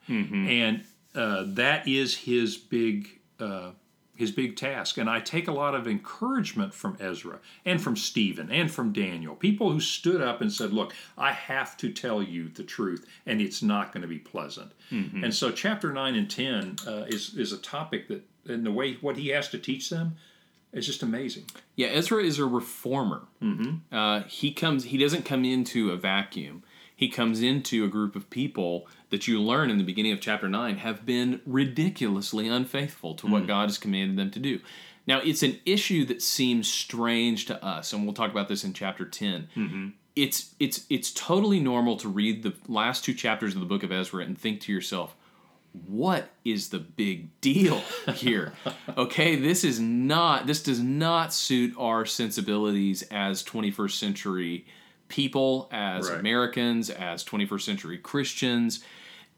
And 0.48 0.84
uh, 1.16 1.44
that 1.48 1.88
is 1.88 2.16
his 2.16 2.58
big. 2.58 3.20
Uh, 3.40 3.72
his 4.14 4.32
big 4.32 4.56
task. 4.56 5.00
And 5.00 5.10
I 5.10 5.20
take 5.20 5.48
a 5.48 5.52
lot 5.52 5.74
of 5.74 5.88
encouragement 5.88 6.76
from 6.76 6.96
Ezra 7.00 7.40
and 7.66 7.82
from 7.82 7.96
Stephen 7.98 8.52
and 8.52 8.72
from 8.72 8.94
Daniel, 8.94 9.34
people 9.36 9.72
who 9.72 9.80
stood 9.80 10.22
up 10.22 10.42
and 10.42 10.54
said, 10.54 10.72
Look, 10.72 10.94
I 11.18 11.32
have 11.32 11.76
to 11.78 11.92
tell 11.92 12.22
you 12.22 12.50
the 12.50 12.64
truth, 12.64 13.08
and 13.26 13.42
it's 13.42 13.64
not 13.64 13.92
going 13.92 14.04
to 14.04 14.08
be 14.08 14.20
pleasant. 14.20 14.74
And 15.24 15.34
so, 15.34 15.52
chapter 15.52 15.92
9 15.92 16.14
and 16.14 16.30
10 16.30 16.76
uh, 16.86 17.06
is, 17.08 17.34
is 17.36 17.52
a 17.52 17.58
topic 17.58 18.10
that, 18.10 18.22
in 18.46 18.64
the 18.64 18.72
way 18.72 18.94
what 19.02 19.18
he 19.18 19.30
has 19.30 19.50
to 19.50 19.58
teach 19.58 19.90
them, 19.90 20.18
is 20.74 20.86
just 20.86 21.04
amazing. 21.04 21.46
Yeah, 21.76 21.88
Ezra 21.88 22.24
is 22.24 22.40
a 22.40 22.46
reformer. 22.46 23.24
Mm-hmm. 23.42 23.96
Uh, 23.96 24.22
he 24.24 24.54
comes. 24.54 24.86
He 24.86 24.98
doesn't 24.98 25.24
come 25.24 25.44
into 25.46 25.92
a 25.92 25.98
vacuum. 25.98 26.64
He 26.96 27.10
comes 27.10 27.42
into 27.42 27.84
a 27.84 27.88
group 27.88 28.16
of 28.16 28.30
people 28.30 28.88
that 29.10 29.28
you 29.28 29.42
learn 29.42 29.72
in 29.72 29.80
the 29.80 29.84
beginning 29.84 30.12
of 30.12 30.22
chapter 30.22 30.48
nine 30.48 30.78
have 30.78 31.04
been 31.04 31.42
ridiculously 31.48 32.48
unfaithful 32.48 33.16
to 33.16 33.28
what 33.28 33.48
God 33.48 33.70
has 33.70 33.80
commanded 33.80 34.18
them 34.18 34.30
to 34.30 34.40
do. 34.40 34.60
Now, 35.08 35.20
it's 35.20 35.42
an 35.42 35.60
issue 35.66 36.06
that 36.06 36.22
seems 36.22 36.72
strange 36.72 37.48
to 37.48 37.64
us, 37.66 37.92
and 37.92 38.04
we'll 38.04 38.14
talk 38.14 38.30
about 38.30 38.48
this 38.48 38.64
in 38.64 38.74
chapter 38.74 39.06
10 39.06 39.50
It's 40.16 40.54
it's 40.60 40.86
it's 40.90 41.12
totally 41.12 41.60
normal 41.60 41.96
to 41.98 42.10
read 42.10 42.44
the 42.44 42.54
last 42.68 43.04
two 43.04 43.14
chapters 43.14 43.56
of 43.56 43.62
the 43.62 43.66
book 43.66 43.82
of 43.82 43.92
Ezra 43.92 44.24
and 44.24 44.38
think 44.38 44.60
to 44.62 44.72
yourself, 44.72 45.16
what 45.88 46.30
is 46.44 46.70
the 46.70 46.80
big 46.80 47.30
deal 47.42 47.82
here? 48.16 48.54
okay, 48.98 49.36
this 49.36 49.64
is 49.64 49.80
not 49.80 50.48
this 50.48 50.62
does 50.62 50.80
not 50.82 51.34
suit 51.34 51.74
our 51.78 52.06
sensibilities 52.06 53.04
as 53.12 53.44
21st 53.44 53.92
century 53.92 54.66
people, 55.08 55.70
as 55.72 56.10
Right. 56.10 56.20
Americans, 56.20 56.90
as 56.90 57.24
21st 57.24 57.62
century 57.62 57.98
Christians. 57.98 58.84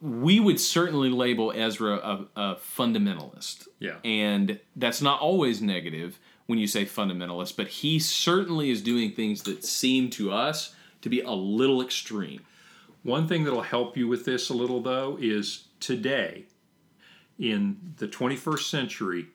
We 0.02 0.40
would 0.40 0.60
certainly 0.60 1.10
label 1.10 1.52
Ezra 1.56 1.96
a, 1.96 2.26
a 2.36 2.56
fundamentalist. 2.56 3.68
Yeah. 3.80 3.96
And 4.04 4.60
that's 4.76 5.02
not 5.02 5.22
always 5.22 5.62
negative 5.62 6.20
when 6.46 6.60
you 6.60 6.68
say 6.68 6.86
fundamentalist, 6.86 7.56
but 7.56 7.68
he 7.70 8.00
certainly 8.00 8.70
is 8.70 8.82
doing 8.82 9.12
things 9.14 9.44
that 9.44 9.64
seem 9.64 10.10
to 10.12 10.32
us 10.32 10.76
to 11.02 11.10
be 11.10 11.22
a 11.22 11.32
little 11.32 11.82
extreme. 11.82 12.42
One 13.04 13.28
thing 13.28 13.44
that'll 13.46 13.62
help 13.62 13.96
you 13.98 14.08
with 14.08 14.26
this 14.26 14.50
a 14.50 14.54
little, 14.54 14.82
though, 14.82 15.18
is 15.22 15.66
today, 15.84 16.46
in 17.38 17.94
the 17.98 18.08
21st 18.08 18.70
century, 18.70 19.28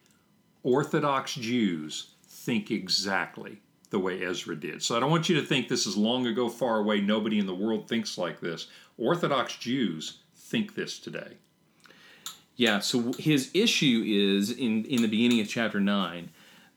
Orthodox 0.63 1.35
Jews 1.35 2.15
think 2.27 2.71
exactly 2.71 3.61
the 3.91 3.99
way 3.99 4.23
Ezra 4.23 4.57
did. 4.57 4.83
So 4.83 4.97
I 4.97 5.01
don't 5.01 5.11
want 5.11 5.29
you 5.29 5.41
to 5.41 5.47
think 5.47 5.69
this 5.69 5.87
is 5.87 5.97
long 5.97 6.27
ago, 6.27 6.49
far 6.49 6.79
away, 6.79 7.01
nobody 7.01 7.39
in 7.39 7.47
the 7.47 7.55
world 7.55 7.89
thinks 7.89 8.19
like 8.19 8.41
this. 8.41 8.67
Orthodox 8.97 9.57
Jews 9.57 10.19
think 10.35 10.75
this 10.75 10.99
today. 10.99 11.35
Yeah, 12.57 12.81
so 12.81 13.13
his 13.19 13.51
issue 13.55 14.03
is 14.07 14.51
in, 14.51 14.85
in 14.87 15.03
the 15.03 15.09
beginning 15.09 15.41
of 15.41 15.49
chapter 15.49 15.81
9 15.81 16.31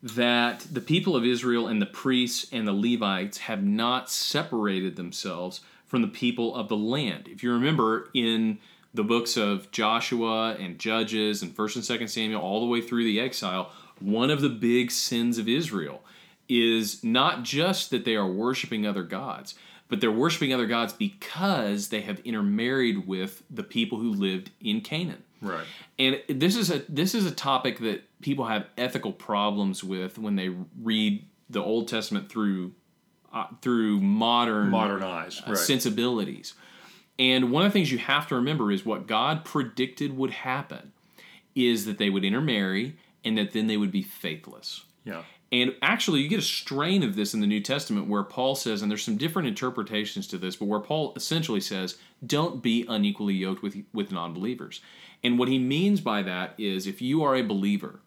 that 0.04 0.60
the 0.72 0.82
people 0.82 1.16
of 1.16 1.26
Israel 1.26 1.68
and 1.68 1.82
the 1.82 1.86
priests 1.88 2.48
and 2.52 2.68
the 2.68 2.74
Levites 2.74 3.40
have 3.40 3.64
not 3.64 4.10
separated 4.10 4.96
themselves 4.96 5.62
from 5.86 6.02
the 6.02 6.08
people 6.08 6.56
of 6.56 6.70
the 6.70 6.78
land. 6.78 7.28
If 7.28 7.44
you 7.44 7.52
remember 7.52 8.10
in 8.14 8.60
the 8.94 9.04
books 9.04 9.38
of 9.38 9.72
Joshua 9.72 10.56
and 10.60 10.78
Judges 10.78 11.42
and 11.42 11.56
1st 11.56 11.76
and 11.76 12.02
2nd 12.02 12.10
Samuel 12.10 12.42
all 12.42 12.60
the 12.60 12.66
way 12.66 12.82
through 12.82 13.04
the 13.04 13.20
exile, 13.20 13.72
one 14.00 14.30
of 14.30 14.42
the 14.42 14.50
big 14.50 14.92
sins 14.92 15.38
of 15.38 15.48
Israel 15.48 16.04
is 16.50 17.04
not 17.04 17.44
just 17.44 17.92
that 17.92 18.04
they 18.04 18.16
are 18.16 18.28
worshiping 18.28 18.86
other 18.86 19.04
gods, 19.04 19.56
but 19.88 20.02
they're 20.02 20.12
worshiping 20.12 20.54
other 20.54 20.66
gods 20.66 20.94
because 20.94 21.90
they 21.90 22.02
have 22.02 22.20
intermarried 22.22 23.08
with 23.08 23.44
the 23.50 23.64
people 23.64 24.00
who 24.00 24.12
lived 24.12 24.52
in 24.60 24.82
Canaan. 24.82 25.24
Right. 25.42 25.66
And 25.98 26.22
this 26.28 26.56
is 26.56 26.70
a 26.70 26.84
this 26.88 27.16
is 27.16 27.26
a 27.26 27.32
topic 27.32 27.80
that 27.80 28.04
people 28.22 28.46
have 28.46 28.68
ethical 28.78 29.12
problems 29.12 29.84
with 29.84 30.18
when 30.18 30.36
they 30.36 30.50
read 30.82 31.26
the 31.50 31.62
Old 31.62 31.88
Testament 31.88 32.30
through 32.30 32.74
uh, 33.34 33.48
through 33.62 34.00
modern 34.02 34.70
Modernized. 34.70 35.48
Right. 35.48 35.58
sensibilities. 35.58 36.54
And 37.22 37.52
one 37.52 37.64
of 37.64 37.72
the 37.72 37.74
things 37.78 37.92
you 37.92 38.00
have 38.00 38.28
to 38.30 38.36
remember 38.36 38.72
is 38.72 38.84
what 38.86 39.06
God 39.06 39.46
predicted 39.46 40.18
would 40.18 40.32
happen 40.32 40.92
is 41.56 41.86
that 41.86 42.00
they 42.00 42.10
would 42.10 42.26
intermarry 42.26 42.96
and 43.24 43.38
that 43.38 43.52
then 43.52 43.68
they 43.68 43.78
would 43.78 43.92
be 43.92 44.02
faithless. 44.02 44.84
yeah. 45.06 45.22
And 45.54 45.76
actually, 45.82 46.22
you 46.22 46.30
get 46.30 46.40
a 46.40 46.42
strain 46.44 47.04
of 47.04 47.18
this 47.18 47.34
in 47.34 47.42
the 47.42 47.46
New 47.48 47.60
Testament 47.60 48.08
where 48.08 48.24
Paul 48.24 48.56
says, 48.56 48.82
and 48.82 48.90
there's 48.90 49.04
some 49.04 49.18
different 49.18 49.50
interpretations 49.50 50.26
to 50.28 50.38
this, 50.38 50.56
but 50.56 50.70
where 50.70 50.80
Paul 50.80 51.12
essentially 51.18 51.60
says, 51.60 51.98
don't 52.26 52.64
be 52.64 52.86
unequally 52.88 53.34
yoked 53.34 53.62
with, 53.62 53.76
with 53.94 54.14
non 54.14 54.34
believers. 54.34 54.80
And 55.24 55.38
what 55.38 55.50
he 55.50 55.60
means 55.60 56.00
by 56.00 56.22
that 56.24 56.54
is 56.58 56.88
if 56.88 57.02
you 57.02 57.22
are 57.24 57.36
a 57.36 57.42
believer, 57.42 58.00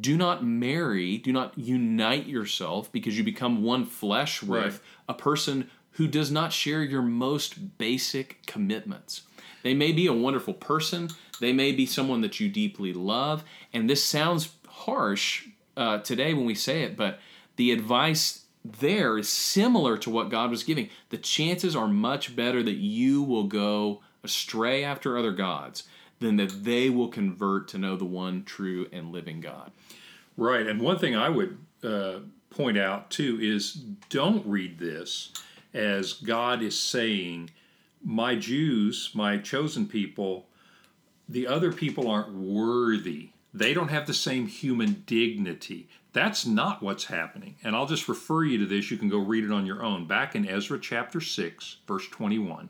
do 0.00 0.16
not 0.16 0.42
marry, 0.42 1.18
do 1.18 1.32
not 1.34 1.52
unite 1.58 2.26
yourself 2.26 2.90
because 2.90 3.18
you 3.18 3.24
become 3.24 3.62
one 3.62 3.84
flesh 3.84 4.42
with 4.42 4.72
Right. 4.72 4.80
a 5.08 5.14
person 5.14 5.70
who 6.00 6.08
does 6.08 6.30
not 6.30 6.50
share 6.50 6.82
your 6.82 7.02
most 7.02 7.76
basic 7.76 8.38
commitments. 8.46 9.20
They 9.62 9.74
may 9.74 9.92
be 9.92 10.06
a 10.06 10.14
wonderful 10.14 10.54
person, 10.54 11.10
they 11.42 11.52
may 11.52 11.72
be 11.72 11.84
someone 11.84 12.22
that 12.22 12.40
you 12.40 12.48
deeply 12.48 12.94
love, 12.94 13.44
and 13.70 13.88
this 13.88 14.02
sounds 14.02 14.48
harsh 14.66 15.48
uh, 15.76 15.98
today 15.98 16.32
when 16.32 16.46
we 16.46 16.54
say 16.54 16.84
it, 16.84 16.96
but 16.96 17.18
the 17.56 17.70
advice 17.70 18.46
there 18.64 19.18
is 19.18 19.28
similar 19.28 19.98
to 19.98 20.08
what 20.08 20.30
God 20.30 20.48
was 20.48 20.62
giving. 20.62 20.88
The 21.10 21.18
chances 21.18 21.76
are 21.76 21.86
much 21.86 22.34
better 22.34 22.62
that 22.62 22.76
you 22.78 23.22
will 23.22 23.44
go 23.44 24.00
astray 24.24 24.82
after 24.82 25.18
other 25.18 25.32
gods 25.32 25.82
than 26.18 26.36
that 26.36 26.64
they 26.64 26.88
will 26.88 27.08
convert 27.08 27.68
to 27.68 27.78
know 27.78 27.96
the 27.96 28.06
one 28.06 28.44
true 28.44 28.86
and 28.90 29.12
living 29.12 29.42
God. 29.42 29.70
Right. 30.38 30.66
And 30.66 30.80
one 30.80 30.96
thing 30.96 31.14
I 31.14 31.28
would 31.28 31.58
uh, 31.84 32.20
point 32.48 32.78
out 32.78 33.10
too 33.10 33.38
is 33.38 33.74
don't 34.08 34.46
read 34.46 34.78
this 34.78 35.32
as 35.72 36.12
God 36.12 36.62
is 36.62 36.78
saying, 36.78 37.50
My 38.04 38.34
Jews, 38.34 39.10
my 39.14 39.38
chosen 39.38 39.86
people, 39.86 40.46
the 41.28 41.46
other 41.46 41.72
people 41.72 42.08
aren't 42.08 42.34
worthy. 42.34 43.30
They 43.54 43.74
don't 43.74 43.88
have 43.88 44.06
the 44.06 44.14
same 44.14 44.46
human 44.46 45.04
dignity. 45.06 45.88
That's 46.12 46.44
not 46.44 46.82
what's 46.82 47.04
happening. 47.04 47.56
And 47.62 47.76
I'll 47.76 47.86
just 47.86 48.08
refer 48.08 48.44
you 48.44 48.58
to 48.58 48.66
this. 48.66 48.90
You 48.90 48.96
can 48.96 49.08
go 49.08 49.18
read 49.18 49.44
it 49.44 49.52
on 49.52 49.66
your 49.66 49.84
own. 49.84 50.06
Back 50.06 50.34
in 50.34 50.48
Ezra 50.48 50.78
chapter 50.80 51.20
6, 51.20 51.76
verse 51.86 52.08
21. 52.08 52.68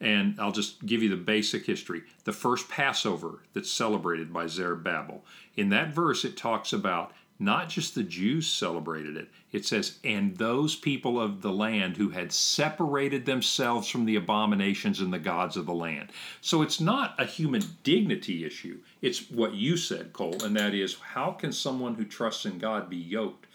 And 0.00 0.38
I'll 0.38 0.52
just 0.52 0.84
give 0.86 1.02
you 1.02 1.08
the 1.08 1.16
basic 1.16 1.66
history. 1.66 2.02
The 2.24 2.32
first 2.32 2.68
Passover 2.68 3.40
that's 3.52 3.70
celebrated 3.70 4.32
by 4.32 4.46
Zerubbabel. 4.46 5.24
In 5.56 5.70
that 5.70 5.94
verse, 5.94 6.24
it 6.24 6.36
talks 6.36 6.72
about 6.72 7.12
not 7.38 7.68
just 7.68 7.94
the 7.94 8.02
Jews 8.02 8.48
celebrated 8.48 9.16
it. 9.16 9.28
It 9.52 9.64
says, 9.64 9.98
and 10.02 10.36
those 10.36 10.74
people 10.74 11.20
of 11.20 11.40
the 11.40 11.52
land 11.52 11.96
who 11.96 12.10
had 12.10 12.32
separated 12.32 13.24
themselves 13.24 13.88
from 13.88 14.04
the 14.04 14.16
abominations 14.16 15.00
and 15.00 15.12
the 15.12 15.18
gods 15.18 15.56
of 15.56 15.66
the 15.66 15.74
land. 15.74 16.10
So 16.40 16.62
it's 16.62 16.80
not 16.80 17.14
a 17.18 17.24
human 17.24 17.62
dignity 17.82 18.44
issue. 18.44 18.80
It's 19.00 19.30
what 19.30 19.54
you 19.54 19.76
said, 19.76 20.12
Cole, 20.12 20.42
and 20.42 20.56
that 20.56 20.74
is 20.74 20.96
how 21.00 21.30
can 21.32 21.52
someone 21.52 21.94
who 21.94 22.04
trusts 22.04 22.44
in 22.44 22.58
God 22.58 22.90
be 22.90 22.96
yoked 22.96 23.46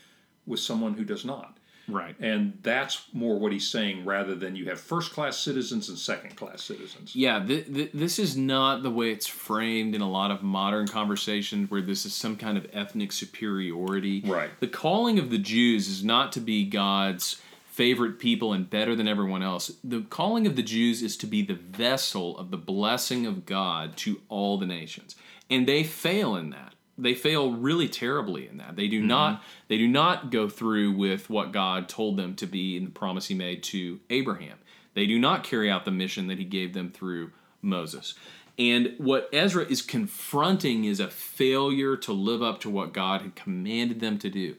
with 0.46 0.60
someone 0.60 0.94
who 0.94 1.04
does 1.04 1.26
not? 1.26 1.58
Right. 1.88 2.16
And 2.20 2.58
that's 2.62 3.08
more 3.12 3.38
what 3.38 3.52
he's 3.52 3.68
saying 3.68 4.06
rather 4.06 4.36
than 4.36 4.56
you 4.56 4.70
have 4.70 4.80
first 4.80 5.12
class 5.12 5.38
citizens 5.38 5.90
and 5.90 5.98
second 5.98 6.36
class 6.36 6.64
citizens. 6.64 7.16
Yeah, 7.16 7.44
th- 7.44 7.74
th- 7.74 7.92
this 7.94 8.20
is 8.20 8.38
not 8.38 8.84
the 8.84 8.90
way 8.90 9.12
it's 9.12 9.28
framed 9.28 9.94
in 9.94 10.02
a 10.02 10.10
lot 10.10 10.32
of 10.32 10.44
modern 10.44 10.88
conversations 10.88 11.70
where 11.70 11.82
this 11.82 12.06
is 12.06 12.14
some 12.14 12.38
kind 12.38 12.58
of 12.58 12.68
ethnic 12.72 13.12
superiority. 13.12 14.22
Right. 14.26 14.50
The 14.60 14.68
calling 14.68 15.20
of 15.20 15.30
the 15.30 15.38
Jews 15.38 15.88
is 15.90 16.04
not 16.04 16.32
to 16.34 16.40
be 16.40 16.66
God's 16.66 17.42
favorite 17.66 18.20
people 18.20 18.54
and 18.54 18.70
better 18.70 18.96
than 18.96 19.08
everyone 19.08 19.42
else. 19.42 19.72
The 19.84 20.02
calling 20.02 20.46
of 20.46 20.56
the 20.56 20.64
Jews 20.64 21.02
is 21.02 21.18
to 21.18 21.26
be 21.26 21.42
the 21.42 21.56
vessel 21.56 22.38
of 22.38 22.52
the 22.52 22.58
blessing 22.58 23.26
of 23.26 23.46
God 23.46 23.98
to 23.98 24.22
all 24.30 24.58
the 24.58 24.68
nations. 24.68 25.16
And 25.50 25.68
they 25.68 25.84
fail 25.84 26.36
in 26.36 26.52
that 26.52 26.73
they 26.98 27.16
fail 27.16 27.52
really 27.52 27.88
terribly 27.88 28.48
in 28.48 28.58
that. 28.58 28.76
They 28.76 28.88
do 28.88 29.00
mm-hmm. 29.00 29.08
not 29.08 29.44
they 29.68 29.78
do 29.78 29.88
not 29.88 30.32
go 30.32 30.48
through 30.50 30.94
with 30.94 31.30
what 31.30 31.52
God 31.52 31.89
told 31.89 32.18
them 32.18 32.36
to 32.36 32.46
be 32.46 32.78
in 32.78 32.86
the 32.86 32.91
promise 32.91 33.28
he 33.28 33.36
made 33.36 33.64
to 33.64 34.00
Abraham. 34.10 34.60
They 34.94 35.08
do 35.08 35.18
not 35.18 35.44
carry 35.44 35.72
out 35.72 35.86
the 35.86 35.91
mission 35.91 36.28
that 36.28 36.38
he 36.38 36.46
gave 36.46 36.74
them 36.74 36.91
through 36.91 37.32
Moses. 37.62 38.14
And 38.60 38.94
what 39.00 39.30
Ezra 39.34 39.66
is 39.66 39.82
confronting 39.82 40.86
is 40.86 41.00
a 41.00 41.08
failure 41.08 41.98
to 41.98 42.14
live 42.14 42.44
up 42.44 42.62
to 42.62 42.70
what 42.70 42.94
God 42.94 43.22
had 43.22 43.36
commanded 43.36 44.00
them 44.00 44.20
to 44.20 44.30
do. 44.30 44.56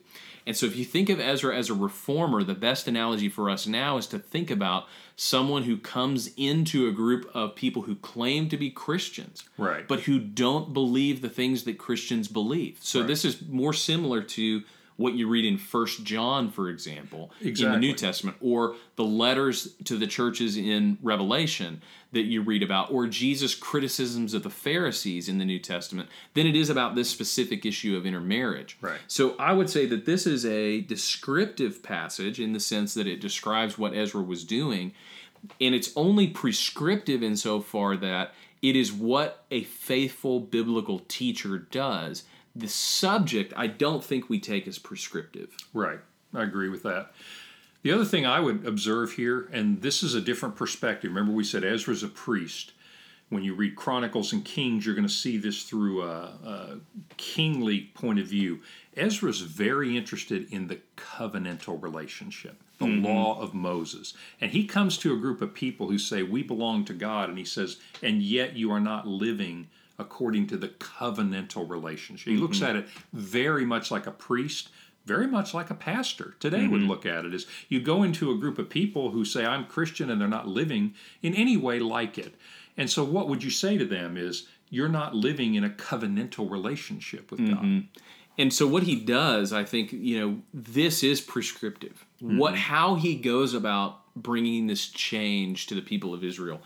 And 0.47 0.57
so 0.57 0.67
if 0.67 0.77
you 0.77 0.85
think 0.85 1.09
of 1.09 1.21
Ezra 1.21 1.57
as 1.57 1.71
a 1.71 1.75
reformer, 1.75 2.43
the 2.43 2.55
best 2.55 2.87
analogy 2.87 3.29
for 3.29 3.49
us 3.49 3.67
now 3.67 3.97
is 3.97 4.07
to 4.09 4.19
think 4.19 4.51
about 4.51 4.87
someone 5.17 5.63
who 5.63 5.77
comes 5.77 6.31
into 6.37 6.87
a 6.87 6.93
group 6.93 7.31
of 7.35 7.55
people 7.55 7.83
who 7.83 7.95
claim 7.97 8.49
to 8.49 8.57
be 8.57 8.69
Christians, 8.69 9.45
right. 9.57 9.87
but 9.87 10.01
who 10.01 10.19
don't 10.19 10.75
believe 10.75 11.23
the 11.23 11.29
things 11.29 11.65
that 11.65 11.79
Christians 11.79 12.29
believe. 12.29 12.79
So 12.81 13.01
right. 13.01 13.07
this 13.07 13.25
is 13.25 13.43
more 13.49 13.73
similar 13.73 14.23
to 14.23 14.63
what 14.97 15.15
you 15.15 15.29
read 15.29 15.45
in 15.45 15.59
First 15.59 16.05
John, 16.05 16.51
for 16.51 16.69
example, 16.69 17.33
exactly. 17.41 17.67
in 17.67 17.73
the 17.73 17.87
New 17.87 17.95
Testament, 17.95 18.37
or 18.41 18.77
the 18.97 19.05
letters 19.05 19.75
to 19.85 19.97
the 19.97 20.07
churches 20.07 20.57
in 20.57 20.99
Revelation 21.03 21.83
that 22.13 22.23
you 22.23 22.43
read 22.43 22.63
about, 22.63 22.93
or 22.93 23.09
Jesus' 23.09 23.57
criticisms 23.57 24.35
of 24.35 24.45
the 24.45 24.51
Pharisees 24.51 25.29
in 25.29 25.39
the 25.39 25.45
New 25.45 25.59
Testament, 25.59 26.09
than 26.35 26.47
it 26.47 26.55
is 26.55 26.71
about 26.71 26.95
this 26.95 27.11
specific 27.11 27.67
issue 27.67 27.97
of 27.97 28.07
intermarriage. 28.07 28.79
Right. 28.81 29.01
So 29.09 29.35
I 29.37 29.53
would 29.53 29.69
say 29.69 29.85
that 29.87 30.07
this 30.07 30.27
is 30.27 30.47
a 30.47 30.81
descriptive 30.83 31.83
passage 31.83 32.39
in 32.39 32.53
the 32.53 32.61
sense 32.61 32.95
that 32.95 33.09
it 33.09 33.21
describes 33.21 33.77
what 33.77 33.95
Ezra 33.95 34.23
was 34.23 34.45
doing, 34.45 34.93
and 35.61 35.75
it's 35.75 35.93
only 35.97 36.29
prescriptive 36.29 37.23
insofar 37.23 37.97
that 37.97 38.33
it 38.63 38.77
is 38.77 38.93
what 38.93 39.45
a 39.51 39.65
faithful 39.65 40.41
biblical 40.41 41.01
teacher 41.01 41.59
does 41.59 42.23
the 42.55 42.69
subject 42.69 43.53
I 43.57 43.67
don't 43.67 44.05
think 44.05 44.29
we 44.29 44.39
take 44.39 44.69
as 44.69 44.79
prescriptive. 44.79 45.57
Right. 45.73 46.01
I 46.33 46.43
agree 46.43 46.69
with 46.69 46.83
that. 46.85 47.13
The 47.83 47.93
other 47.93 48.05
thing 48.05 48.25
I 48.25 48.41
would 48.41 48.67
observe 48.67 49.13
here, 49.13 49.49
and 49.53 49.83
this 49.83 50.03
is 50.03 50.15
a 50.15 50.21
different 50.21 50.57
perspective. 50.57 51.11
Remember, 51.11 51.33
we 51.33 51.45
said 51.45 51.65
Ezra's 51.65 52.03
a 52.03 52.09
priest. 52.09 52.73
When 53.29 53.43
you 53.43 53.55
read 53.55 53.77
Chronicles 53.77 54.33
and 54.33 54.45
Kings, 54.45 54.87
you're 54.87 54.95
going 54.95 55.07
to 55.07 55.13
see 55.13 55.37
this 55.37 55.65
through 55.65 56.03
a, 56.03 56.23
a 56.45 56.79
kingly 57.17 57.91
point 57.95 58.21
of 58.21 58.27
view. 58.27 58.61
Ezra's 58.97 59.41
very 59.41 59.97
interested 59.97 60.51
in 60.51 60.69
the 60.69 60.81
covenantal 60.97 61.83
relationship, 61.83 62.63
the 62.79 62.87
mm-hmm. 62.87 63.05
law 63.05 63.41
of 63.41 63.53
Moses. 63.53 64.15
And 64.41 64.53
he 64.53 64.65
comes 64.67 64.97
to 64.99 65.13
a 65.13 65.19
group 65.19 65.43
of 65.43 65.53
people 65.53 65.89
who 65.89 65.99
say, 65.99 66.23
We 66.23 66.43
belong 66.43 66.85
to 66.87 66.95
God. 66.95 67.29
And 67.29 67.37
he 67.37 67.45
says, 67.45 67.79
And 68.03 68.23
yet 68.23 68.57
you 68.57 68.71
are 68.73 68.81
not 68.81 69.07
living 69.07 69.69
according 69.99 70.47
to 70.49 70.57
the 70.57 70.69
covenantal 70.69 71.69
relationship. 71.69 72.27
He 72.27 72.35
mm-hmm. 72.35 72.43
looks 72.43 72.63
at 72.63 72.77
it 72.77 72.89
very 73.13 73.65
much 73.65 73.91
like 73.91 74.07
a 74.07 74.11
priest, 74.11 74.71
very 75.07 75.27
much 75.27 75.55
like 75.55 75.71
a 75.71 75.75
pastor 75.75 76.35
today 76.41 76.59
mm-hmm. 76.59 76.73
would 76.73 76.83
look 76.83 77.07
at 77.07 77.25
it. 77.25 77.35
Is 77.35 77.47
you 77.69 77.81
go 77.81 78.03
into 78.03 78.31
a 78.31 78.39
group 78.39 78.59
of 78.59 78.69
people 78.69 79.11
who 79.11 79.25
say, 79.25 79.45
I'm 79.45 79.67
Christian, 79.67 80.11
and 80.11 80.21
they're 80.21 80.29
not 80.29 80.49
living 80.49 80.95
in 81.23 81.35
any 81.35 81.57
way 81.57 81.79
like 81.79 82.19
it. 82.19 82.35
And 82.77 82.91
so, 82.91 83.05
what 83.05 83.29
would 83.29 83.45
you 83.45 83.51
say 83.51 83.79
to 83.79 83.85
them 83.85 84.17
is, 84.17 84.49
you're 84.71 84.89
not 84.89 85.15
living 85.15 85.55
in 85.55 85.63
a 85.63 85.71
covenantal 85.71 86.51
relationship 86.51 87.31
with 87.31 87.41
mm-hmm. 87.41 87.55
God. 87.55 87.85
And 88.37 88.53
so 88.53 88.67
what 88.67 88.83
he 88.83 88.97
does, 88.97 89.53
I 89.53 89.63
think, 89.63 89.93
you 89.93 90.19
know, 90.19 90.41
this 90.53 91.05
is 91.05 91.21
prescriptive. 91.21 92.05
What 92.21 92.55
mm-hmm. 92.55 92.63
how 92.63 92.95
he 92.97 93.15
goes 93.15 93.55
about 93.55 94.01
bringing 94.17 94.67
this 94.67 94.89
change 94.89 95.67
to 95.69 95.75
the 95.75 95.83
people 95.83 96.13
of 96.13 96.25
Israel 96.25 96.61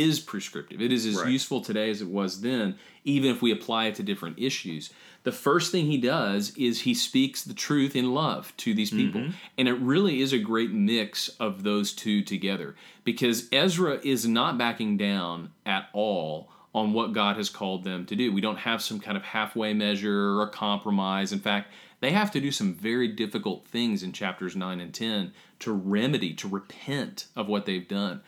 is 0.00 0.20
prescriptive. 0.20 0.80
It 0.80 0.92
is 0.92 1.04
as 1.06 1.16
right. 1.16 1.28
useful 1.28 1.60
today 1.60 1.90
as 1.90 2.00
it 2.00 2.08
was 2.08 2.40
then, 2.40 2.76
even 3.04 3.30
if 3.30 3.42
we 3.42 3.52
apply 3.52 3.86
it 3.86 3.96
to 3.96 4.02
different 4.02 4.38
issues. 4.38 4.90
The 5.24 5.32
first 5.32 5.70
thing 5.70 5.86
he 5.86 5.98
does 5.98 6.52
is 6.56 6.80
he 6.80 6.94
speaks 6.94 7.44
the 7.44 7.54
truth 7.54 7.94
in 7.94 8.12
love 8.12 8.52
to 8.58 8.74
these 8.74 8.90
people. 8.90 9.20
Mm-hmm. 9.20 9.36
And 9.56 9.68
it 9.68 9.74
really 9.74 10.20
is 10.20 10.32
a 10.32 10.38
great 10.38 10.72
mix 10.72 11.28
of 11.40 11.62
those 11.62 11.92
two 11.92 12.22
together 12.22 12.74
because 13.04 13.48
Ezra 13.52 14.00
is 14.02 14.26
not 14.26 14.58
backing 14.58 14.96
down 14.96 15.52
at 15.64 15.88
all 15.92 16.48
on 16.74 16.92
what 16.92 17.12
God 17.12 17.36
has 17.36 17.50
called 17.50 17.84
them 17.84 18.06
to 18.06 18.16
do. 18.16 18.32
We 18.32 18.40
don't 18.40 18.56
have 18.56 18.82
some 18.82 18.98
kind 18.98 19.16
of 19.16 19.22
halfway 19.22 19.74
measure 19.74 20.30
or 20.30 20.42
a 20.42 20.48
compromise. 20.48 21.32
In 21.32 21.38
fact, 21.38 21.72
they 22.00 22.10
have 22.10 22.30
to 22.32 22.40
do 22.40 22.50
some 22.50 22.74
very 22.74 23.08
difficult 23.08 23.66
things 23.66 24.02
in 24.02 24.12
chapters 24.12 24.56
9 24.56 24.80
and 24.80 24.92
10 24.92 25.32
to 25.60 25.72
remedy, 25.72 26.34
to 26.34 26.48
repent 26.48 27.26
of 27.36 27.46
what 27.46 27.66
they've 27.66 27.86
done. 27.86 28.22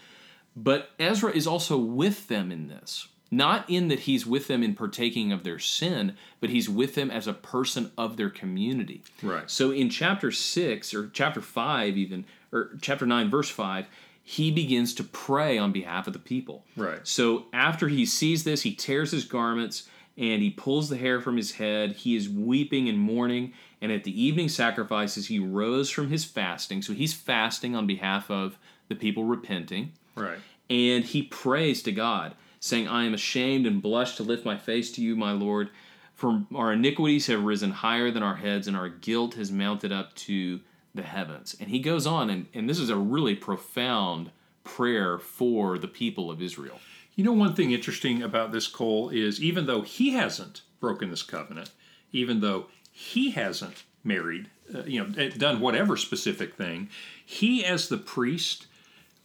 But 0.57 0.91
Ezra 0.99 1.33
is 1.33 1.47
also 1.47 1.77
with 1.77 2.29
them 2.29 2.53
in 2.53 2.69
this. 2.69 3.09
Not 3.31 3.69
in 3.69 3.89
that 3.89 4.01
he's 4.01 4.25
with 4.25 4.47
them 4.47 4.63
in 4.63 4.75
partaking 4.75 5.33
of 5.33 5.43
their 5.43 5.59
sin, 5.59 6.17
but 6.41 6.51
he's 6.51 6.69
with 6.69 6.95
them 6.95 7.11
as 7.11 7.27
a 7.27 7.33
person 7.33 7.91
of 7.99 8.17
their 8.17 8.31
community. 8.31 9.03
Right. 9.23 9.51
So 9.51 9.73
in 9.73 9.91
chapter 9.91 10.31
6, 10.31 10.95
or 10.95 11.11
chapter 11.13 11.41
5, 11.41 11.97
even, 11.97 12.27
or 12.53 12.77
chapter 12.81 13.07
9, 13.07 13.31
verse 13.31 13.49
5, 13.49 13.87
he 14.23 14.53
begins 14.53 14.95
to 14.95 15.05
pray 15.05 15.59
on 15.59 15.73
behalf 15.73 16.07
of 16.07 16.13
the 16.13 16.19
people. 16.19 16.65
Right. 16.77 17.07
So 17.07 17.47
after 17.53 17.89
he 17.89 18.07
sees 18.07 18.45
this, 18.45 18.63
he 18.63 18.73
tears 18.75 19.11
his 19.11 19.25
garments 19.25 19.89
and 20.17 20.41
he 20.41 20.51
pulls 20.51 20.89
the 20.89 20.97
hair 20.97 21.21
from 21.21 21.37
his 21.37 21.53
head. 21.53 21.93
He 21.93 22.15
is 22.15 22.29
weeping 22.29 22.89
and 22.89 22.99
mourning. 22.99 23.53
And 23.81 23.91
at 23.91 24.05
the 24.05 24.23
evening 24.23 24.49
sacrifices, 24.49 25.27
he 25.27 25.41
rose 25.41 25.91
from 25.91 26.09
his 26.09 26.25
fasting. 26.25 26.83
So 26.83 26.93
he's 26.93 27.13
fasting 27.13 27.75
on 27.75 27.87
behalf 27.87 28.31
of 28.31 28.59
the 28.89 28.95
people 28.95 29.25
repenting. 29.25 29.93
Right. 30.15 30.39
And 30.71 31.05
he 31.05 31.23
prays 31.23 31.83
to 31.83 31.93
God, 31.93 32.35
saying, 32.61 32.89
I 32.89 33.05
am 33.05 33.15
ashamed 33.15 33.67
and 33.67 33.83
blush 33.83 34.17
to 34.17 34.23
lift 34.23 34.45
my 34.45 34.57
face 34.57 34.91
to 34.93 35.03
you, 35.03 35.17
my 35.17 35.33
Lord. 35.33 35.71
For 36.15 36.45
our 36.55 36.73
iniquities 36.73 37.27
have 37.27 37.43
risen 37.43 37.71
higher 37.71 38.11
than 38.11 38.23
our 38.23 38.37
heads, 38.37 38.69
and 38.69 38.77
our 38.77 38.89
guilt 38.89 39.35
has 39.35 39.51
mounted 39.51 39.93
up 39.93 40.15
to 40.15 40.61
the 40.95 41.03
heavens. 41.03 41.57
And 41.59 41.69
he 41.69 41.81
goes 41.81 42.07
on, 42.07 42.31
and, 42.31 42.47
and 42.55 42.71
this 42.71 42.79
is 42.79 42.89
a 42.89 42.97
really 42.97 43.35
profound 43.35 44.31
prayer 44.63 45.19
for 45.19 45.77
the 45.77 45.89
people 45.89 46.31
of 46.31 46.41
Israel. 46.41 46.79
You 47.17 47.25
know, 47.25 47.33
one 47.33 47.55
thing 47.55 47.73
interesting 47.73 48.23
about 48.23 48.53
this, 48.53 48.67
Cole, 48.67 49.11
is 49.11 49.43
even 49.43 49.67
though 49.67 49.83
he 49.83 50.11
hasn't 50.11 50.63
broken 50.81 51.11
this 51.11 51.23
covenant, 51.23 51.71
even 52.13 52.41
though 52.41 52.67
he 52.91 53.31
hasn't 53.33 53.85
married, 54.03 54.51
uh, 54.75 54.85
you 54.85 55.05
know, 55.05 55.29
done 55.31 55.61
whatever 55.61 55.97
specific 55.97 56.55
thing, 56.55 56.89
he, 57.25 57.65
as 57.65 57.89
the 57.89 57.99
priest, 57.99 58.67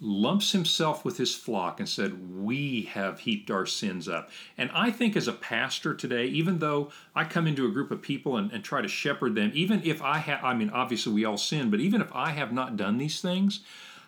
lumps 0.02 0.54
himself 0.54 1.04
with 1.04 1.18
his 1.18 1.36
flock 1.36 1.80
and 1.80 1.90
said, 1.90 2.36
We 2.36 2.84
have 2.94 3.20
heaped 3.20 3.52
our 3.52 3.66
sins 3.66 4.08
up. 4.08 4.30
And 4.58 4.70
I 4.74 4.92
think 4.92 5.16
as 5.16 5.28
a 5.28 5.34
pastor 5.34 5.94
today, 5.94 6.26
even 6.26 6.60
though 6.60 6.92
I 7.16 7.26
come 7.26 7.48
into 7.48 7.66
a 7.66 7.72
group 7.72 7.92
of 7.92 8.02
people 8.02 8.38
and, 8.38 8.52
and 8.52 8.64
try 8.64 8.82
to 8.82 8.88
shepherd 8.88 9.36
them, 9.36 9.52
even 9.54 9.82
if 9.84 10.02
I 10.02 10.20
have, 10.20 10.44
I 10.44 10.54
mean, 10.54 10.70
obviously 10.70 11.14
we 11.14 11.26
all 11.26 11.38
sin, 11.38 11.70
but 11.70 11.80
even 11.80 12.02
if 12.02 12.14
I 12.14 12.32
have 12.32 12.54
not 12.54 12.78
done 12.78 12.98
these 12.98 13.22
things, 13.22 13.62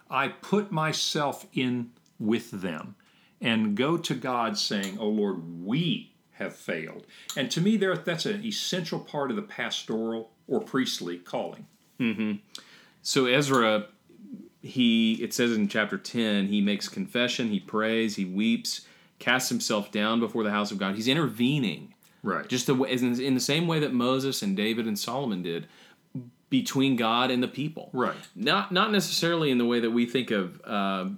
I 0.10 0.30
put 0.30 0.72
myself 0.72 1.46
in 1.54 1.92
with 2.20 2.52
them 2.52 2.96
and 3.42 3.76
go 3.76 3.98
to 3.98 4.14
God 4.14 4.58
saying, 4.58 4.98
Oh 5.00 5.10
Lord, 5.10 5.66
we 5.66 6.14
have 6.34 6.56
failed. 6.56 7.06
And 7.36 7.52
to 7.52 7.62
me, 7.62 7.78
there 7.78 7.96
that's 7.98 8.26
an 8.26 8.46
essential 8.46 9.00
part 9.00 9.30
of 9.30 9.36
the 9.36 9.42
pastoral 9.42 10.32
or 10.48 10.62
priestly 10.62 11.18
calling. 11.18 11.68
Mm-hmm. 12.00 12.34
So 13.02 13.26
Ezra 13.26 13.88
he 14.62 15.14
it 15.16 15.34
says 15.34 15.52
in 15.52 15.68
chapter 15.68 15.98
10 15.98 16.48
he 16.48 16.62
makes 16.62 16.88
confession 16.88 17.50
he 17.50 17.60
prays 17.60 18.16
he 18.16 18.26
weeps 18.26 18.82
casts 19.20 19.50
himself 19.50 19.92
down 19.92 20.20
before 20.20 20.44
the 20.44 20.52
house 20.52 20.72
of 20.72 20.78
god. 20.78 20.96
He's 20.96 21.08
intervening. 21.08 21.94
Right. 22.24 22.48
Just 22.48 22.68
the 22.68 22.76
way 22.76 22.92
in 22.92 23.34
the 23.34 23.40
same 23.40 23.68
way 23.68 23.80
that 23.80 23.94
moses 23.94 24.42
and 24.42 24.56
david 24.56 24.88
and 24.88 24.98
solomon 24.98 25.42
did 25.42 25.68
between 26.50 26.96
god 26.96 27.32
and 27.32 27.42
the 27.42 27.48
people. 27.48 27.90
Right. 27.94 28.16
Not 28.36 28.72
not 28.72 28.92
necessarily 28.92 29.52
in 29.52 29.58
the 29.58 29.66
way 29.66 29.80
that 29.80 29.92
we 29.92 30.06
think 30.06 30.32
of 30.32 30.62
uh, 30.66 31.10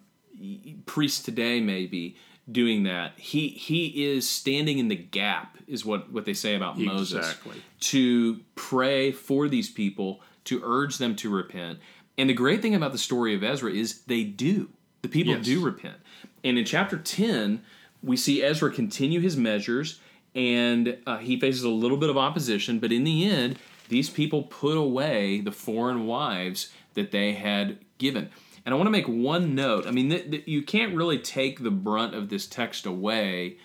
priests 0.85 1.23
today 1.23 1.59
maybe 1.59 2.15
doing 2.49 2.83
that. 2.83 3.17
He 3.17 3.49
he 3.49 4.05
is 4.05 4.29
standing 4.29 4.77
in 4.77 4.87
the 4.87 4.95
gap 4.95 5.57
is 5.67 5.85
what 5.85 6.11
what 6.11 6.25
they 6.25 6.33
say 6.33 6.55
about 6.55 6.79
exactly. 6.79 6.93
moses 6.93 7.61
to 7.79 8.39
pray 8.55 9.11
for 9.11 9.47
these 9.47 9.69
people 9.69 10.21
to 10.45 10.61
urge 10.63 10.97
them 10.97 11.15
to 11.15 11.29
repent 11.29 11.79
and 12.17 12.29
the 12.29 12.33
great 12.33 12.61
thing 12.61 12.75
about 12.75 12.91
the 12.91 12.97
story 12.97 13.35
of 13.35 13.43
Ezra 13.43 13.71
is 13.71 14.01
they 14.03 14.23
do. 14.23 14.69
The 15.01 15.07
people 15.09 15.33
yes. 15.33 15.45
do 15.45 15.63
repent. 15.63 15.97
And 16.43 16.57
in 16.57 16.65
chapter 16.65 16.97
10, 16.97 17.61
we 18.01 18.17
see 18.17 18.43
Ezra 18.43 18.71
continue 18.71 19.19
his 19.19 19.37
measures 19.37 19.99
and 20.35 20.97
uh, 21.05 21.17
he 21.17 21.39
faces 21.39 21.63
a 21.63 21.69
little 21.69 21.97
bit 21.97 22.09
of 22.09 22.17
opposition, 22.17 22.79
but 22.79 22.91
in 22.91 23.03
the 23.03 23.29
end, 23.29 23.59
these 23.89 24.09
people 24.09 24.43
put 24.43 24.77
away 24.77 25.41
the 25.41 25.51
foreign 25.51 26.07
wives 26.07 26.71
that 26.95 27.11
they 27.11 27.33
had 27.33 27.77
given. 27.97 28.29
And 28.65 28.73
I 28.73 28.77
want 28.77 28.87
to 28.87 28.91
make 28.91 29.07
one 29.07 29.55
note. 29.55 29.85
I 29.85 29.91
mean, 29.91 30.09
th- 30.09 30.31
th- 30.31 30.47
you 30.47 30.63
can't 30.63 30.95
really 30.95 31.19
take 31.19 31.61
the 31.61 31.71
brunt 31.71 32.15
of 32.15 32.29
this 32.29 32.47
text 32.47 32.85
away, 32.85 33.57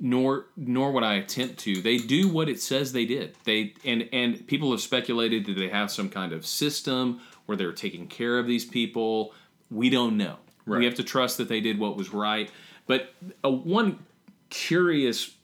nor 0.00 0.46
nor 0.56 0.92
would 0.92 1.04
I 1.04 1.14
attempt 1.14 1.58
to. 1.60 1.80
They 1.80 1.98
do 1.98 2.28
what 2.28 2.48
it 2.48 2.60
says 2.60 2.92
they 2.92 3.04
did. 3.04 3.36
They 3.44 3.74
and 3.84 4.08
and 4.12 4.46
people 4.46 4.70
have 4.70 4.80
speculated 4.80 5.46
that 5.46 5.58
they 5.58 5.68
have 5.68 5.90
some 5.90 6.08
kind 6.08 6.32
of 6.32 6.46
system 6.46 7.20
where 7.46 7.56
they're 7.56 7.72
taking 7.72 8.06
care 8.06 8.38
of 8.38 8.46
these 8.46 8.64
people. 8.64 9.32
We 9.70 9.90
don't 9.90 10.16
know. 10.16 10.36
Right. 10.66 10.78
We 10.78 10.84
have 10.84 10.94
to 10.96 11.04
trust 11.04 11.38
that 11.38 11.48
they 11.48 11.60
did 11.60 11.78
what 11.78 11.96
was 11.96 12.12
right. 12.12 12.50
But 12.86 13.14
uh, 13.44 13.50
one 13.50 14.04
curious 14.50 15.34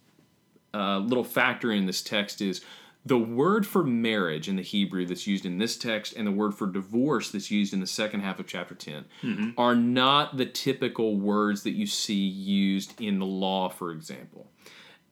uh, 0.75 0.99
little 0.99 1.25
factor 1.25 1.71
in 1.71 1.87
this 1.87 2.03
text 2.03 2.41
is 2.41 2.63
the 3.05 3.19
word 3.19 3.67
for 3.67 3.83
marriage 3.83 4.49
in 4.49 4.57
the 4.57 4.63
Hebrew 4.63 5.07
that's 5.07 5.27
used 5.27 5.45
in 5.45 5.59
this 5.59 5.77
text 5.77 6.15
and 6.15 6.27
the 6.27 6.33
word 6.33 6.55
for 6.55 6.67
divorce 6.67 7.31
that's 7.31 7.51
used 7.51 7.73
in 7.73 7.81
the 7.81 7.87
second 7.87 8.21
half 8.21 8.39
of 8.39 8.47
chapter 8.47 8.75
10 8.75 9.05
mm-hmm. 9.23 9.51
are 9.59 9.75
not 9.75 10.37
the 10.37 10.47
typical 10.47 11.17
words 11.17 11.65
that 11.65 11.73
you 11.73 11.87
see 11.87 12.15
used 12.15 13.01
in 13.01 13.19
the 13.19 13.27
law, 13.27 13.69
for 13.69 13.91
example. 13.91 14.47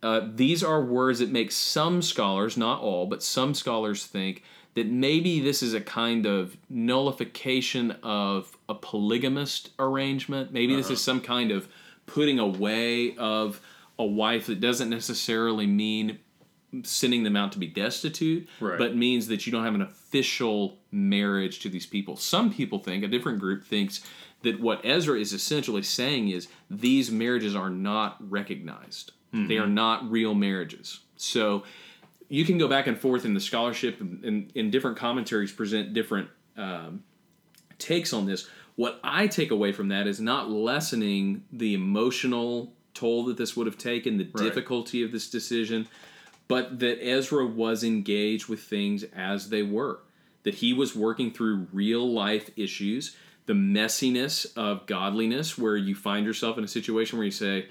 Uh, 0.02 0.22
these 0.34 0.62
are 0.62 0.82
words 0.82 1.18
that 1.18 1.30
make 1.30 1.50
some 1.50 2.00
scholars, 2.00 2.56
not 2.56 2.80
all, 2.80 3.06
but 3.06 3.22
some 3.22 3.54
scholars 3.54 4.06
think 4.06 4.42
that 4.74 4.86
maybe 4.86 5.40
this 5.40 5.62
is 5.62 5.74
a 5.74 5.80
kind 5.80 6.26
of 6.26 6.56
nullification 6.68 7.92
of 8.02 8.56
a 8.68 8.74
polygamist 8.74 9.70
arrangement. 9.78 10.52
Maybe 10.52 10.74
uh-huh. 10.74 10.82
this 10.82 10.90
is 10.90 11.00
some 11.00 11.20
kind 11.20 11.50
of 11.50 11.68
putting 12.06 12.38
away 12.38 13.16
of 13.16 13.60
a 13.98 14.04
wife 14.04 14.46
that 14.46 14.60
doesn't 14.60 14.90
necessarily 14.90 15.66
mean 15.66 16.18
sending 16.84 17.24
them 17.24 17.36
out 17.36 17.52
to 17.52 17.58
be 17.58 17.66
destitute, 17.66 18.48
right. 18.60 18.78
but 18.78 18.94
means 18.94 19.26
that 19.26 19.44
you 19.44 19.52
don't 19.52 19.64
have 19.64 19.74
an 19.74 19.82
official 19.82 20.78
marriage 20.92 21.58
to 21.60 21.68
these 21.68 21.86
people. 21.86 22.16
Some 22.16 22.52
people 22.52 22.78
think, 22.78 23.02
a 23.02 23.08
different 23.08 23.40
group 23.40 23.64
thinks, 23.64 24.00
that 24.42 24.60
what 24.60 24.80
Ezra 24.84 25.18
is 25.18 25.32
essentially 25.32 25.82
saying 25.82 26.28
is 26.30 26.48
these 26.70 27.10
marriages 27.10 27.54
are 27.54 27.70
not 27.70 28.16
recognized. 28.30 29.12
Mm-hmm. 29.34 29.48
They 29.48 29.58
are 29.58 29.66
not 29.66 30.10
real 30.10 30.34
marriages. 30.34 31.00
So 31.16 31.64
you 32.30 32.44
can 32.44 32.56
go 32.56 32.68
back 32.68 32.86
and 32.86 32.98
forth 32.98 33.24
in 33.24 33.34
the 33.34 33.40
scholarship 33.40 34.00
and 34.00 34.52
in 34.54 34.70
different 34.70 34.96
commentaries 34.96 35.52
present 35.52 35.92
different 35.92 36.30
um, 36.56 37.02
takes 37.78 38.12
on 38.12 38.24
this. 38.24 38.48
What 38.76 39.00
I 39.02 39.26
take 39.26 39.50
away 39.50 39.72
from 39.72 39.88
that 39.88 40.06
is 40.06 40.20
not 40.20 40.48
lessening 40.48 41.42
the 41.52 41.74
emotional 41.74 42.72
toll 42.94 43.24
that 43.24 43.36
this 43.36 43.56
would 43.56 43.66
have 43.66 43.76
taken, 43.76 44.16
the 44.16 44.28
right. 44.32 44.44
difficulty 44.44 45.02
of 45.02 45.10
this 45.10 45.28
decision, 45.28 45.88
but 46.46 46.78
that 46.78 47.04
Ezra 47.04 47.44
was 47.44 47.82
engaged 47.82 48.48
with 48.48 48.60
things 48.60 49.04
as 49.14 49.50
they 49.50 49.62
were. 49.62 49.98
That 50.44 50.54
he 50.54 50.72
was 50.72 50.94
working 50.94 51.32
through 51.32 51.66
real 51.72 52.10
life 52.10 52.48
issues, 52.56 53.16
the 53.46 53.52
messiness 53.54 54.56
of 54.56 54.86
godliness, 54.86 55.58
where 55.58 55.76
you 55.76 55.96
find 55.96 56.24
yourself 56.24 56.56
in 56.56 56.64
a 56.64 56.68
situation 56.68 57.18
where 57.18 57.26
you 57.26 57.32
say, 57.32 57.66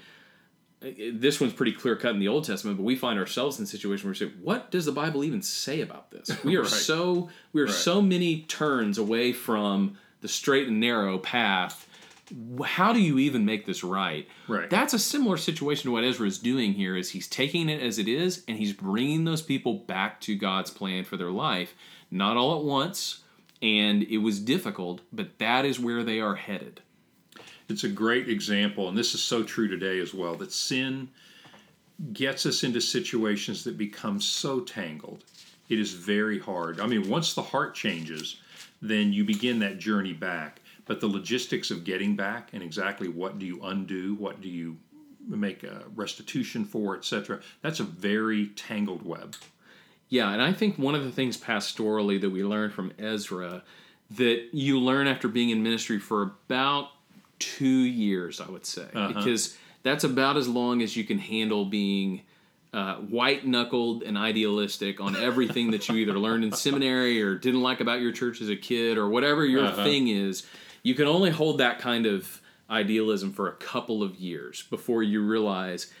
this 0.80 1.40
one's 1.40 1.52
pretty 1.52 1.72
clear 1.72 1.94
cut 1.94 2.14
in 2.14 2.20
the 2.20 2.28
Old 2.28 2.44
Testament, 2.44 2.78
but 2.78 2.84
we 2.84 2.96
find 2.96 3.18
ourselves 3.18 3.58
in 3.58 3.64
a 3.64 3.66
situation 3.66 4.06
where 4.06 4.12
we 4.12 4.16
say, 4.16 4.32
"What 4.40 4.70
does 4.70 4.86
the 4.86 4.92
Bible 4.92 5.24
even 5.24 5.42
say 5.42 5.80
about 5.80 6.10
this?" 6.10 6.30
We 6.44 6.56
are 6.56 6.62
right. 6.62 6.70
so 6.70 7.28
we 7.52 7.60
are 7.60 7.66
right. 7.66 7.74
so 7.74 8.00
many 8.00 8.42
turns 8.42 8.96
away 8.96 9.32
from 9.32 9.98
the 10.22 10.28
straight 10.28 10.68
and 10.68 10.80
narrow 10.80 11.18
path. 11.18 11.86
How 12.64 12.92
do 12.92 13.00
you 13.00 13.18
even 13.18 13.44
make 13.44 13.66
this 13.66 13.82
right? 13.82 14.26
Right. 14.48 14.70
That's 14.70 14.94
a 14.94 14.98
similar 14.98 15.36
situation 15.36 15.84
to 15.84 15.90
what 15.90 16.04
Ezra 16.04 16.26
is 16.26 16.38
doing 16.38 16.72
here. 16.72 16.96
Is 16.96 17.10
he's 17.10 17.28
taking 17.28 17.68
it 17.68 17.82
as 17.82 17.98
it 17.98 18.08
is, 18.08 18.42
and 18.48 18.56
he's 18.56 18.72
bringing 18.72 19.24
those 19.24 19.42
people 19.42 19.74
back 19.74 20.20
to 20.22 20.34
God's 20.34 20.70
plan 20.70 21.04
for 21.04 21.16
their 21.16 21.30
life, 21.30 21.74
not 22.10 22.36
all 22.36 22.58
at 22.58 22.64
once. 22.64 23.22
And 23.62 24.04
it 24.04 24.18
was 24.18 24.40
difficult, 24.40 25.02
but 25.12 25.38
that 25.38 25.66
is 25.66 25.78
where 25.78 26.02
they 26.02 26.18
are 26.18 26.36
headed. 26.36 26.80
It's 27.70 27.84
a 27.84 27.88
great 27.88 28.28
example, 28.28 28.88
and 28.88 28.98
this 28.98 29.14
is 29.14 29.22
so 29.22 29.42
true 29.42 29.68
today 29.68 30.00
as 30.00 30.12
well, 30.12 30.34
that 30.36 30.52
sin 30.52 31.08
gets 32.12 32.46
us 32.46 32.64
into 32.64 32.80
situations 32.80 33.64
that 33.64 33.78
become 33.78 34.20
so 34.20 34.60
tangled. 34.60 35.24
It 35.68 35.78
is 35.78 35.92
very 35.92 36.38
hard. 36.38 36.80
I 36.80 36.86
mean, 36.86 37.08
once 37.08 37.34
the 37.34 37.42
heart 37.42 37.74
changes, 37.74 38.40
then 38.82 39.12
you 39.12 39.24
begin 39.24 39.58
that 39.60 39.78
journey 39.78 40.12
back. 40.12 40.60
But 40.86 41.00
the 41.00 41.06
logistics 41.06 41.70
of 41.70 41.84
getting 41.84 42.16
back 42.16 42.50
and 42.52 42.62
exactly 42.62 43.06
what 43.06 43.38
do 43.38 43.46
you 43.46 43.60
undo, 43.62 44.14
what 44.14 44.40
do 44.40 44.48
you 44.48 44.76
make 45.28 45.62
a 45.62 45.84
restitution 45.94 46.64
for, 46.64 46.96
etc., 46.96 47.40
that's 47.62 47.78
a 47.78 47.84
very 47.84 48.48
tangled 48.48 49.02
web. 49.02 49.36
Yeah, 50.08 50.32
and 50.32 50.42
I 50.42 50.52
think 50.52 50.76
one 50.76 50.96
of 50.96 51.04
the 51.04 51.12
things 51.12 51.36
pastorally 51.36 52.20
that 52.20 52.30
we 52.30 52.42
learn 52.42 52.70
from 52.70 52.92
Ezra 52.98 53.62
that 54.10 54.48
you 54.52 54.80
learn 54.80 55.06
after 55.06 55.28
being 55.28 55.50
in 55.50 55.62
ministry 55.62 56.00
for 56.00 56.22
about 56.22 56.88
two 57.40 57.66
years, 57.66 58.40
I 58.40 58.48
would 58.48 58.64
say, 58.64 58.86
uh-huh. 58.94 59.08
because 59.08 59.56
that's 59.82 60.04
about 60.04 60.36
as 60.36 60.46
long 60.46 60.82
as 60.82 60.96
you 60.96 61.02
can 61.02 61.18
handle 61.18 61.64
being 61.64 62.22
uh, 62.72 62.96
white 62.96 63.44
knuckled 63.44 64.04
and 64.04 64.16
idealistic 64.16 65.00
on 65.00 65.16
everything 65.16 65.72
that 65.72 65.88
you 65.88 65.96
either 65.96 66.16
learned 66.16 66.44
in 66.44 66.52
seminary 66.52 67.20
or 67.20 67.34
didn't 67.34 67.62
like 67.62 67.80
about 67.80 68.00
your 68.00 68.12
church 68.12 68.40
as 68.40 68.48
a 68.48 68.54
kid 68.54 68.96
or 68.96 69.08
whatever 69.08 69.44
your 69.44 69.64
uh-huh. 69.64 69.82
thing 69.82 70.06
is. 70.06 70.46
You 70.82 70.94
can 70.94 71.06
only 71.06 71.30
hold 71.30 71.58
that 71.58 71.80
kind 71.80 72.06
of 72.06 72.40
idealism 72.70 73.32
for 73.32 73.48
a 73.48 73.52
couple 73.52 74.02
of 74.02 74.16
years 74.16 74.62
before 74.70 75.02
you 75.02 75.22
realize 75.22 75.92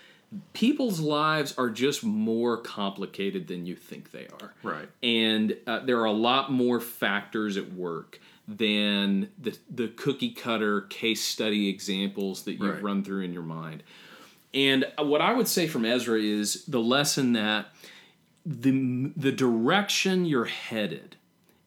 people's 0.52 1.00
lives 1.00 1.54
are 1.58 1.68
just 1.68 2.04
more 2.04 2.56
complicated 2.56 3.48
than 3.48 3.66
you 3.66 3.74
think 3.74 4.12
they 4.12 4.28
are. 4.40 4.54
Right. 4.62 4.88
And 5.02 5.56
uh, 5.66 5.80
there 5.80 5.98
are 5.98 6.04
a 6.04 6.12
lot 6.12 6.52
more 6.52 6.80
factors 6.80 7.56
at 7.56 7.72
work 7.72 8.20
than 8.56 9.30
the 9.38 9.56
the 9.70 9.88
cookie 9.88 10.30
cutter 10.30 10.82
case 10.82 11.22
study 11.22 11.68
examples 11.68 12.42
that 12.42 12.52
you've 12.54 12.74
right. 12.74 12.82
run 12.82 13.04
through 13.04 13.22
in 13.22 13.32
your 13.32 13.42
mind. 13.42 13.82
And 14.52 14.86
what 14.98 15.20
I 15.20 15.32
would 15.32 15.46
say 15.46 15.68
from 15.68 15.84
Ezra 15.84 16.18
is 16.20 16.64
the 16.64 16.80
lesson 16.80 17.32
that 17.34 17.68
the 18.44 19.12
the 19.16 19.30
direction 19.30 20.24
you're 20.24 20.46
headed 20.46 21.16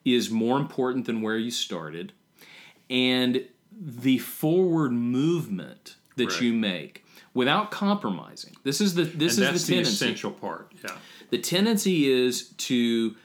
is 0.04 0.30
more 0.30 0.58
important 0.58 1.06
than 1.06 1.22
where 1.22 1.38
you 1.38 1.52
started, 1.52 2.12
and 2.90 3.48
the 3.72 4.18
forward 4.18 4.92
movement 4.92 5.96
that 6.18 6.32
right. 6.32 6.42
you 6.42 6.54
make 6.54 7.06
without 7.34 7.72
compromising. 7.72 8.56
This 8.64 8.82
is 8.82 8.96
the 8.96 9.04
this 9.04 9.38
and 9.38 9.56
is 9.56 9.66
the, 9.66 9.76
tendency. 9.76 10.06
essential 10.06 10.32
part. 10.32 10.74
Yeah. 10.84 10.98
The 11.30 11.38
tendency 11.38 12.12
is 12.12 12.50
to 12.50 13.16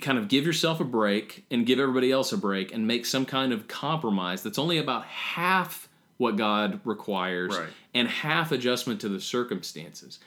kind 0.00 0.18
of 0.18 0.28
give 0.28 0.46
yourself 0.46 0.80
a 0.80 0.84
break 0.84 1.44
and 1.50 1.66
give 1.66 1.78
everybody 1.78 2.10
else 2.10 2.32
a 2.32 2.38
break 2.38 2.72
and 2.72 2.86
make 2.86 3.06
some 3.06 3.26
kind 3.26 3.52
of 3.52 3.68
compromise 3.68 4.42
that's 4.42 4.58
only 4.58 4.78
about 4.78 5.04
half 5.04 5.88
what 6.16 6.36
God 6.36 6.80
requires 6.84 7.56
right. 7.56 7.68
and 7.94 8.08
half 8.08 8.52
adjustment 8.52 9.00
to 9.02 9.08
the 9.08 9.20
circumstances. 9.20 10.18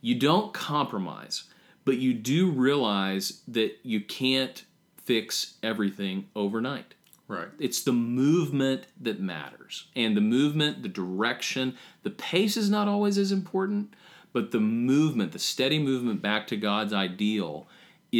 You 0.00 0.14
don't 0.14 0.52
compromise, 0.52 1.44
but 1.84 1.98
you 1.98 2.14
do 2.14 2.50
realize 2.50 3.42
that 3.48 3.78
you 3.82 4.00
can't 4.00 4.64
fix 5.04 5.54
everything 5.62 6.28
overnight. 6.34 6.94
Right. 7.26 7.48
It's 7.58 7.82
the 7.82 7.92
movement 7.92 8.86
that 9.00 9.20
matters. 9.20 9.86
And 9.96 10.16
the 10.16 10.20
movement, 10.20 10.82
the 10.82 10.88
direction, 10.88 11.76
the 12.02 12.10
pace 12.10 12.56
is 12.56 12.68
not 12.68 12.86
always 12.86 13.16
as 13.16 13.32
important, 13.32 13.94
but 14.32 14.50
the 14.50 14.60
movement, 14.60 15.32
the 15.32 15.38
steady 15.38 15.78
movement 15.78 16.20
back 16.20 16.46
to 16.48 16.56
God's 16.56 16.92
ideal 16.92 17.66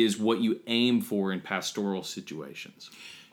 is 0.03 0.19
what 0.19 0.41
you 0.41 0.61
aim 0.67 1.01
for 1.01 1.33
in 1.33 1.41
pastoral 1.41 2.03
situations. 2.03 2.91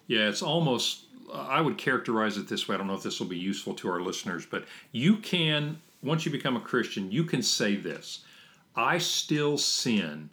Yeah, 0.07 0.27
it's 0.27 0.41
almost, 0.41 1.05
I 1.33 1.61
would 1.61 1.77
characterize 1.77 2.37
it 2.37 2.47
this 2.47 2.67
way. 2.67 2.75
I 2.75 2.77
don't 2.77 2.87
know 2.87 2.95
if 2.95 3.03
this 3.03 3.19
will 3.19 3.27
be 3.27 3.37
useful 3.37 3.73
to 3.75 3.89
our 3.89 4.01
listeners, 4.01 4.45
but 4.45 4.65
you 4.91 5.17
can, 5.17 5.81
once 6.03 6.25
you 6.25 6.31
become 6.31 6.57
a 6.57 6.61
Christian, 6.61 7.11
you 7.11 7.23
can 7.23 7.41
say 7.41 7.75
this 7.75 8.25
I 8.75 8.97
still 8.97 9.57
sin, 9.57 10.29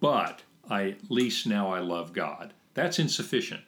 but 0.00 0.42
I, 0.68 0.90
at 0.90 1.10
least 1.10 1.46
now 1.46 1.72
I 1.72 1.80
love 1.80 2.12
God. 2.12 2.52
That's 2.74 2.98
insufficient. 2.98 3.62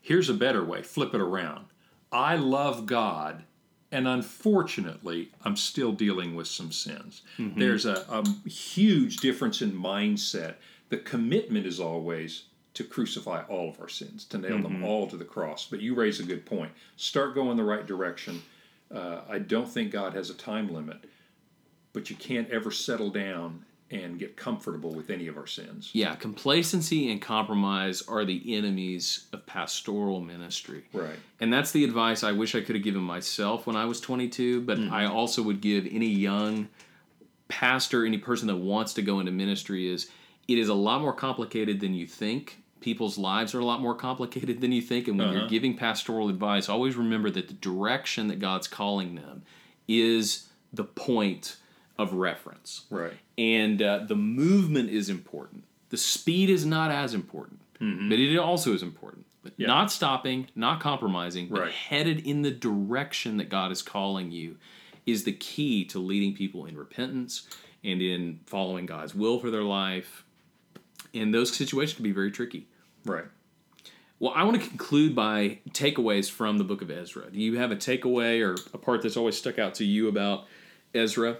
Here's 0.00 0.28
a 0.28 0.34
better 0.34 0.64
way 0.64 0.82
flip 0.82 1.14
it 1.14 1.20
around. 1.20 1.66
I 2.10 2.36
love 2.36 2.86
God, 2.86 3.44
and 3.90 4.06
unfortunately, 4.06 5.30
I'm 5.44 5.56
still 5.56 5.92
dealing 5.92 6.34
with 6.34 6.46
some 6.46 6.72
sins. 6.72 7.22
Mm-hmm. 7.38 7.58
There's 7.58 7.86
a, 7.86 8.04
a 8.10 8.48
huge 8.48 9.18
difference 9.18 9.62
in 9.62 9.72
mindset. 9.72 10.56
The 10.92 10.98
commitment 10.98 11.64
is 11.64 11.80
always 11.80 12.42
to 12.74 12.84
crucify 12.84 13.44
all 13.48 13.70
of 13.70 13.80
our 13.80 13.88
sins, 13.88 14.26
to 14.26 14.36
nail 14.36 14.50
mm-hmm. 14.58 14.62
them 14.64 14.84
all 14.84 15.06
to 15.06 15.16
the 15.16 15.24
cross. 15.24 15.66
But 15.66 15.80
you 15.80 15.94
raise 15.94 16.20
a 16.20 16.22
good 16.22 16.44
point. 16.44 16.70
Start 16.96 17.34
going 17.34 17.56
the 17.56 17.64
right 17.64 17.86
direction. 17.86 18.42
Uh, 18.94 19.22
I 19.26 19.38
don't 19.38 19.66
think 19.66 19.90
God 19.90 20.12
has 20.12 20.28
a 20.28 20.34
time 20.34 20.70
limit, 20.70 21.06
but 21.94 22.10
you 22.10 22.16
can't 22.16 22.50
ever 22.50 22.70
settle 22.70 23.08
down 23.08 23.64
and 23.90 24.18
get 24.18 24.36
comfortable 24.36 24.92
with 24.92 25.08
any 25.08 25.28
of 25.28 25.38
our 25.38 25.46
sins. 25.46 25.88
Yeah, 25.94 26.14
complacency 26.14 27.10
and 27.10 27.22
compromise 27.22 28.02
are 28.02 28.26
the 28.26 28.54
enemies 28.54 29.28
of 29.32 29.46
pastoral 29.46 30.20
ministry. 30.20 30.84
Right. 30.92 31.16
And 31.40 31.50
that's 31.50 31.70
the 31.70 31.84
advice 31.84 32.22
I 32.22 32.32
wish 32.32 32.54
I 32.54 32.60
could 32.60 32.74
have 32.74 32.84
given 32.84 33.00
myself 33.00 33.66
when 33.66 33.76
I 33.76 33.86
was 33.86 33.98
22, 33.98 34.60
but 34.60 34.76
mm-hmm. 34.76 34.92
I 34.92 35.06
also 35.06 35.42
would 35.42 35.62
give 35.62 35.86
any 35.90 36.08
young 36.08 36.68
pastor, 37.48 38.04
any 38.04 38.18
person 38.18 38.46
that 38.48 38.56
wants 38.56 38.92
to 38.94 39.00
go 39.00 39.20
into 39.20 39.32
ministry 39.32 39.88
is 39.88 40.10
it 40.48 40.58
is 40.58 40.68
a 40.68 40.74
lot 40.74 41.00
more 41.00 41.12
complicated 41.12 41.80
than 41.80 41.94
you 41.94 42.06
think. 42.06 42.62
People's 42.80 43.16
lives 43.16 43.54
are 43.54 43.60
a 43.60 43.64
lot 43.64 43.80
more 43.80 43.94
complicated 43.94 44.60
than 44.60 44.72
you 44.72 44.82
think, 44.82 45.06
and 45.06 45.16
when 45.16 45.28
uh-huh. 45.28 45.38
you're 45.38 45.48
giving 45.48 45.76
pastoral 45.76 46.28
advice, 46.28 46.68
always 46.68 46.96
remember 46.96 47.30
that 47.30 47.46
the 47.46 47.54
direction 47.54 48.26
that 48.28 48.40
God's 48.40 48.66
calling 48.66 49.14
them 49.14 49.42
is 49.86 50.48
the 50.72 50.84
point 50.84 51.56
of 51.98 52.14
reference. 52.14 52.82
Right. 52.90 53.12
And 53.38 53.80
uh, 53.80 54.00
the 54.06 54.16
movement 54.16 54.90
is 54.90 55.08
important. 55.08 55.64
The 55.90 55.96
speed 55.96 56.50
is 56.50 56.66
not 56.66 56.90
as 56.90 57.14
important, 57.14 57.60
mm-hmm. 57.80 58.08
but 58.08 58.18
it 58.18 58.36
also 58.38 58.72
is 58.72 58.82
important. 58.82 59.26
But 59.42 59.52
yeah. 59.56 59.66
not 59.66 59.90
stopping, 59.90 60.48
not 60.54 60.80
compromising, 60.80 61.48
but 61.48 61.62
right. 61.62 61.72
headed 61.72 62.26
in 62.26 62.42
the 62.42 62.50
direction 62.50 63.36
that 63.38 63.48
God 63.48 63.72
is 63.72 63.82
calling 63.82 64.30
you 64.30 64.56
is 65.04 65.24
the 65.24 65.32
key 65.32 65.84
to 65.86 65.98
leading 65.98 66.34
people 66.34 66.64
in 66.66 66.76
repentance 66.76 67.48
and 67.82 68.00
in 68.00 68.40
following 68.46 68.86
God's 68.86 69.14
will 69.14 69.40
for 69.40 69.50
their 69.50 69.62
life. 69.62 70.24
And 71.14 71.32
those 71.32 71.54
situations 71.54 71.94
can 71.94 72.04
be 72.04 72.12
very 72.12 72.30
tricky. 72.30 72.66
Right. 73.04 73.24
Well, 74.18 74.32
I 74.36 74.44
want 74.44 74.62
to 74.62 74.68
conclude 74.68 75.16
by 75.16 75.58
takeaways 75.70 76.30
from 76.30 76.58
the 76.58 76.64
book 76.64 76.80
of 76.80 76.90
Ezra. 76.90 77.30
Do 77.30 77.40
you 77.40 77.58
have 77.58 77.72
a 77.72 77.76
takeaway 77.76 78.40
or 78.40 78.54
a 78.72 78.78
part 78.78 79.02
that's 79.02 79.16
always 79.16 79.36
stuck 79.36 79.58
out 79.58 79.74
to 79.76 79.84
you 79.84 80.08
about 80.08 80.46
Ezra? 80.94 81.38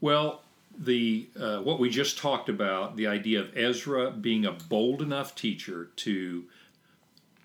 Well, 0.00 0.42
the 0.78 1.28
uh, 1.38 1.58
what 1.58 1.78
we 1.78 1.90
just 1.90 2.16
talked 2.16 2.48
about, 2.48 2.96
the 2.96 3.06
idea 3.06 3.40
of 3.40 3.54
Ezra 3.54 4.10
being 4.10 4.46
a 4.46 4.52
bold 4.52 5.02
enough 5.02 5.34
teacher 5.34 5.90
to 5.96 6.44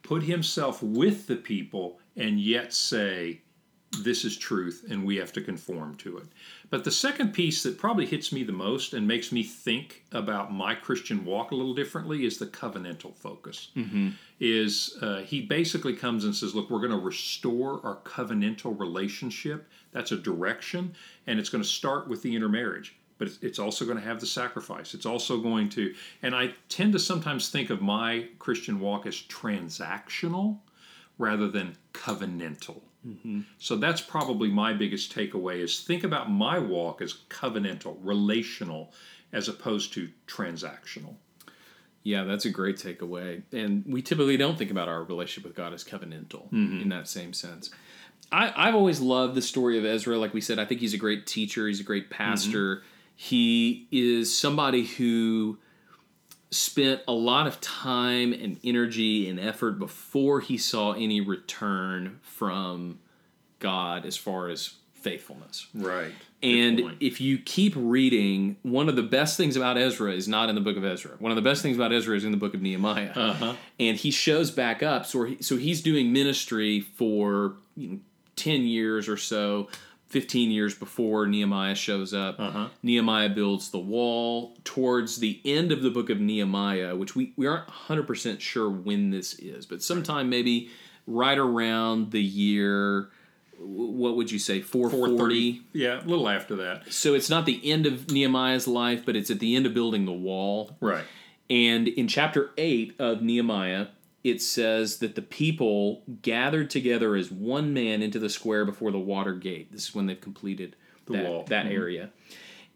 put 0.03 0.23
himself 0.23 0.81
with 0.81 1.27
the 1.27 1.35
people 1.35 1.99
and 2.15 2.39
yet 2.39 2.73
say, 2.73 3.41
this 4.01 4.25
is 4.25 4.37
truth 4.37 4.85
and 4.89 5.05
we 5.05 5.15
have 5.17 5.31
to 5.33 5.41
conform 5.41 5.95
to 5.95 6.17
it. 6.17 6.25
But 6.69 6.83
the 6.83 6.91
second 6.91 7.33
piece 7.33 7.63
that 7.63 7.77
probably 7.77 8.05
hits 8.05 8.31
me 8.31 8.43
the 8.43 8.51
most 8.51 8.93
and 8.93 9.07
makes 9.07 9.31
me 9.31 9.43
think 9.43 10.03
about 10.11 10.53
my 10.53 10.75
Christian 10.75 11.23
walk 11.23 11.51
a 11.51 11.55
little 11.55 11.73
differently 11.73 12.25
is 12.25 12.37
the 12.37 12.47
covenantal 12.47 13.15
focus. 13.15 13.69
Mm-hmm. 13.75 14.09
Is 14.39 14.97
uh, 15.01 15.21
he 15.21 15.41
basically 15.41 15.93
comes 15.93 16.25
and 16.25 16.35
says, 16.35 16.53
"Look, 16.53 16.69
we're 16.69 16.79
going 16.79 16.91
to 16.91 16.97
restore 16.97 17.79
our 17.85 17.97
covenantal 18.03 18.77
relationship. 18.77 19.69
That's 19.93 20.11
a 20.11 20.17
direction, 20.17 20.93
and 21.25 21.39
it's 21.39 21.49
going 21.49 21.63
to 21.63 21.69
start 21.69 22.09
with 22.09 22.21
the 22.21 22.35
intermarriage." 22.35 22.95
But 23.17 23.29
it's 23.41 23.59
also 23.59 23.85
going 23.85 23.97
to 23.97 24.03
have 24.03 24.19
the 24.19 24.25
sacrifice. 24.25 24.93
It's 24.93 25.05
also 25.05 25.39
going 25.39 25.69
to, 25.69 25.95
and 26.21 26.35
I 26.35 26.53
tend 26.67 26.91
to 26.93 26.99
sometimes 26.99 27.47
think 27.47 27.69
of 27.69 27.81
my 27.81 28.27
Christian 28.39 28.81
walk 28.81 29.05
as 29.05 29.15
transactional 29.15 30.59
rather 31.17 31.47
than 31.47 31.77
covenantal. 31.93 32.81
Mm-hmm. 33.05 33.41
So 33.59 33.75
that's 33.75 34.01
probably 34.01 34.49
my 34.49 34.73
biggest 34.73 35.15
takeaway 35.15 35.59
is 35.59 35.81
think 35.81 36.03
about 36.03 36.31
my 36.31 36.59
walk 36.59 37.01
as 37.01 37.13
covenantal, 37.29 37.97
relational, 38.01 38.93
as 39.31 39.47
opposed 39.47 39.93
to 39.93 40.09
transactional. 40.27 41.15
Yeah, 42.03 42.23
that's 42.23 42.45
a 42.45 42.49
great 42.49 42.77
takeaway. 42.77 43.41
And 43.51 43.83
we 43.87 44.01
typically 44.01 44.37
don't 44.37 44.57
think 44.57 44.71
about 44.71 44.87
our 44.87 45.03
relationship 45.03 45.47
with 45.47 45.55
God 45.55 45.73
as 45.73 45.83
covenantal 45.83 46.49
mm-hmm. 46.51 46.81
in 46.81 46.89
that 46.89 47.07
same 47.07 47.33
sense. 47.33 47.71
I, 48.31 48.65
have 48.65 48.75
always 48.75 48.99
loved 48.99 49.35
the 49.35 49.41
story 49.41 49.77
of 49.77 49.85
Ezra. 49.85 50.17
Like 50.17 50.33
we 50.33 50.41
said, 50.41 50.59
I 50.59 50.65
think 50.65 50.81
he's 50.81 50.93
a 50.93 50.97
great 50.97 51.25
teacher, 51.27 51.67
he's 51.67 51.79
a 51.79 51.83
great 51.83 52.09
pastor. 52.09 52.77
Mm-hmm. 52.77 52.85
He 53.15 53.87
is 53.91 54.37
somebody 54.37 54.85
who 54.85 55.57
spent 56.55 57.01
a 57.07 57.11
lot 57.11 57.47
of 57.47 57.59
time 57.61 58.33
and 58.33 58.59
energy 58.63 59.29
and 59.29 59.39
effort 59.39 59.77
before 59.77 60.39
he 60.39 60.57
saw 60.57 60.93
any 60.93 61.21
return 61.21 62.19
from 62.21 62.99
God 63.59 64.05
as 64.05 64.17
far 64.17 64.49
as 64.49 64.75
faithfulness. 64.93 65.67
Right. 65.73 66.13
And 66.41 66.97
if 66.99 67.19
you 67.19 67.37
keep 67.37 67.73
reading, 67.75 68.57
one 68.61 68.89
of 68.89 68.95
the 68.95 69.03
best 69.03 69.37
things 69.37 69.55
about 69.55 69.77
Ezra 69.77 70.11
is 70.11 70.27
not 70.27 70.49
in 70.49 70.55
the 70.55 70.61
book 70.61 70.77
of 70.77 70.85
Ezra. 70.85 71.11
One 71.19 71.31
of 71.31 71.35
the 71.35 71.41
best 71.41 71.61
things 71.61 71.75
about 71.75 71.91
Ezra 71.91 72.15
is 72.15 72.23
in 72.23 72.31
the 72.31 72.37
book 72.37 72.53
of 72.53 72.61
Nehemiah. 72.61 73.11
Uh-huh. 73.15 73.55
And 73.79 73.97
he 73.97 74.11
shows 74.11 74.51
back 74.51 74.83
up. 74.83 75.05
So, 75.05 75.23
he, 75.23 75.41
so 75.41 75.57
he's 75.57 75.81
doing 75.81 76.13
ministry 76.13 76.81
for 76.81 77.55
you 77.75 77.89
know, 77.89 77.99
10 78.35 78.63
years 78.63 79.07
or 79.07 79.17
so 79.17 79.69
15 80.07 80.51
years 80.51 80.75
before 80.75 81.25
Nehemiah 81.27 81.75
shows 81.75 82.13
up. 82.13 82.39
Uh-huh. 82.39 82.67
Nehemiah 82.83 83.29
builds 83.29 83.71
the 83.71 83.79
wall. 83.79 84.55
Towards 84.63 85.17
the 85.17 85.41
end 85.43 85.71
of 85.71 85.81
the 85.81 85.89
book 85.89 86.09
of 86.09 86.19
Nehemiah, 86.19 86.95
which 86.95 87.15
we, 87.15 87.33
we 87.35 87.47
aren't 87.47 87.67
100% 87.67 88.39
sure 88.39 88.69
when 88.69 89.09
this 89.09 89.33
is, 89.39 89.65
but 89.65 89.81
sometime 89.81 90.29
maybe 90.29 90.69
right 91.07 91.37
around 91.37 92.11
the 92.11 92.21
year, 92.21 93.09
what 93.59 94.15
would 94.15 94.31
you 94.31 94.39
say, 94.39 94.61
440? 94.61 95.61
Yeah, 95.73 96.01
a 96.01 96.05
little 96.05 96.29
after 96.29 96.55
that. 96.57 96.91
So 96.93 97.13
it's 97.13 97.29
not 97.29 97.45
the 97.45 97.59
end 97.69 97.85
of 97.85 98.11
Nehemiah's 98.11 98.67
life, 98.67 99.05
but 99.05 99.15
it's 99.15 99.31
at 99.31 99.39
the 99.39 99.55
end 99.55 99.65
of 99.65 99.73
building 99.73 100.05
the 100.05 100.13
wall. 100.13 100.77
Right. 100.79 101.03
And 101.49 101.87
in 101.87 102.07
chapter 102.07 102.51
8 102.57 102.95
of 102.99 103.21
Nehemiah, 103.21 103.87
it 104.25 104.41
says 104.41 104.97
that 104.97 105.13
the 105.13 105.21
people 105.21 106.01
gathered 106.23 106.71
together 106.71 107.15
as 107.15 107.29
one 107.29 107.75
man 107.75 108.01
into 108.01 108.17
the 108.17 108.27
square 108.27 108.65
before 108.65 108.89
the 108.89 108.97
water 108.97 109.35
gate. 109.35 109.71
This 109.71 109.89
is 109.89 109.93
when 109.93 110.07
they've 110.07 110.19
completed 110.19 110.75
the 111.05 111.13
that, 111.13 111.25
wall. 111.25 111.43
that 111.43 111.65
mm-hmm. 111.65 111.75
area. 111.75 112.09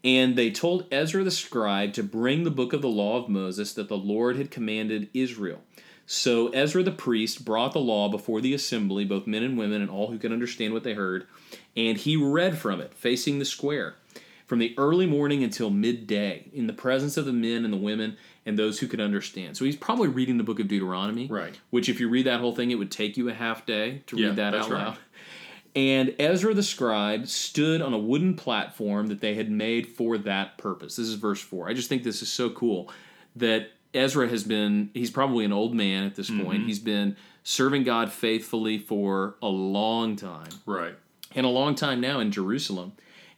And 0.04 0.36
they 0.36 0.52
told 0.52 0.86
Ezra 0.92 1.24
the 1.24 1.30
scribe 1.32 1.92
to 1.94 2.04
bring 2.04 2.44
the 2.44 2.52
book 2.52 2.72
of 2.72 2.82
the 2.82 2.88
law 2.88 3.18
of 3.18 3.28
Moses 3.28 3.74
that 3.74 3.88
the 3.88 3.98
Lord 3.98 4.36
had 4.36 4.52
commanded 4.52 5.10
Israel. 5.12 5.58
So 6.06 6.50
Ezra 6.50 6.84
the 6.84 6.92
priest 6.92 7.44
brought 7.44 7.72
the 7.72 7.80
law 7.80 8.08
before 8.08 8.40
the 8.40 8.54
assembly, 8.54 9.04
both 9.04 9.26
men 9.26 9.42
and 9.42 9.58
women, 9.58 9.82
and 9.82 9.90
all 9.90 10.12
who 10.12 10.18
could 10.18 10.32
understand 10.32 10.72
what 10.72 10.84
they 10.84 10.94
heard, 10.94 11.26
and 11.76 11.98
he 11.98 12.16
read 12.16 12.58
from 12.58 12.80
it, 12.80 12.94
facing 12.94 13.40
the 13.40 13.44
square, 13.44 13.96
from 14.46 14.60
the 14.60 14.72
early 14.78 15.06
morning 15.06 15.42
until 15.42 15.70
midday, 15.70 16.48
in 16.52 16.68
the 16.68 16.72
presence 16.72 17.16
of 17.16 17.26
the 17.26 17.32
men 17.32 17.64
and 17.64 17.72
the 17.72 17.76
women 17.76 18.16
and 18.46 18.58
those 18.58 18.78
who 18.78 18.86
could 18.86 19.00
understand. 19.00 19.56
So 19.56 19.64
he's 19.64 19.76
probably 19.76 20.08
reading 20.08 20.38
the 20.38 20.44
book 20.44 20.60
of 20.60 20.68
Deuteronomy, 20.68 21.26
right? 21.26 21.58
Which, 21.70 21.88
if 21.88 22.00
you 22.00 22.08
read 22.08 22.26
that 22.26 22.40
whole 22.40 22.54
thing, 22.54 22.70
it 22.70 22.76
would 22.76 22.90
take 22.90 23.16
you 23.16 23.28
a 23.28 23.34
half 23.34 23.66
day 23.66 24.02
to 24.06 24.16
yeah, 24.16 24.28
read 24.28 24.36
that 24.36 24.54
out 24.54 24.70
right. 24.70 24.84
loud. 24.84 24.98
And 25.76 26.14
Ezra 26.18 26.52
the 26.52 26.62
scribe 26.62 27.28
stood 27.28 27.80
on 27.80 27.92
a 27.92 27.98
wooden 27.98 28.34
platform 28.34 29.06
that 29.06 29.20
they 29.20 29.34
had 29.34 29.50
made 29.50 29.86
for 29.86 30.18
that 30.18 30.58
purpose. 30.58 30.96
This 30.96 31.06
is 31.06 31.14
verse 31.14 31.40
4. 31.40 31.68
I 31.68 31.74
just 31.74 31.88
think 31.88 32.02
this 32.02 32.22
is 32.22 32.28
so 32.28 32.50
cool 32.50 32.90
that 33.36 33.70
Ezra 33.94 34.28
has 34.28 34.42
been, 34.42 34.90
he's 34.94 35.10
probably 35.10 35.44
an 35.44 35.52
old 35.52 35.74
man 35.74 36.04
at 36.04 36.16
this 36.16 36.28
mm-hmm. 36.28 36.44
point. 36.44 36.66
He's 36.66 36.80
been 36.80 37.16
serving 37.44 37.84
God 37.84 38.10
faithfully 38.12 38.78
for 38.78 39.36
a 39.42 39.48
long 39.48 40.16
time. 40.16 40.50
Right. 40.66 40.94
And 41.34 41.46
a 41.46 41.50
long 41.50 41.76
time 41.76 42.00
now 42.00 42.18
in 42.18 42.32
Jerusalem 42.32 42.92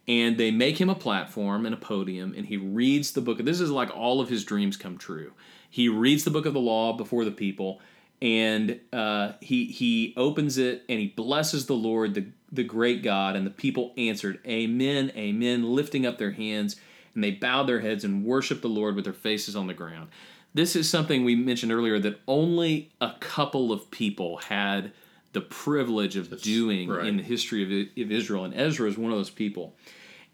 and 0.07 0.37
they 0.37 0.51
make 0.51 0.79
him 0.79 0.89
a 0.89 0.95
platform 0.95 1.65
and 1.65 1.73
a 1.73 1.77
podium 1.77 2.33
and 2.35 2.45
he 2.45 2.57
reads 2.57 3.11
the 3.11 3.21
book. 3.21 3.37
This 3.39 3.59
is 3.59 3.71
like 3.71 3.95
all 3.95 4.19
of 4.19 4.29
his 4.29 4.43
dreams 4.43 4.77
come 4.77 4.97
true. 4.97 5.33
He 5.69 5.89
reads 5.89 6.23
the 6.23 6.31
book 6.31 6.45
of 6.45 6.53
the 6.53 6.59
law 6.59 6.93
before 6.93 7.25
the 7.25 7.31
people 7.31 7.79
and 8.21 8.79
uh, 8.91 9.33
he 9.41 9.65
he 9.65 10.13
opens 10.15 10.57
it 10.57 10.83
and 10.87 10.99
he 10.99 11.07
blesses 11.07 11.65
the 11.65 11.73
lord 11.73 12.13
the, 12.13 12.25
the 12.51 12.63
great 12.63 13.03
god 13.03 13.35
and 13.35 13.45
the 13.45 13.51
people 13.51 13.91
answered 13.97 14.39
amen 14.47 15.11
amen 15.17 15.63
lifting 15.63 16.05
up 16.05 16.17
their 16.17 16.31
hands 16.31 16.77
and 17.15 17.23
they 17.23 17.31
bowed 17.31 17.67
their 17.67 17.79
heads 17.79 18.03
and 18.03 18.25
worshiped 18.25 18.61
the 18.61 18.69
lord 18.69 18.95
with 18.95 19.05
their 19.05 19.13
faces 19.13 19.55
on 19.55 19.67
the 19.67 19.73
ground. 19.73 20.09
This 20.53 20.75
is 20.75 20.89
something 20.89 21.23
we 21.23 21.35
mentioned 21.35 21.71
earlier 21.71 21.99
that 21.99 22.19
only 22.27 22.91
a 23.01 23.13
couple 23.19 23.71
of 23.71 23.89
people 23.91 24.37
had 24.37 24.91
the 25.33 25.41
privilege 25.41 26.15
of 26.15 26.41
doing 26.41 26.89
right. 26.89 27.05
in 27.05 27.17
the 27.17 27.23
history 27.23 27.63
of, 27.63 27.69
of 28.05 28.11
Israel, 28.11 28.45
and 28.45 28.53
Ezra 28.53 28.87
is 28.87 28.97
one 28.97 29.11
of 29.11 29.17
those 29.17 29.29
people. 29.29 29.75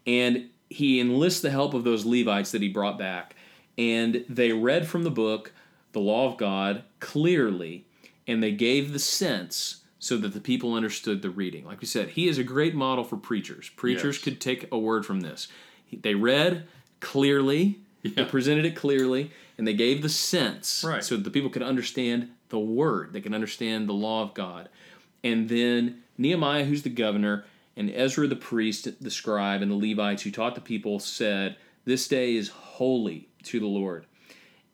And 0.06 0.50
he 0.68 1.00
enlists 1.00 1.40
the 1.40 1.50
help 1.50 1.74
of 1.74 1.84
those 1.84 2.04
Levites 2.06 2.52
that 2.52 2.62
he 2.62 2.68
brought 2.68 2.98
back, 2.98 3.34
and 3.76 4.24
they 4.28 4.52
read 4.52 4.86
from 4.86 5.02
the 5.02 5.10
book, 5.10 5.52
the 5.92 6.00
law 6.00 6.30
of 6.30 6.36
God, 6.36 6.84
clearly, 7.00 7.86
and 8.26 8.42
they 8.42 8.52
gave 8.52 8.92
the 8.92 8.98
sense 8.98 9.82
so 9.98 10.16
that 10.18 10.32
the 10.32 10.40
people 10.40 10.74
understood 10.74 11.20
the 11.20 11.30
reading. 11.30 11.64
Like 11.64 11.80
we 11.80 11.86
said, 11.86 12.10
he 12.10 12.28
is 12.28 12.38
a 12.38 12.44
great 12.44 12.74
model 12.74 13.04
for 13.04 13.16
preachers. 13.16 13.68
Preachers 13.70 14.16
Yes. 14.16 14.24
could 14.24 14.40
take 14.40 14.66
a 14.72 14.78
word 14.78 15.04
from 15.04 15.20
this. 15.20 15.48
They 15.92 16.14
read 16.14 16.66
clearly, 17.00 17.80
they 18.02 18.24
presented 18.24 18.64
it 18.64 18.76
clearly, 18.76 19.30
and 19.58 19.66
they 19.66 19.74
gave 19.74 20.00
the 20.02 20.08
sense 20.08 20.84
Right. 20.84 21.04
so 21.04 21.16
that 21.16 21.24
the 21.24 21.30
people 21.30 21.50
could 21.50 21.62
understand 21.62 22.30
the 22.48 22.58
word. 22.58 23.12
They 23.12 23.20
can 23.20 23.34
understand 23.34 23.88
the 23.88 23.94
law 23.94 24.22
of 24.22 24.34
God. 24.34 24.68
And 25.22 25.48
then 25.48 26.02
Nehemiah, 26.18 26.64
who's 26.64 26.82
the 26.82 26.90
governor, 26.90 27.44
and 27.76 27.90
Ezra 27.90 28.26
the 28.26 28.36
priest, 28.36 28.88
the 29.02 29.10
scribe, 29.10 29.62
and 29.62 29.70
the 29.70 29.88
Levites 29.90 30.22
who 30.22 30.30
taught 30.30 30.54
the 30.54 30.60
people 30.60 30.98
said, 30.98 31.56
This 31.84 32.08
day 32.08 32.36
is 32.36 32.48
holy 32.48 33.28
to 33.44 33.60
the 33.60 33.66
Lord. 33.66 34.06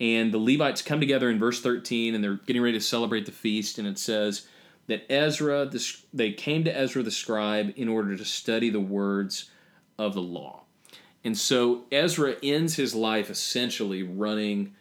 And 0.00 0.32
the 0.32 0.38
Levites 0.38 0.82
come 0.82 1.00
together 1.00 1.30
in 1.30 1.38
verse 1.38 1.60
13 1.60 2.14
and 2.14 2.22
they're 2.22 2.34
getting 2.34 2.62
ready 2.62 2.78
to 2.78 2.84
celebrate 2.84 3.26
the 3.26 3.32
feast. 3.32 3.78
And 3.78 3.88
it 3.88 3.98
says 3.98 4.46
that 4.88 5.10
Ezra, 5.10 5.66
the, 5.66 5.96
they 6.12 6.32
came 6.32 6.64
to 6.64 6.76
Ezra 6.76 7.02
the 7.02 7.10
scribe 7.10 7.72
in 7.76 7.88
order 7.88 8.16
to 8.16 8.24
study 8.24 8.70
the 8.70 8.80
words 8.80 9.50
of 9.98 10.14
the 10.14 10.22
law. 10.22 10.62
And 11.24 11.36
so 11.36 11.84
Ezra 11.90 12.36
ends 12.42 12.76
his 12.76 12.94
life 12.94 13.30
essentially 13.30 14.02
running 14.02 14.75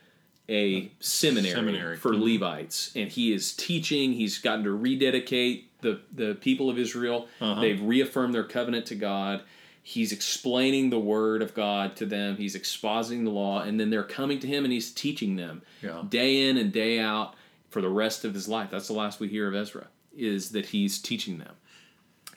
a 0.50 0.92
seminary, 1.00 1.54
Seminary. 1.56 1.98
for 1.98 2.16
Levites. 2.16 2.92
And 2.96 3.10
he 3.10 3.34
is 3.34 3.54
teaching, 3.54 4.14
he's 4.14 4.38
gotten 4.38 4.64
to 4.66 4.72
rededicate 4.72 5.70
the, 5.82 6.02
the 6.14 6.36
people 6.36 6.70
of 6.70 6.78
Israel. 6.78 7.28
Uh-huh. 7.42 7.62
They've 7.62 7.82
reaffirmed 7.82 8.34
their 8.34 8.44
covenant 8.44 8.86
to 8.88 8.96
God. 8.96 9.42
He's 9.82 10.12
explaining 10.12 10.90
the 10.90 11.00
word 11.00 11.42
of 11.42 11.54
God 11.54 11.96
to 11.98 12.06
them. 12.06 12.38
He's 12.38 12.56
expositing 12.56 13.24
the 13.24 13.30
law, 13.32 13.62
and 13.62 13.80
then 13.80 13.90
they're 13.92 14.04
coming 14.04 14.40
to 14.40 14.48
him 14.48 14.64
and 14.64 14.74
he's 14.74 14.92
teaching 14.92 15.36
them 15.36 15.62
Yeah. 15.84 16.04
day 16.10 16.50
in 16.50 16.58
and 16.58 16.72
day 16.72 17.00
out 17.00 17.36
for 17.70 17.82
the 17.82 17.90
rest 17.90 18.26
of 18.26 18.34
his 18.34 18.48
life. 18.48 18.70
That's 18.72 18.88
the 18.88 18.94
last 18.94 19.20
we 19.20 19.28
hear 19.28 19.48
of 19.48 19.54
Ezra, 19.56 19.88
is 20.18 20.50
that 20.52 20.68
he's 20.68 20.98
teaching 21.00 21.38
them. 21.38 21.54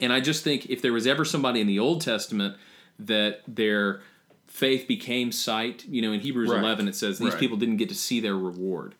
And 0.00 0.12
I 0.12 0.20
just 0.20 0.44
think 0.44 0.66
if 0.66 0.82
there 0.82 0.92
was 0.92 1.06
ever 1.06 1.24
somebody 1.24 1.60
in 1.60 1.66
the 1.66 1.78
Old 1.78 2.02
Testament 2.02 2.56
that 2.98 3.40
their 3.48 4.00
faith 4.48 4.88
became 4.88 5.30
sight, 5.30 5.84
you 5.88 6.02
know, 6.02 6.10
in 6.12 6.20
Hebrews 6.20 6.50
Right. 6.50 6.58
11 6.58 6.88
it 6.88 6.96
says 6.96 7.18
these 7.18 7.30
Right. 7.32 7.40
people 7.40 7.56
didn't 7.56 7.76
get 7.76 7.88
to 7.90 7.94
see 7.94 8.18
their 8.18 8.36
reward. 8.36 8.94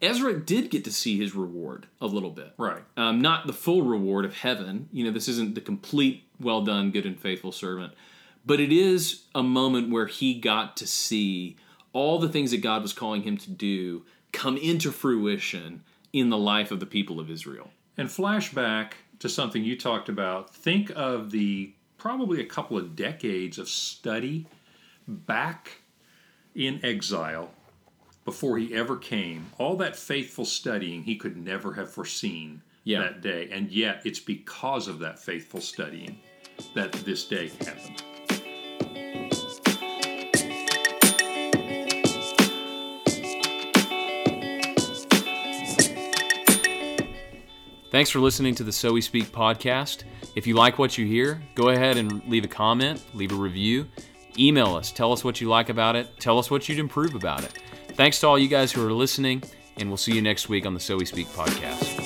Ezra 0.00 0.38
did 0.38 0.70
get 0.70 0.84
to 0.84 0.92
see 0.92 1.18
his 1.18 1.34
reward 1.34 1.86
a 2.00 2.06
little 2.06 2.30
bit. 2.30 2.52
Right. 2.58 2.82
Um, 2.96 3.20
not 3.20 3.46
the 3.46 3.52
full 3.52 3.82
reward 3.82 4.24
of 4.24 4.34
heaven. 4.34 4.88
You 4.92 5.04
know, 5.04 5.10
this 5.10 5.28
isn't 5.28 5.54
the 5.54 5.60
complete, 5.60 6.24
well 6.38 6.62
done, 6.62 6.90
good 6.90 7.06
and 7.06 7.18
faithful 7.18 7.52
servant. 7.52 7.94
But 8.44 8.60
it 8.60 8.72
is 8.72 9.22
a 9.34 9.42
moment 9.42 9.90
where 9.90 10.06
he 10.06 10.34
got 10.34 10.76
to 10.78 10.86
see 10.86 11.56
all 11.92 12.18
the 12.18 12.28
things 12.28 12.50
that 12.50 12.58
God 12.62 12.82
was 12.82 12.92
calling 12.92 13.22
him 13.22 13.36
to 13.38 13.50
do 13.50 14.04
come 14.32 14.56
into 14.56 14.90
fruition 14.92 15.82
in 16.12 16.28
the 16.30 16.38
life 16.38 16.70
of 16.70 16.80
the 16.80 16.86
people 16.86 17.18
of 17.20 17.30
Israel. 17.30 17.70
And 17.96 18.08
flashback 18.08 18.92
to 19.20 19.28
something 19.28 19.62
you 19.64 19.78
talked 19.78 20.08
about. 20.08 20.54
Think 20.54 20.90
of 20.96 21.30
the 21.30 21.72
probably 21.98 22.40
a 22.40 22.46
couple 22.46 22.76
of 22.76 22.96
decades 22.96 23.58
of 23.58 23.68
study 23.68 24.46
back 25.06 25.70
in 26.54 26.84
exile 26.84 27.50
before 28.24 28.58
he 28.58 28.74
ever 28.74 28.96
came. 28.96 29.46
All 29.58 29.76
that 29.76 29.96
faithful 29.96 30.44
studying 30.44 31.02
he 31.04 31.16
could 31.16 31.36
never 31.36 31.72
have 31.74 31.90
foreseen 31.90 32.62
Yeah. 32.84 33.00
that 33.00 33.20
day. 33.20 33.48
And 33.50 33.70
yet 33.70 34.02
it's 34.04 34.20
because 34.20 34.88
of 34.88 34.98
that 35.00 35.18
faithful 35.18 35.60
studying 35.60 36.18
that 36.74 36.92
this 36.92 37.24
day 37.24 37.50
happened. 37.60 38.02
Thanks 47.90 48.08
for 48.08 48.20
listening 48.20 48.54
to 48.54 48.64
the 48.64 48.72
So 48.72 48.94
We 48.94 49.02
Speak 49.02 49.26
podcast. 49.26 50.04
If 50.34 50.46
you 50.46 50.54
like 50.54 50.78
what 50.78 50.96
you 50.96 51.04
hear, 51.06 51.42
go 51.54 51.68
ahead 51.68 51.98
and 51.98 52.24
leave 52.26 52.44
a 52.44 52.48
comment, 52.48 53.04
leave 53.12 53.32
a 53.32 53.34
review, 53.34 53.86
email 54.38 54.74
us, 54.74 54.90
tell 54.92 55.12
us 55.12 55.24
what 55.24 55.40
you 55.40 55.48
like 55.48 55.68
about 55.68 55.96
it, 55.96 56.18
tell 56.18 56.38
us 56.38 56.50
what 56.50 56.68
you'd 56.68 56.78
improve 56.78 57.14
about 57.14 57.44
it. 57.44 57.58
Thanks 57.94 58.20
to 58.20 58.26
all 58.26 58.38
you 58.38 58.48
guys 58.48 58.72
who 58.72 58.86
are 58.86 58.92
listening, 58.92 59.42
and 59.76 59.88
we'll 59.88 59.96
see 59.96 60.14
you 60.14 60.22
next 60.22 60.48
week 60.48 60.66
on 60.66 60.74
the 60.74 60.80
So 60.80 60.96
We 60.96 61.04
Speak 61.04 61.26
podcast. 61.28 62.01